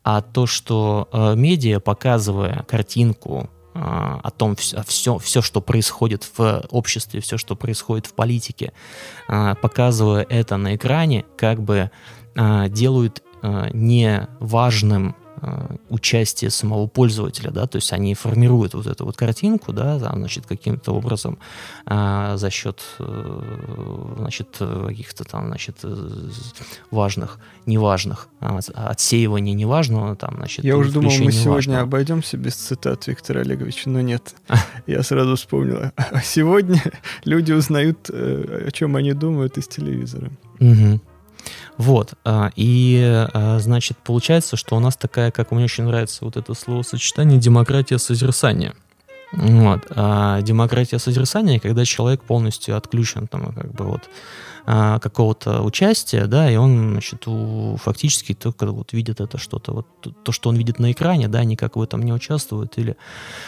а 0.04 0.22
то, 0.22 0.46
что 0.46 1.08
э, 1.12 1.34
медиа, 1.34 1.80
показывая 1.80 2.64
картинку 2.68 3.50
а, 3.50 3.57
о 3.80 4.30
том, 4.30 4.56
все, 4.56 5.18
все, 5.18 5.42
что 5.42 5.60
происходит 5.60 6.28
в 6.36 6.64
обществе, 6.70 7.20
все, 7.20 7.38
что 7.38 7.56
происходит 7.56 8.06
в 8.06 8.14
политике, 8.14 8.72
а, 9.28 9.54
показывая 9.54 10.26
это 10.28 10.56
на 10.56 10.74
экране, 10.76 11.24
как 11.36 11.62
бы 11.62 11.90
а, 12.36 12.68
делают 12.68 13.22
неважным 13.72 15.14
участие 15.88 16.50
самого 16.50 16.86
пользователя, 16.86 17.50
да, 17.50 17.66
то 17.66 17.76
есть 17.76 17.92
они 17.92 18.14
формируют 18.14 18.74
вот 18.74 18.86
эту 18.86 19.04
вот 19.04 19.16
картинку, 19.16 19.72
да, 19.72 19.98
значит, 19.98 20.46
каким-то 20.46 20.92
образом 20.92 21.38
а, 21.86 22.36
за 22.36 22.50
счет, 22.50 22.82
э, 22.98 24.14
значит, 24.18 24.48
каких-то 24.58 25.24
там, 25.24 25.48
значит, 25.48 25.76
важных, 26.90 27.38
неважных, 27.66 28.28
отсеивания 28.40 29.54
неважного, 29.54 30.16
там, 30.16 30.36
значит, 30.36 30.64
Я 30.64 30.76
уже 30.76 30.92
думал, 30.92 31.10
мы 31.10 31.16
неважного. 31.16 31.42
сегодня 31.42 31.80
обойдемся 31.80 32.36
без 32.36 32.54
цитат 32.54 33.06
Виктора 33.06 33.40
Олеговича, 33.40 33.90
но 33.90 34.00
нет. 34.00 34.34
Я 34.86 35.02
сразу 35.02 35.36
вспомнила. 35.36 35.92
А 35.96 36.20
сегодня 36.24 36.82
люди 37.24 37.52
узнают, 37.52 38.10
о 38.10 38.70
чем 38.72 38.96
они 38.96 39.12
думают 39.12 39.58
из 39.58 39.68
телевизора. 39.68 40.30
Угу. 40.60 41.00
Вот, 41.78 42.14
а, 42.24 42.50
и, 42.56 43.00
а, 43.32 43.58
значит, 43.60 43.96
получается, 43.98 44.56
что 44.56 44.76
у 44.76 44.80
нас 44.80 44.96
такая, 44.96 45.30
как 45.30 45.52
мне 45.52 45.64
очень 45.64 45.84
нравится 45.84 46.24
вот 46.24 46.36
это 46.36 46.52
словосочетание, 46.54 47.38
демократия 47.38 47.98
созерцания. 47.98 48.74
Вот. 49.32 49.86
А 49.90 50.40
демократия 50.42 50.98
созерцания, 50.98 51.60
когда 51.60 51.84
человек 51.84 52.22
полностью 52.22 52.76
отключен 52.76 53.28
там, 53.28 53.52
как 53.52 53.72
бы 53.72 53.84
вот 53.84 54.02
а, 54.70 54.98
какого-то 54.98 55.62
участия, 55.62 56.26
да, 56.26 56.50
и 56.50 56.56
он, 56.56 56.90
значит, 56.90 57.26
у, 57.26 57.78
фактически 57.82 58.34
только 58.34 58.66
вот 58.66 58.92
видит 58.92 59.18
это 59.18 59.38
что-то, 59.38 59.72
вот 59.72 59.86
то, 60.22 60.30
что 60.30 60.50
он 60.50 60.56
видит 60.56 60.78
на 60.78 60.92
экране, 60.92 61.26
да, 61.26 61.42
никак 61.42 61.76
в 61.76 61.80
этом 61.80 62.02
не 62.02 62.12
участвует, 62.12 62.76
или 62.76 62.98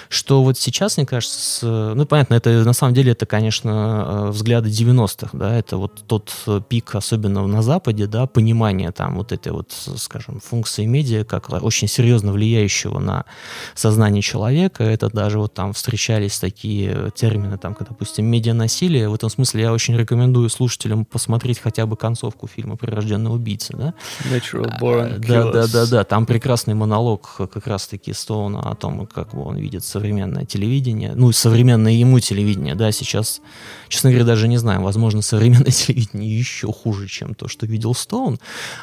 что 0.09 0.43
вот 0.43 0.57
сейчас, 0.57 0.97
мне 0.97 1.05
кажется, 1.05 1.39
с, 1.39 1.95
ну, 1.95 2.07
понятно, 2.07 2.33
это 2.33 2.65
на 2.65 2.73
самом 2.73 2.95
деле 2.95 3.13
это, 3.13 3.27
конечно, 3.27 4.29
э, 4.29 4.31
взгляды 4.31 4.71
90-х, 4.71 5.37
да, 5.37 5.55
это 5.59 5.77
вот 5.77 6.05
тот 6.07 6.33
пик, 6.71 6.95
особенно 6.95 7.47
на 7.47 7.61
Западе, 7.61 8.07
да, 8.07 8.27
понимание 8.27 8.91
там 8.91 9.19
вот 9.19 9.33
этой 9.33 9.53
вот, 9.53 9.73
скажем, 9.97 10.41
функции 10.41 10.87
медиа, 10.87 11.25
как 11.25 11.51
очень 11.51 11.89
серьезно 11.89 12.33
влияющего 12.33 12.99
на 12.99 13.27
сознание 13.75 14.23
человека, 14.23 14.85
это 14.85 15.11
даже 15.11 15.39
вот 15.39 15.53
там 15.53 15.75
встречались 15.75 16.39
такие 16.39 17.11
термины, 17.15 17.59
там, 17.59 17.75
как, 17.75 17.89
допустим, 17.91 18.25
медианасилие, 18.25 19.11
в 19.11 19.15
этом 19.15 19.29
смысле 19.29 19.65
я 19.65 19.73
очень 19.75 19.95
рекомендую 19.99 20.49
слушателям 20.49 21.05
посмотреть 21.11 21.59
хотя 21.59 21.87
бы 21.87 21.97
концовку 21.97 22.47
фильма 22.47 22.77
«Прирожденный 22.77 23.35
убийца», 23.35 23.77
да? 23.77 23.95
Natural 24.31 24.81
Born 24.81 25.19
Да, 25.19 25.51
да, 25.51 25.67
да, 25.67 25.87
да. 25.87 26.05
Там 26.05 26.27
прекрасный 26.27 26.75
монолог 26.75 27.37
как 27.37 27.67
раз-таки 27.67 28.13
Стоуна 28.13 28.61
о 28.61 28.75
том, 28.75 29.07
как 29.07 29.35
он 29.35 29.57
видит 29.57 29.85
современное 29.85 30.45
телевидение, 30.45 31.13
ну, 31.15 31.33
современное 31.33 31.93
ему 31.93 32.21
телевидение, 32.21 32.75
да, 32.75 32.93
сейчас, 32.93 33.41
честно 33.89 34.11
говоря, 34.11 34.25
даже 34.25 34.49
не 34.49 34.59
знаю, 34.59 34.83
возможно, 34.83 35.23
современное 35.23 35.71
телевидение 35.71 36.39
еще 36.39 36.73
хуже, 36.73 37.09
чем 37.09 37.35
то, 37.35 37.49
что 37.49 37.67
видел 37.67 37.95
Стоун, 37.95 38.39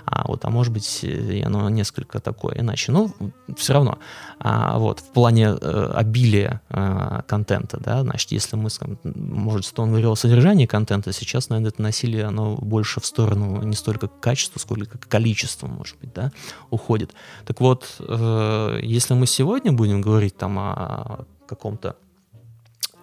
а 0.05 0.25
вот, 0.27 0.43
а 0.43 0.49
может 0.49 0.73
быть, 0.73 1.05
оно 1.43 1.69
несколько 1.69 2.19
такое 2.19 2.59
иначе, 2.59 2.91
но 2.91 3.11
все 3.55 3.73
равно, 3.73 3.99
а, 4.39 4.77
вот, 4.77 4.99
в 4.99 5.11
плане 5.13 5.55
э, 5.59 5.91
обилия 5.95 6.61
э, 6.69 7.21
контента, 7.27 7.79
да, 7.79 8.01
значит, 8.01 8.31
если 8.31 8.55
мы, 8.55 8.69
может, 9.03 9.65
Стоун 9.65 9.89
говорил 9.89 10.11
о 10.11 10.15
содержании 10.15 10.65
контента, 10.65 11.13
сейчас, 11.13 11.49
наверное, 11.49 11.69
это 11.69 11.81
насилие 11.81 12.06
или 12.07 12.21
оно 12.21 12.55
больше 12.55 12.99
в 12.99 13.05
сторону 13.05 13.61
не 13.63 13.75
столько 13.75 14.07
качества, 14.07 14.59
сколько 14.59 14.97
количества, 14.97 15.67
может 15.67 15.97
быть, 15.99 16.13
да, 16.13 16.31
уходит. 16.69 17.11
Так 17.45 17.59
вот, 17.61 17.95
э, 17.99 18.79
если 18.81 19.13
мы 19.13 19.27
сегодня 19.27 19.71
будем 19.71 20.01
говорить 20.01 20.37
там 20.37 20.57
о 20.57 21.25
каком-то 21.47 21.95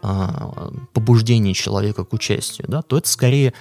э, 0.03 0.29
побуждении 0.93 1.53
человека 1.53 2.05
к 2.05 2.13
участию, 2.13 2.67
да, 2.69 2.83
то 2.83 2.99
это 2.99 3.09
скорее 3.09 3.53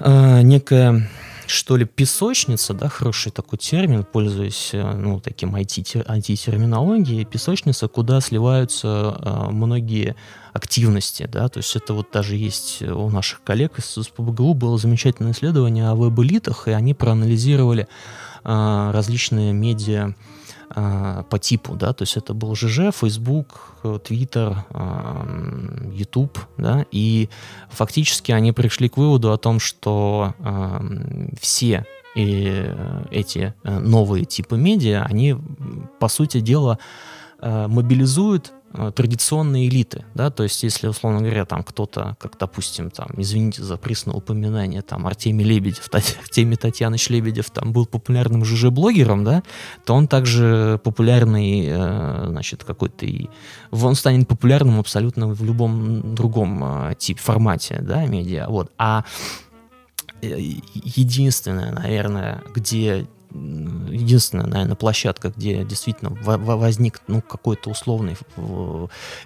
э, 0.00 0.42
некая 0.42 1.08
что 1.46 1.76
ли, 1.76 1.84
песочница, 1.84 2.74
да, 2.74 2.88
хороший 2.88 3.32
такой 3.32 3.58
термин, 3.58 4.04
пользуясь, 4.04 4.70
э, 4.72 4.92
ну, 4.96 5.20
таким 5.20 5.54
IT-терминологией, 5.56 7.24
песочница, 7.24 7.88
куда 7.88 8.20
сливаются 8.20 9.18
э, 9.20 9.50
многие 9.50 10.16
активности, 10.52 11.28
да, 11.30 11.48
то 11.48 11.58
есть 11.58 11.74
это 11.74 11.94
вот 11.94 12.08
даже 12.12 12.36
есть 12.36 12.82
у 12.82 13.10
наших 13.10 13.42
коллег 13.42 13.78
из 13.78 13.86
СПБГУ 13.86 14.54
было 14.54 14.78
замечательное 14.78 15.32
исследование 15.32 15.88
о 15.88 15.94
веб-элитах, 15.94 16.68
и 16.68 16.70
они 16.70 16.94
проанализировали 16.94 17.88
э, 18.44 18.90
различные 18.92 19.52
медиа 19.52 20.14
по 20.74 21.38
типу, 21.38 21.76
да, 21.76 21.92
то 21.92 22.02
есть 22.02 22.16
это 22.16 22.34
был 22.34 22.56
ЖЖ, 22.56 22.92
Facebook, 22.92 23.76
Twitter, 23.82 24.56
э, 24.70 25.90
YouTube, 25.92 26.38
да, 26.56 26.84
и 26.90 27.28
фактически 27.68 28.32
они 28.32 28.52
пришли 28.52 28.88
к 28.88 28.96
выводу 28.96 29.32
о 29.32 29.38
том, 29.38 29.60
что 29.60 30.34
э, 30.38 30.80
все 31.40 31.86
и 32.16 32.72
эти 33.10 33.54
новые 33.64 34.24
типы 34.24 34.56
медиа, 34.56 35.04
они, 35.04 35.36
по 35.98 36.06
сути 36.06 36.40
дела, 36.40 36.78
мобилизуют 37.40 38.52
Э, 38.52 38.53
традиционные 38.94 39.68
элиты, 39.68 40.04
да, 40.14 40.30
то 40.30 40.42
есть 40.42 40.62
если, 40.62 40.88
условно 40.88 41.20
говоря, 41.20 41.44
там 41.44 41.62
кто-то, 41.62 42.16
как, 42.18 42.36
допустим, 42.38 42.90
там, 42.90 43.08
извините 43.16 43.62
за 43.62 43.76
пресное 43.76 44.14
упоминание, 44.14 44.82
там, 44.82 45.06
Артемий 45.06 45.44
Лебедев, 45.44 45.88
Артемий 45.92 46.56
Татьяныч 46.56 47.08
Лебедев 47.08 47.50
там 47.50 47.72
был 47.72 47.86
популярным 47.86 48.44
ЖЖ-блогером, 48.44 49.24
да, 49.24 49.42
то 49.84 49.94
он 49.94 50.08
также 50.08 50.80
популярный, 50.82 51.66
э, 51.68 52.26
значит, 52.28 52.64
какой-то, 52.64 53.06
и 53.06 53.28
он 53.70 53.94
станет 53.94 54.26
популярным 54.26 54.80
абсолютно 54.80 55.28
в 55.28 55.44
любом 55.44 56.14
другом 56.14 56.64
э, 56.64 56.94
типе, 56.96 57.20
формате, 57.20 57.78
да, 57.80 58.04
медиа, 58.06 58.46
вот, 58.48 58.72
а 58.78 59.04
единственное, 60.22 61.72
наверное, 61.72 62.42
где 62.54 63.06
единственная, 63.34 64.46
наверное, 64.46 64.76
площадка, 64.76 65.32
где 65.36 65.64
действительно 65.64 66.10
возник 66.10 67.00
ну, 67.08 67.20
какой-то 67.20 67.70
условный 67.70 68.16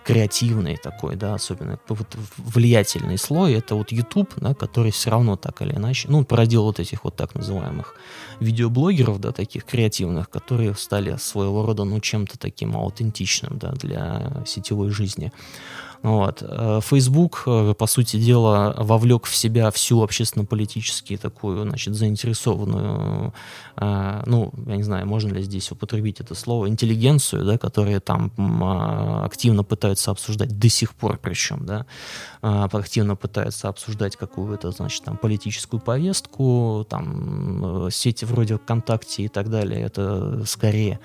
креативный 0.05 0.77
такой, 0.77 1.17
да, 1.17 1.35
особенно 1.35 1.79
вот 1.89 2.17
влиятельный 2.39 3.19
слой, 3.19 3.55
это 3.55 3.75
вот 3.75 3.93
YouTube, 3.93 4.33
да, 4.37 4.55
который 4.55 4.91
все 4.93 5.11
равно 5.11 5.37
так 5.37 5.61
или 5.63 5.75
иначе, 5.75 6.09
ну, 6.11 6.25
породил 6.25 6.63
вот 6.63 6.81
этих 6.81 7.05
вот 7.05 7.17
так 7.17 7.35
называемых 7.35 7.95
видеоблогеров, 8.41 9.21
да, 9.21 9.33
таких 9.33 9.65
креативных, 9.65 10.31
которые 10.31 10.75
стали 10.75 11.17
своего 11.17 11.67
рода, 11.67 11.85
ну, 11.85 12.01
чем-то 12.01 12.39
таким 12.39 12.77
аутентичным, 12.77 13.59
да, 13.59 13.73
для 13.73 14.43
сетевой 14.47 14.91
жизни. 14.91 15.33
Вот. 16.03 16.43
Э, 16.43 16.81
Facebook, 16.83 17.43
э, 17.47 17.75
по 17.77 17.87
сути 17.87 18.19
дела, 18.19 18.75
вовлек 18.79 19.27
в 19.27 19.35
себя 19.35 19.71
всю 19.71 20.03
общественно-политически 20.03 21.17
такую, 21.17 21.65
значит, 21.65 21.95
заинтересованную, 21.95 23.35
э, 23.77 24.23
ну, 24.27 24.53
я 24.67 24.77
не 24.77 24.83
знаю, 24.83 25.07
можно 25.07 25.33
ли 25.35 25.43
здесь 25.43 25.73
употребить 25.73 26.21
это 26.21 26.35
слово, 26.35 26.69
интеллигенцию, 26.69 27.45
да, 27.45 27.59
которые 27.59 28.01
там 28.01 28.31
активно 29.25 29.65
пытаются 29.65 30.11
обсуждать 30.11 30.59
до 30.59 30.69
сих 30.69 30.95
пор 30.95 31.19
причем, 31.21 31.67
да, 31.67 31.87
активно 32.41 33.17
пытаются 33.17 33.69
обсуждать 33.69 34.17
какую-то, 34.17 34.71
значит, 34.71 35.05
там, 35.05 35.17
политическую 35.17 35.81
повестку, 35.81 36.87
там, 36.89 37.91
сети 37.91 38.25
вроде 38.25 38.57
ВКонтакте 38.57 39.25
и 39.25 39.29
так 39.29 39.51
далее, 39.51 39.81
это 39.81 40.45
скорее 40.47 41.01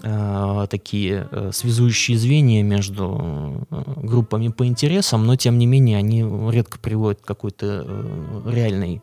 такие 0.00 1.28
э, 1.30 1.50
связующие 1.52 2.18
звенья 2.18 2.62
между 2.62 3.66
э, 3.70 3.82
группами 3.96 4.48
по 4.48 4.66
интересам, 4.66 5.26
но 5.26 5.36
тем 5.36 5.58
не 5.58 5.66
менее 5.66 5.98
они 5.98 6.22
редко 6.50 6.78
приводят 6.78 7.20
к 7.20 7.24
какой-то 7.24 8.06
реальной 8.46 9.02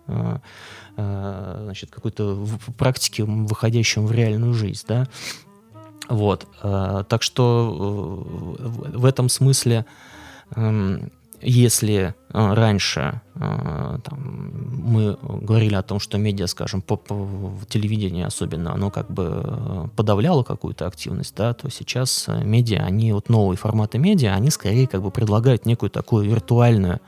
значит, 0.96 1.92
какой-то 1.92 2.46
практике, 2.78 3.24
выходящем 3.24 4.06
в 4.06 4.12
реальную 4.12 4.54
жизнь, 4.54 4.84
да. 4.86 5.08
Вот. 6.10 6.46
Так 6.62 7.22
что 7.22 8.26
в 8.60 9.06
этом 9.06 9.30
смысле 9.30 9.86
эм, 10.56 11.10
если 11.42 12.16
э, 12.34 12.54
раньше 12.54 13.22
э, 13.36 13.40
там, 14.04 14.52
мы 14.72 15.18
говорили 15.22 15.76
о 15.76 15.84
том, 15.84 16.00
что 16.00 16.18
медиа, 16.18 16.48
скажем, 16.48 16.82
по, 16.82 16.98
по 16.98 17.52
телевидению 17.68 18.28
особенно, 18.28 18.74
оно 18.74 18.92
как 18.92 19.10
бы 19.10 19.44
э, 19.44 19.88
подавляло 19.96 20.44
какую-то 20.44 20.88
активность, 20.88 21.36
да, 21.36 21.54
то 21.54 21.70
сейчас 21.70 22.28
медиа, 22.28 22.84
они 22.84 23.14
вот 23.14 23.30
новые 23.30 23.58
форматы 23.58 23.98
медиа, 23.98 24.34
они 24.34 24.50
скорее 24.50 24.88
как 24.88 25.02
бы 25.02 25.12
предлагают 25.12 25.66
некую 25.66 25.90
такую 25.90 26.30
виртуальную 26.30 27.00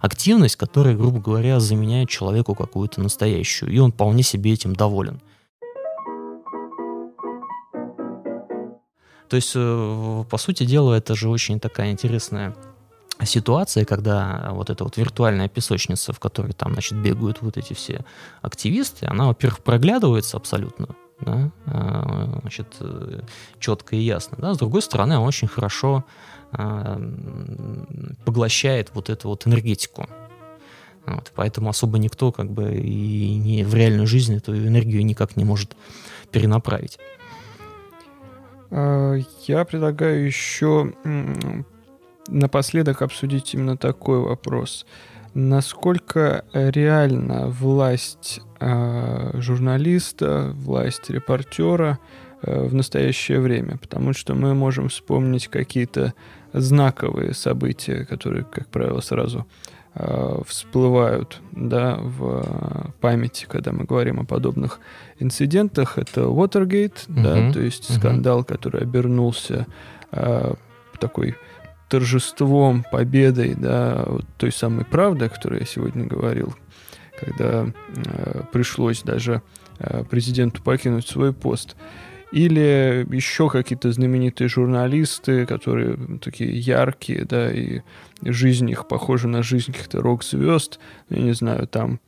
активность, 0.00 0.56
которая, 0.56 0.96
грубо 0.96 1.20
говоря, 1.20 1.60
заменяет 1.60 2.08
человеку 2.08 2.54
какую-то 2.54 3.00
настоящую, 3.00 3.72
и 3.72 3.78
он 3.78 3.92
вполне 3.92 4.22
себе 4.22 4.52
этим 4.52 4.74
доволен. 4.74 5.20
То 9.28 9.34
есть, 9.34 9.54
по 9.54 10.38
сути 10.38 10.64
дела, 10.64 10.94
это 10.94 11.16
же 11.16 11.28
очень 11.28 11.58
такая 11.58 11.90
интересная 11.90 12.54
ситуация, 13.24 13.84
когда 13.84 14.50
вот 14.52 14.70
эта 14.70 14.84
вот 14.84 14.96
виртуальная 14.96 15.48
песочница, 15.48 16.12
в 16.12 16.20
которой 16.20 16.52
там, 16.52 16.72
значит, 16.72 16.98
бегают 16.98 17.40
вот 17.40 17.56
эти 17.56 17.72
все 17.72 18.04
активисты, 18.42 19.06
она, 19.06 19.26
во-первых, 19.26 19.60
проглядывается 19.60 20.36
абсолютно, 20.36 20.88
да, 21.20 21.50
а, 21.66 22.38
значит, 22.42 22.76
э, 22.80 23.20
четко 23.58 23.96
и 23.96 24.00
ясно, 24.00 24.36
да, 24.40 24.54
с 24.54 24.58
другой 24.58 24.82
стороны, 24.82 25.14
она 25.14 25.22
очень 25.22 25.48
хорошо 25.48 26.04
а, 26.52 27.00
поглощает 28.24 28.90
вот 28.94 29.08
эту 29.08 29.28
вот 29.28 29.46
энергетику, 29.46 30.06
вот, 31.06 31.32
поэтому 31.34 31.70
особо 31.70 31.98
никто 31.98 32.32
как 32.32 32.50
бы 32.50 32.74
и 32.74 33.34
не 33.36 33.64
в 33.64 33.74
реальную 33.74 34.06
жизнь 34.06 34.36
эту 34.36 34.54
энергию 34.54 35.04
никак 35.06 35.36
не 35.36 35.44
может 35.44 35.74
перенаправить. 36.32 36.98
А, 38.70 39.14
я 39.46 39.64
предлагаю 39.64 40.26
еще 40.26 40.92
напоследок 42.28 43.02
обсудить 43.02 43.54
именно 43.54 43.76
такой 43.76 44.20
вопрос. 44.20 44.86
Насколько 45.34 46.44
реально 46.52 47.48
власть 47.48 48.40
э, 48.58 49.40
журналиста, 49.40 50.52
власть 50.54 51.10
репортера 51.10 51.98
э, 52.42 52.66
в 52.66 52.74
настоящее 52.74 53.40
время? 53.40 53.76
Потому 53.76 54.14
что 54.14 54.34
мы 54.34 54.54
можем 54.54 54.88
вспомнить 54.88 55.48
какие-то 55.48 56.14
знаковые 56.54 57.34
события, 57.34 58.06
которые, 58.06 58.44
как 58.44 58.68
правило, 58.68 59.00
сразу 59.00 59.46
э, 59.94 60.40
всплывают 60.46 61.42
да, 61.52 61.98
в 62.00 62.94
памяти, 63.00 63.46
когда 63.46 63.72
мы 63.72 63.84
говорим 63.84 64.20
о 64.20 64.24
подобных 64.24 64.80
инцидентах. 65.18 65.98
Это 65.98 66.22
Watergate, 66.22 67.06
uh-huh. 67.08 67.22
да, 67.22 67.52
то 67.52 67.60
есть 67.60 67.90
uh-huh. 67.90 67.98
скандал, 67.98 68.42
который 68.42 68.80
обернулся 68.80 69.66
э, 70.12 70.54
такой 70.98 71.36
торжеством, 71.88 72.84
победой, 72.90 73.54
да, 73.54 74.04
вот 74.06 74.24
той 74.38 74.52
самой 74.52 74.84
правды, 74.84 75.26
о 75.26 75.28
которой 75.28 75.60
я 75.60 75.66
сегодня 75.66 76.04
говорил, 76.04 76.54
когда 77.18 77.66
э, 77.66 78.42
пришлось 78.52 79.02
даже 79.02 79.42
э, 79.78 80.04
президенту 80.04 80.62
покинуть 80.62 81.06
свой 81.06 81.32
пост. 81.32 81.76
Или 82.32 83.06
еще 83.10 83.48
какие-то 83.48 83.92
знаменитые 83.92 84.48
журналисты, 84.48 85.46
которые 85.46 85.96
такие 86.18 86.58
яркие, 86.58 87.24
да, 87.24 87.52
и 87.52 87.82
жизнь 88.22 88.68
их 88.68 88.88
похожа 88.88 89.28
на 89.28 89.42
жизнь 89.44 89.72
каких-то 89.72 90.02
рок-звезд. 90.02 90.80
Я 91.08 91.22
не 91.22 91.32
знаю, 91.32 91.68
там 91.68 92.00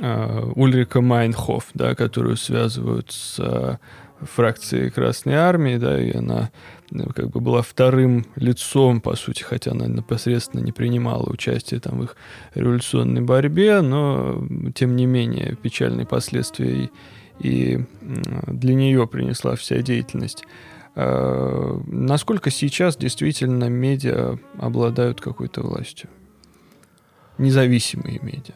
э, 0.00 0.50
Ульрика 0.54 1.02
Майнхоф, 1.02 1.66
да, 1.74 1.94
которую 1.94 2.36
связывают 2.36 3.12
с 3.12 3.78
фракцией 4.20 4.90
Красной 4.90 5.34
Армии, 5.34 5.76
да, 5.76 6.00
и 6.00 6.12
она 6.16 6.50
ну, 6.90 7.06
как 7.06 7.30
бы 7.30 7.40
была 7.40 7.62
вторым 7.62 8.26
лицом, 8.36 9.00
по 9.00 9.16
сути, 9.16 9.42
хотя 9.42 9.72
она 9.72 9.86
непосредственно 9.86 10.62
не 10.62 10.72
принимала 10.72 11.24
участие 11.28 11.80
там 11.80 11.98
в 11.98 12.04
их 12.04 12.16
революционной 12.54 13.20
борьбе, 13.22 13.80
но 13.80 14.46
тем 14.74 14.96
не 14.96 15.06
менее 15.06 15.56
печальные 15.56 16.06
последствия 16.06 16.84
и, 16.84 16.90
и 17.40 17.84
для 18.46 18.74
нее 18.74 19.06
принесла 19.06 19.56
вся 19.56 19.82
деятельность. 19.82 20.44
А, 20.96 21.80
насколько 21.86 22.50
сейчас 22.50 22.96
действительно 22.96 23.68
медиа 23.68 24.38
обладают 24.58 25.20
какой-то 25.20 25.62
властью? 25.62 26.08
Независимые 27.38 28.20
медиа. 28.22 28.54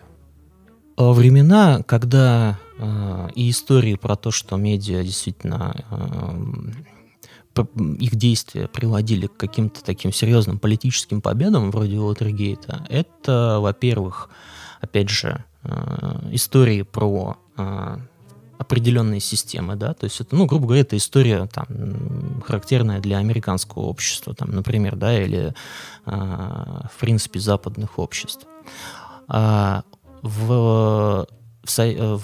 Времена, 0.99 1.82
когда 1.84 2.59
э, 2.76 3.28
и 3.36 3.51
истории 3.51 3.94
про 3.94 4.16
то, 4.16 4.32
что 4.32 4.57
медиа 4.57 5.05
действительно 5.05 5.84
э, 5.90 7.62
их 8.01 8.16
действия 8.16 8.66
приводили 8.66 9.28
к 9.28 9.36
каким-то 9.36 9.84
таким 9.84 10.12
серьезным 10.12 10.59
политическим 10.59 11.20
победам, 11.20 11.70
вроде 11.70 11.99
Уотергейта, 11.99 12.84
это, 12.88 13.59
во-первых, 13.61 14.28
опять 14.80 15.09
же, 15.09 15.44
э, 15.62 15.70
истории 16.32 16.82
про 16.82 17.36
э, 17.57 17.96
определенные 18.59 19.20
системы, 19.20 19.76
да, 19.76 19.94
то 19.94 20.05
есть 20.05 20.20
это, 20.20 20.34
ну, 20.34 20.46
грубо 20.46 20.66
говоря, 20.66 20.80
это 20.80 20.96
история 20.96 21.46
там 21.46 22.42
характерная 22.44 22.99
для 23.01 23.18
американского 23.18 23.82
общества, 23.82 24.34
там, 24.34 24.51
например, 24.51 24.96
да, 24.96 25.16
или 25.16 25.55
э, 26.07 26.11
в 26.11 26.99
принципе 26.99 27.38
западных 27.38 28.01
обществ. 28.01 28.46
А 29.28 29.84
в, 30.23 31.27
в, 31.64 32.19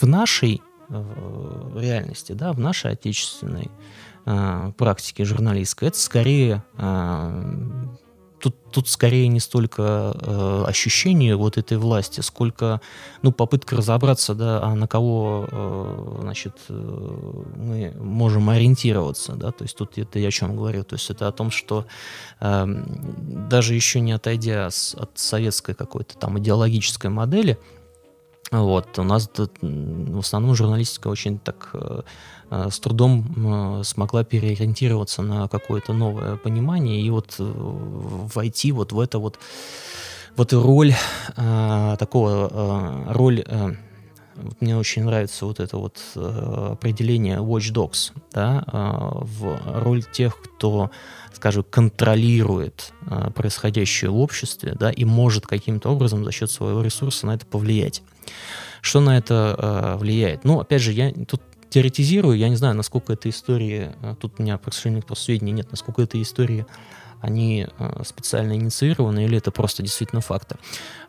в 0.00 0.06
нашей 0.06 0.62
реальности, 1.76 2.32
да, 2.32 2.52
в 2.52 2.58
нашей 2.58 2.92
отечественной 2.92 3.70
э, 4.26 4.72
практики 4.76 5.22
журналистской, 5.22 5.88
это 5.88 5.98
скорее 5.98 6.64
э, 6.76 7.86
тут, 8.40 8.56
тут 8.72 8.88
скорее 8.88 9.28
не 9.28 9.40
столько 9.40 10.14
э, 10.14 10.64
ощущение 10.66 11.36
вот 11.36 11.58
этой 11.58 11.78
власти, 11.78 12.20
сколько 12.20 12.80
ну, 13.22 13.32
попытка 13.32 13.76
разобраться, 13.76 14.34
да, 14.34 14.62
а 14.62 14.74
на 14.74 14.88
кого 14.88 15.46
э, 15.50 16.18
значит, 16.22 16.56
э, 16.68 17.42
мы 17.56 17.92
можем 17.98 18.48
ориентироваться. 18.50 19.32
Да? 19.34 19.52
То 19.52 19.64
есть 19.64 19.76
тут 19.76 19.98
это 19.98 20.18
я 20.18 20.28
о 20.28 20.30
чем 20.30 20.56
говорю. 20.56 20.84
То 20.84 20.96
есть 20.96 21.10
это 21.10 21.28
о 21.28 21.32
том, 21.32 21.50
что 21.50 21.86
э, 22.40 22.64
даже 22.66 23.74
еще 23.74 24.00
не 24.00 24.12
отойдя 24.12 24.70
с, 24.70 24.94
от 24.94 25.10
советской 25.14 25.74
какой-то 25.74 26.16
там 26.16 26.38
идеологической 26.38 27.10
модели, 27.10 27.58
вот, 28.50 28.98
у 28.98 29.04
нас 29.04 29.30
в 29.60 30.18
основном 30.18 30.56
журналистика 30.56 31.06
очень 31.06 31.38
так 31.38 31.70
э, 31.72 32.02
э, 32.50 32.68
с 32.70 32.80
трудом 32.80 33.80
э, 33.80 33.84
смогла 33.84 34.24
переориентироваться 34.24 35.22
на 35.22 35.46
какое-то 35.46 35.92
новое 35.92 36.36
понимание. 36.36 37.00
И 37.00 37.10
вот 37.10 37.36
войти 37.38 38.72
вот 38.72 38.92
в 38.92 38.98
это 38.98 39.20
вот 39.20 39.38
в 40.36 40.42
эту 40.42 40.62
роль 40.62 40.94
такого 41.36 43.06
роль 43.08 43.44
мне 44.60 44.76
очень 44.76 45.04
нравится 45.04 45.44
вот 45.44 45.60
это 45.60 45.76
вот 45.76 46.00
определение 46.14 47.38
watchdogs, 47.38 48.12
да, 48.32 48.64
в 48.66 49.60
роль 49.82 50.04
тех, 50.04 50.40
кто, 50.40 50.90
скажем, 51.40 51.64
контролирует 51.64 52.92
происходящее 53.34 54.10
в 54.10 54.18
обществе, 54.18 54.76
да, 54.78 54.90
и 54.90 55.06
может 55.06 55.46
каким-то 55.46 55.88
образом 55.88 56.22
за 56.22 56.32
счет 56.32 56.50
своего 56.50 56.82
ресурса 56.82 57.26
на 57.26 57.34
это 57.34 57.46
повлиять. 57.46 58.02
Что 58.82 59.00
на 59.00 59.16
это 59.16 59.56
э, 59.58 59.96
влияет? 59.98 60.44
Ну, 60.44 60.60
опять 60.60 60.82
же, 60.82 60.92
я 60.92 61.12
тут 61.12 61.40
теоретизирую, 61.70 62.36
я 62.36 62.48
не 62.48 62.56
знаю, 62.56 62.74
насколько 62.74 63.12
эта 63.12 63.30
история, 63.30 63.96
э, 64.02 64.14
тут 64.20 64.34
у 64.38 64.42
меня, 64.42 64.58
по 64.58 64.70
сожалению, 64.70 65.04
сведений 65.14 65.52
нет, 65.52 65.70
насколько 65.70 66.02
эта 66.02 66.20
история 66.20 66.66
они 67.20 67.66
э, 67.78 68.02
специально 68.04 68.54
инициированы 68.54 69.24
или 69.24 69.36
это 69.38 69.50
просто 69.50 69.82
действительно 69.82 70.20
факты. 70.20 70.56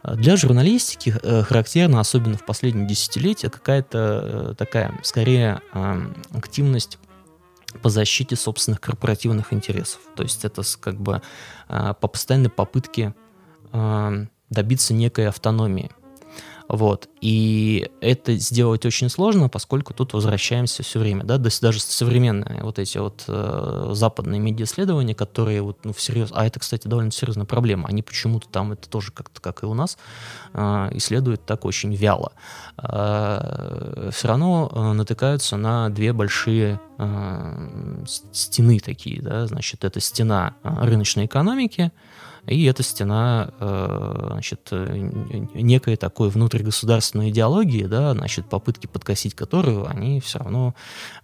Для 0.04 0.36
журналистики 0.38 1.14
э, 1.22 1.44
характерна, 1.44 2.00
особенно 2.00 2.38
в 2.38 2.46
последние 2.46 2.88
десятилетия, 2.88 3.50
какая-то 3.50 4.56
такая, 4.58 4.98
скорее, 5.04 5.62
активность 6.34 7.00
по 7.80 7.90
защите 7.90 8.36
собственных 8.36 8.82
корпоративных 8.82 9.54
интересов. 9.54 10.02
То 10.16 10.24
есть 10.24 10.46
это 10.46 10.64
как 10.80 11.00
бы 11.00 11.22
по 11.68 11.94
постоянной 11.94 12.50
попытке 12.50 13.14
добиться 14.50 14.94
некой 14.94 15.28
автономии. 15.28 15.92
Вот. 16.72 17.10
И 17.20 17.90
это 18.00 18.34
сделать 18.38 18.86
очень 18.86 19.10
сложно, 19.10 19.50
поскольку 19.50 19.94
тут 19.94 20.14
возвращаемся 20.14 20.84
все 20.84 21.00
время, 21.00 21.26
да, 21.26 21.38
даже 21.38 21.82
современные 21.82 22.64
вот 22.64 22.80
эти 22.80 22.98
вот 22.98 23.26
э, 23.28 23.90
западные 23.92 24.40
медиа-исследования, 24.40 25.14
которые 25.14 25.62
вот, 25.64 25.84
ну, 25.84 25.92
всерьез, 25.92 26.30
а 26.32 26.46
это, 26.46 26.62
кстати, 26.62 26.88
довольно 26.88 27.12
серьезная 27.12 27.46
проблема, 27.46 27.90
они 27.90 28.02
почему-то 28.02 28.48
там, 28.48 28.72
это 28.72 28.88
тоже 28.88 29.12
как-то, 29.12 29.42
как 29.42 29.64
и 29.64 29.66
у 29.66 29.74
нас, 29.74 29.98
э, 30.54 30.90
исследуют 30.94 31.46
так 31.46 31.66
очень 31.66 31.94
вяло. 31.94 32.32
Э, 32.82 34.10
все 34.14 34.30
равно 34.30 34.72
э, 34.74 34.94
натыкаются 34.94 35.58
на 35.58 35.90
две 35.90 36.14
большие 36.14 36.80
э, 36.98 38.06
стены 38.32 38.80
такие, 38.80 39.22
да, 39.22 39.46
значит, 39.46 39.84
это 39.84 40.00
стена 40.00 40.54
э, 40.64 40.70
рыночной 40.86 41.26
экономики, 41.26 41.92
и 42.48 42.66
эта 42.66 42.82
стена, 42.84 43.52
э, 43.60 44.28
значит, 44.32 44.68
э, 44.72 45.10
некой 45.54 45.96
такой 45.96 46.30
внутригосударственной 46.30 47.30
идеологии, 47.30 47.84
да, 47.84 48.14
значит, 48.14 48.48
попытки 48.50 48.88
подкосить 48.88 49.36
которую, 49.36 49.88
они 49.88 50.20
все 50.20 50.40
равно 50.40 50.74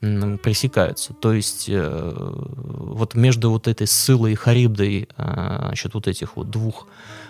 пресекаются. 0.02 1.14
То 1.14 1.34
есть 1.34 1.66
э, 1.70 2.14
вот 2.14 3.16
между 3.16 3.50
вот 3.50 3.68
этой 3.68 3.88
ссылой 3.88 4.34
и 4.34 4.36
Харибдой, 4.36 5.10
значит, 5.18 5.94
вот 5.96 6.08
этих 6.08 6.38
вот 6.38 6.50
двух 6.50 6.88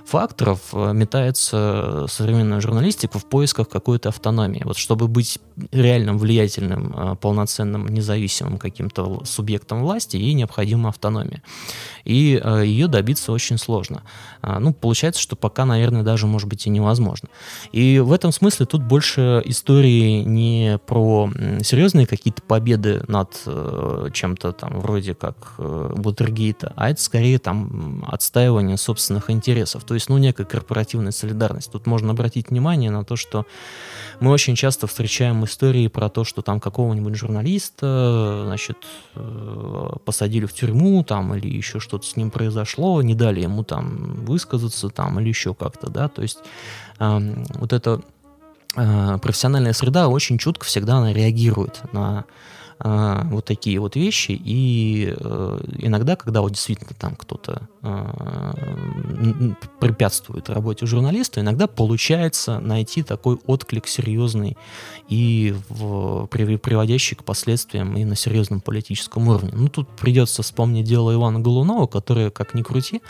факторов 0.08 0.60
э, 0.72 0.94
метается 0.94 2.06
современная 2.08 2.62
журналистика 2.62 3.20
в 3.20 3.26
поисках 3.26 3.68
какой-то 3.68 4.10
автономии. 4.10 4.62
Вот 4.64 4.78
чтобы 4.78 5.08
быть 5.10 5.40
реальным, 5.72 6.18
влиятельным, 6.18 6.94
э, 6.96 7.16
полноценным, 7.18 7.88
независимым 7.88 8.58
каким-то 8.58 9.26
субъектом 9.26 9.82
власти, 9.82 10.16
ей 10.16 10.34
необходима 10.34 10.90
автономия. 10.90 11.44
И 12.06 12.40
э, 12.42 12.64
ее 12.66 12.88
добиться 12.88 13.34
очень 13.34 13.58
сложно. 13.58 14.04
А, 14.42 14.60
ну, 14.60 14.74
получается, 14.74 15.22
что 15.22 15.36
пока, 15.36 15.66
наверное, 15.66 16.04
даже, 16.04 16.26
может 16.26 16.48
быть, 16.48 16.66
и 16.68 16.70
невозможно. 16.70 17.28
И 17.74 18.00
в 18.00 18.14
этом 18.14 18.32
смысле 18.32 18.66
тут 18.66 18.84
больше 18.84 19.42
истории 19.44 20.22
не 20.22 20.80
про 20.86 21.30
серьезные 21.64 22.08
какие-то 22.08 22.42
победы 22.42 23.04
над 23.08 23.34
чем-то 24.14 24.54
там 24.54 24.80
вроде 24.80 25.16
как 25.16 25.56
Бутергейта, 25.58 26.74
а 26.76 26.90
это 26.90 27.02
скорее 27.02 27.40
там 27.40 28.06
отстаивание 28.08 28.78
собственных 28.78 29.30
интересов. 29.30 29.84
То 29.84 29.97
есть, 29.98 30.10
ну, 30.10 30.18
некая 30.18 30.46
корпоративная 30.46 31.12
солидарность. 31.12 31.72
Тут 31.72 31.86
можно 31.86 32.12
обратить 32.12 32.50
внимание 32.50 32.90
на 32.92 33.04
то, 33.04 33.16
что 33.16 33.46
мы 34.20 34.32
очень 34.32 34.56
часто 34.56 34.88
встречаем 34.88 35.44
истории 35.46 35.88
про 35.88 36.10
то, 36.10 36.24
что 36.24 36.42
там 36.42 36.60
какого-нибудь 36.60 37.16
журналиста, 37.16 38.44
значит, 38.46 38.78
э, 39.16 39.90
посадили 40.06 40.46
в 40.46 40.54
тюрьму, 40.54 41.04
там, 41.04 41.36
или 41.36 41.48
еще 41.48 41.80
что-то 41.80 42.06
с 42.06 42.16
ним 42.16 42.32
произошло, 42.32 43.02
не 43.02 43.16
дали 43.16 43.42
ему 43.42 43.64
там 43.64 44.26
высказаться, 44.26 44.90
там, 44.90 45.20
или 45.20 45.30
еще 45.30 45.54
как-то, 45.54 45.90
да, 45.90 46.08
то 46.08 46.22
есть 46.22 46.40
э, 47.00 47.44
вот 47.56 47.74
эта 47.74 48.02
э, 48.76 49.18
профессиональная 49.22 49.74
среда 49.74 50.08
очень 50.08 50.38
чутко 50.38 50.66
всегда 50.66 50.98
она 50.98 51.14
реагирует 51.14 51.82
на 51.92 52.26
э, 52.80 53.22
вот 53.26 53.46
такие 53.46 53.80
вот 53.80 53.96
вещи. 53.96 54.32
И 54.32 55.14
э, 55.18 55.60
иногда, 55.80 56.16
когда 56.16 56.42
вот 56.42 56.52
действительно 56.52 56.92
там 56.98 57.16
кто-то 57.16 57.68
э, 57.82 59.54
препятствует 59.80 60.50
работе 60.50 60.86
журналиста, 60.86 61.42
иногда 61.42 61.68
получается 61.68 62.60
найти 62.60 63.04
такой 63.04 63.40
отклик 63.46 63.88
серьезный 63.88 64.58
и 65.10 65.56
в, 65.70 66.28
приводящий 66.28 67.16
к 67.16 67.24
последствиям 67.24 67.96
и 67.96 68.06
на 68.06 68.16
серьезном 68.16 68.62
политическом 68.62 69.28
уровне. 69.28 69.52
Ну, 69.54 69.70
тут 69.70 69.88
придется 69.90 70.44
вспомнить 70.44 70.86
дело 70.86 71.14
Ивана 71.14 71.40
Голунова, 71.40 71.88
которое, 71.88 72.30
как 72.30 72.54
ни 72.54 72.62
крути, 72.62 73.02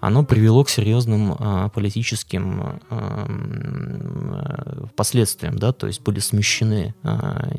оно 0.00 0.24
привело 0.24 0.64
к 0.64 0.68
серьезным 0.68 1.32
э, 1.38 1.68
политическим 1.74 2.80
э, 2.90 4.86
последствиям, 4.96 5.58
да, 5.58 5.72
то 5.72 5.86
есть 5.86 6.02
были 6.02 6.20
смещены 6.20 6.94
э, 7.02 7.54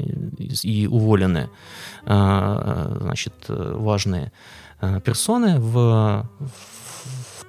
и 0.63 0.87
уволены 0.87 1.49
значит, 2.05 3.33
важные 3.47 4.31
э, 4.81 5.01
персоны 5.01 5.59
в, 5.59 6.25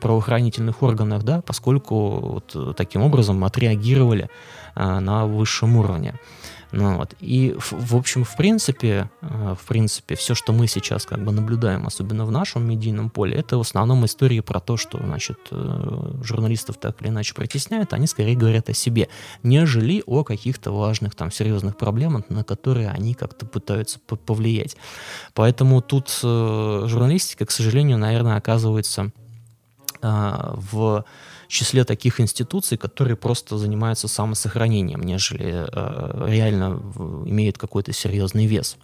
правоохранительных 0.00 0.82
органах, 0.82 1.24
да, 1.24 1.42
поскольку 1.42 2.20
вот 2.20 2.76
таким 2.76 3.02
образом 3.02 3.42
отреагировали 3.44 4.30
на 4.76 5.26
высшем 5.26 5.76
уровне. 5.76 6.14
Ну, 6.71 6.99
вот. 6.99 7.14
И, 7.21 7.55
в, 7.59 7.73
в 7.73 7.97
общем, 7.97 8.25
в 8.25 8.37
принципе, 8.37 9.11
э, 9.23 9.55
в 9.59 9.66
принципе, 9.66 10.16
все, 10.16 10.35
что 10.35 10.53
мы 10.53 10.66
сейчас 10.66 11.07
как 11.07 11.25
бы 11.25 11.33
наблюдаем, 11.33 11.87
особенно 11.87 12.27
в 12.27 12.31
нашем 12.31 12.69
медийном 12.69 13.09
поле, 13.09 13.37
это 13.37 13.57
в 13.57 13.62
основном 13.62 14.05
истории 14.05 14.41
про 14.41 14.61
то, 14.61 14.77
что, 14.77 14.99
значит, 14.99 15.39
э, 15.51 16.11
журналистов 16.23 16.77
так 16.77 17.01
или 17.01 17.09
иначе 17.09 17.35
притесняют, 17.35 17.95
они 17.95 18.07
скорее 18.07 18.37
говорят 18.37 18.69
о 18.69 18.75
себе, 18.75 19.09
нежели 19.43 20.03
о 20.07 20.25
каких-то 20.25 20.71
важных, 20.71 21.14
там, 21.14 21.31
серьезных 21.31 21.79
проблемах, 21.79 22.29
на 22.29 22.45
которые 22.45 22.91
они 22.91 23.14
как-то 23.14 23.47
пытаются 23.47 23.99
повлиять. 24.01 24.77
Поэтому 25.33 25.81
тут 25.81 26.21
э, 26.23 26.85
журналистика, 26.87 27.47
к 27.47 27.51
сожалению, 27.51 27.99
наверное, 27.99 28.37
оказывается 28.37 29.11
в 30.01 31.05
числе 31.49 31.84
таких 31.84 32.20
институций, 32.20 32.78
которые 32.78 33.16
просто 33.16 33.59
занимаются 33.59 34.07
самосохранением, 34.07 35.03
нежели 35.03 35.66
э, 35.66 36.26
реально 36.28 36.80
имеют 37.26 37.59
какой-то 37.59 37.92
серьезный 37.92 38.46
вес. 38.46 38.76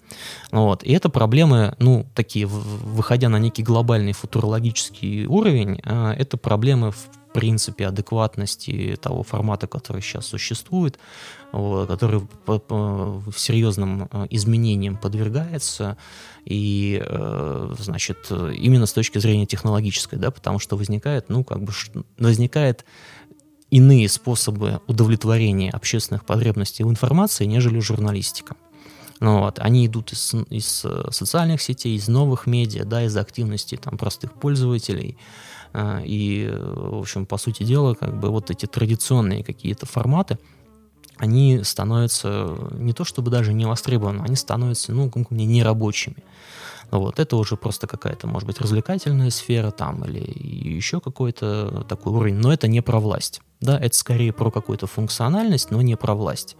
Вот. 0.50 0.82
И 0.82 0.92
это 0.92 1.10
проблемы, 1.10 1.76
ну, 1.78 2.06
такие, 2.14 2.46
выходя 2.46 3.28
на 3.28 3.38
некий 3.38 3.62
глобальный 3.62 4.12
футурологический 4.12 5.26
уровень, 5.26 5.80
э, 5.84 6.14
это 6.18 6.36
проблемы 6.36 6.90
в 6.90 7.08
принципе 7.34 7.88
адекватности 7.88 8.96
того 9.00 9.22
формата, 9.22 9.66
который 9.66 10.00
сейчас 10.00 10.26
существует, 10.26 10.98
который 11.86 12.20
по, 12.44 12.58
по 12.58 13.22
серьезным 13.36 14.08
э, 14.10 14.26
изменениям 14.30 14.96
подвергается, 14.96 15.96
и, 16.44 17.00
э, 17.04 17.74
значит, 17.78 18.30
именно 18.30 18.86
с 18.86 18.92
точки 18.92 19.18
зрения 19.18 19.46
технологической, 19.46 20.18
да, 20.18 20.30
потому 20.30 20.58
что 20.58 20.76
возникает, 20.76 21.28
ну, 21.28 21.44
как 21.44 21.62
бы, 21.62 21.72
возникает 22.18 22.84
иные 23.70 24.08
способы 24.08 24.80
удовлетворения 24.86 25.70
общественных 25.70 26.24
потребностей 26.24 26.82
в 26.82 26.90
информации, 26.90 27.44
нежели 27.44 27.78
журналистика. 27.78 28.56
Ну, 29.20 29.40
вот, 29.40 29.60
они 29.60 29.86
идут 29.86 30.12
из, 30.12 30.34
из 30.50 30.84
э, 30.84 31.08
социальных 31.12 31.62
сетей, 31.62 31.96
из 31.96 32.08
новых 32.08 32.46
медиа, 32.46 32.84
да, 32.84 33.04
из 33.04 33.16
активности 33.16 33.76
там, 33.76 33.96
простых 33.96 34.32
пользователей. 34.34 35.18
И, 36.04 36.48
в 36.56 37.00
общем, 37.00 37.26
по 37.26 37.36
сути 37.36 37.64
дела, 37.64 37.94
как 37.94 38.20
бы 38.20 38.30
вот 38.30 38.48
эти 38.52 38.66
традиционные 38.66 39.42
какие-то 39.42 39.86
форматы– 39.86 40.38
они 41.16 41.62
становятся 41.62 42.56
не 42.72 42.92
то 42.92 43.04
чтобы 43.04 43.30
даже 43.30 43.52
не 43.52 43.66
востребованы, 43.66 44.22
они 44.22 44.36
становятся, 44.36 44.92
ну, 44.92 45.10
как 45.10 45.30
мне, 45.30 45.46
нерабочими. 45.46 46.16
Вот, 46.90 47.18
это 47.18 47.36
уже 47.36 47.56
просто 47.56 47.86
какая-то, 47.86 48.26
может 48.26 48.46
быть, 48.46 48.60
развлекательная 48.60 49.30
сфера 49.30 49.70
там 49.70 50.04
или 50.04 50.20
еще 50.20 51.00
какой-то 51.00 51.84
такой 51.88 52.12
уровень, 52.12 52.36
но 52.36 52.52
это 52.52 52.68
не 52.68 52.82
про 52.82 53.00
власть. 53.00 53.40
Да, 53.64 53.78
это 53.78 53.96
скорее 53.96 54.34
про 54.34 54.50
какую-то 54.50 54.86
функциональность, 54.86 55.70
но 55.70 55.80
не 55.80 55.96
про 55.96 56.14
власть. 56.14 56.54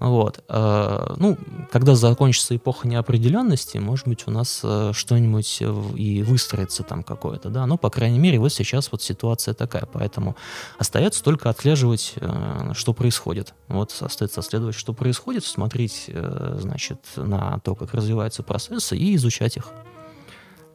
Вот. 0.00 0.42
Э, 0.48 1.14
ну, 1.16 1.38
когда 1.70 1.94
закончится 1.94 2.56
эпоха 2.56 2.88
неопределенности, 2.88 3.78
может 3.78 4.08
быть, 4.08 4.24
у 4.26 4.32
нас 4.32 4.60
э, 4.64 4.90
что-нибудь 4.92 5.62
и 5.94 6.24
выстроится 6.24 6.82
там 6.82 7.04
какое-то, 7.04 7.48
да, 7.48 7.64
но, 7.66 7.78
по 7.78 7.90
крайней 7.90 8.18
мере, 8.18 8.40
вот 8.40 8.52
сейчас 8.52 8.90
вот 8.90 9.02
ситуация 9.02 9.54
такая, 9.54 9.86
поэтому 9.92 10.34
остается 10.78 11.22
только 11.22 11.48
отслеживать, 11.48 12.14
э, 12.16 12.72
что 12.74 12.92
происходит. 12.92 13.54
Вот 13.68 13.96
остается 14.00 14.40
отслеживать, 14.40 14.74
что 14.74 14.94
происходит, 14.94 15.44
смотреть, 15.44 16.10
значит, 16.56 16.98
на 17.14 17.60
то, 17.60 17.76
как 17.76 17.94
развиваются 17.94 18.42
процессы 18.42 18.96
и 18.96 19.14
изучать 19.14 19.56
их. 19.56 19.66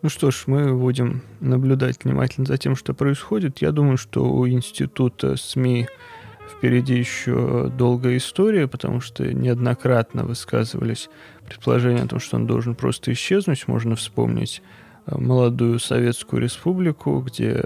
Ну 0.03 0.09
что 0.09 0.29
ж, 0.29 0.43
мы 0.45 0.75
будем 0.75 1.21
наблюдать 1.39 2.03
внимательно 2.03 2.45
за 2.45 2.57
тем, 2.57 2.75
что 2.75 2.93
происходит. 2.93 3.59
Я 3.59 3.71
думаю, 3.71 3.97
что 3.97 4.25
у 4.25 4.47
института 4.47 5.35
СМИ 5.35 5.87
впереди 6.55 6.95
еще 6.95 7.71
долгая 7.75 8.17
история, 8.17 8.67
потому 8.67 9.01
что 9.01 9.33
неоднократно 9.33 10.23
высказывались 10.23 11.09
предположения 11.45 12.03
о 12.03 12.07
том, 12.07 12.19
что 12.19 12.35
он 12.37 12.45
должен 12.45 12.75
просто 12.75 13.11
исчезнуть. 13.11 13.67
Можно 13.67 13.95
вспомнить 13.95 14.61
э, 15.07 15.17
молодую 15.17 15.79
Советскую 15.79 16.43
Республику, 16.43 17.19
где 17.21 17.63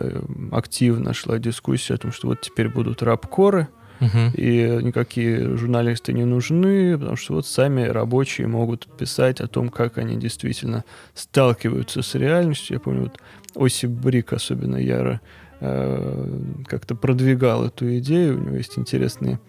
активно 0.51 1.13
шла 1.13 1.37
дискуссия 1.37 1.95
о 1.95 1.97
том, 1.97 2.13
что 2.13 2.27
вот 2.27 2.41
теперь 2.41 2.69
будут 2.69 3.03
рабкоры– 3.03 3.67
угу. 4.01 4.35
и 4.35 4.79
никакие 4.81 5.55
журналисты 5.55 6.11
не 6.11 6.25
нужны, 6.25 6.97
потому 6.97 7.15
что 7.15 7.35
вот 7.35 7.47
сами 7.47 7.83
рабочие 7.83 8.47
могут 8.47 8.87
писать 8.97 9.39
о 9.39 9.47
том, 9.47 9.69
как 9.69 9.97
они 9.97 10.17
действительно 10.17 10.83
сталкиваются 11.13 12.01
с 12.01 12.15
реальностью. 12.15 12.75
Я 12.75 12.79
помню, 12.79 13.03
вот 13.03 13.19
Осип 13.55 13.91
Брик 13.91 14.33
особенно 14.33 14.77
яро 14.77 15.21
э, 15.59 16.39
как-то 16.67 16.95
продвигал 16.95 17.65
эту 17.65 17.97
идею, 17.99 18.37
у 18.37 18.43
него 18.43 18.55
есть 18.55 18.77
интересные 18.77 19.39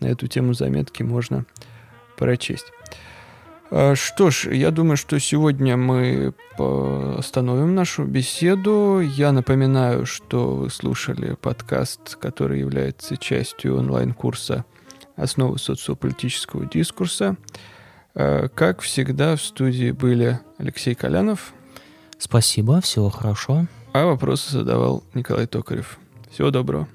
на 0.00 0.06
эту 0.06 0.26
тему 0.26 0.52
заметки, 0.54 1.02
можно 1.02 1.46
прочесть. 2.16 2.72
А, 3.70 3.94
что 3.94 4.30
ж, 4.30 4.46
я 4.52 4.70
думаю, 4.70 4.96
что 4.96 5.18
сегодня 5.20 5.76
мы 5.76 6.34
остановим 6.58 7.74
нашу 7.74 8.04
беседу. 8.04 9.00
Я 9.00 9.32
напоминаю, 9.32 10.06
что 10.06 10.56
вы 10.56 10.70
слушали 10.70 11.36
подкаст, 11.40 12.16
который 12.16 12.60
является 12.60 13.16
частью 13.16 13.78
онлайн-курса 13.78 14.64
«Основы 15.16 15.58
социополитического 15.58 16.66
дискурса». 16.66 17.36
А, 18.14 18.48
как 18.48 18.80
всегда, 18.80 19.36
в 19.36 19.42
студии 19.42 19.92
были 19.92 20.40
Алексей 20.58 20.94
Колянов. 20.94 21.52
Спасибо, 22.18 22.80
всего 22.80 23.08
хорошо. 23.08 23.66
А 23.92 24.04
вопросы 24.04 24.50
задавал 24.52 25.04
Николай 25.14 25.46
Токарев. 25.46 25.98
Всего 26.30 26.50
доброго. 26.50 26.88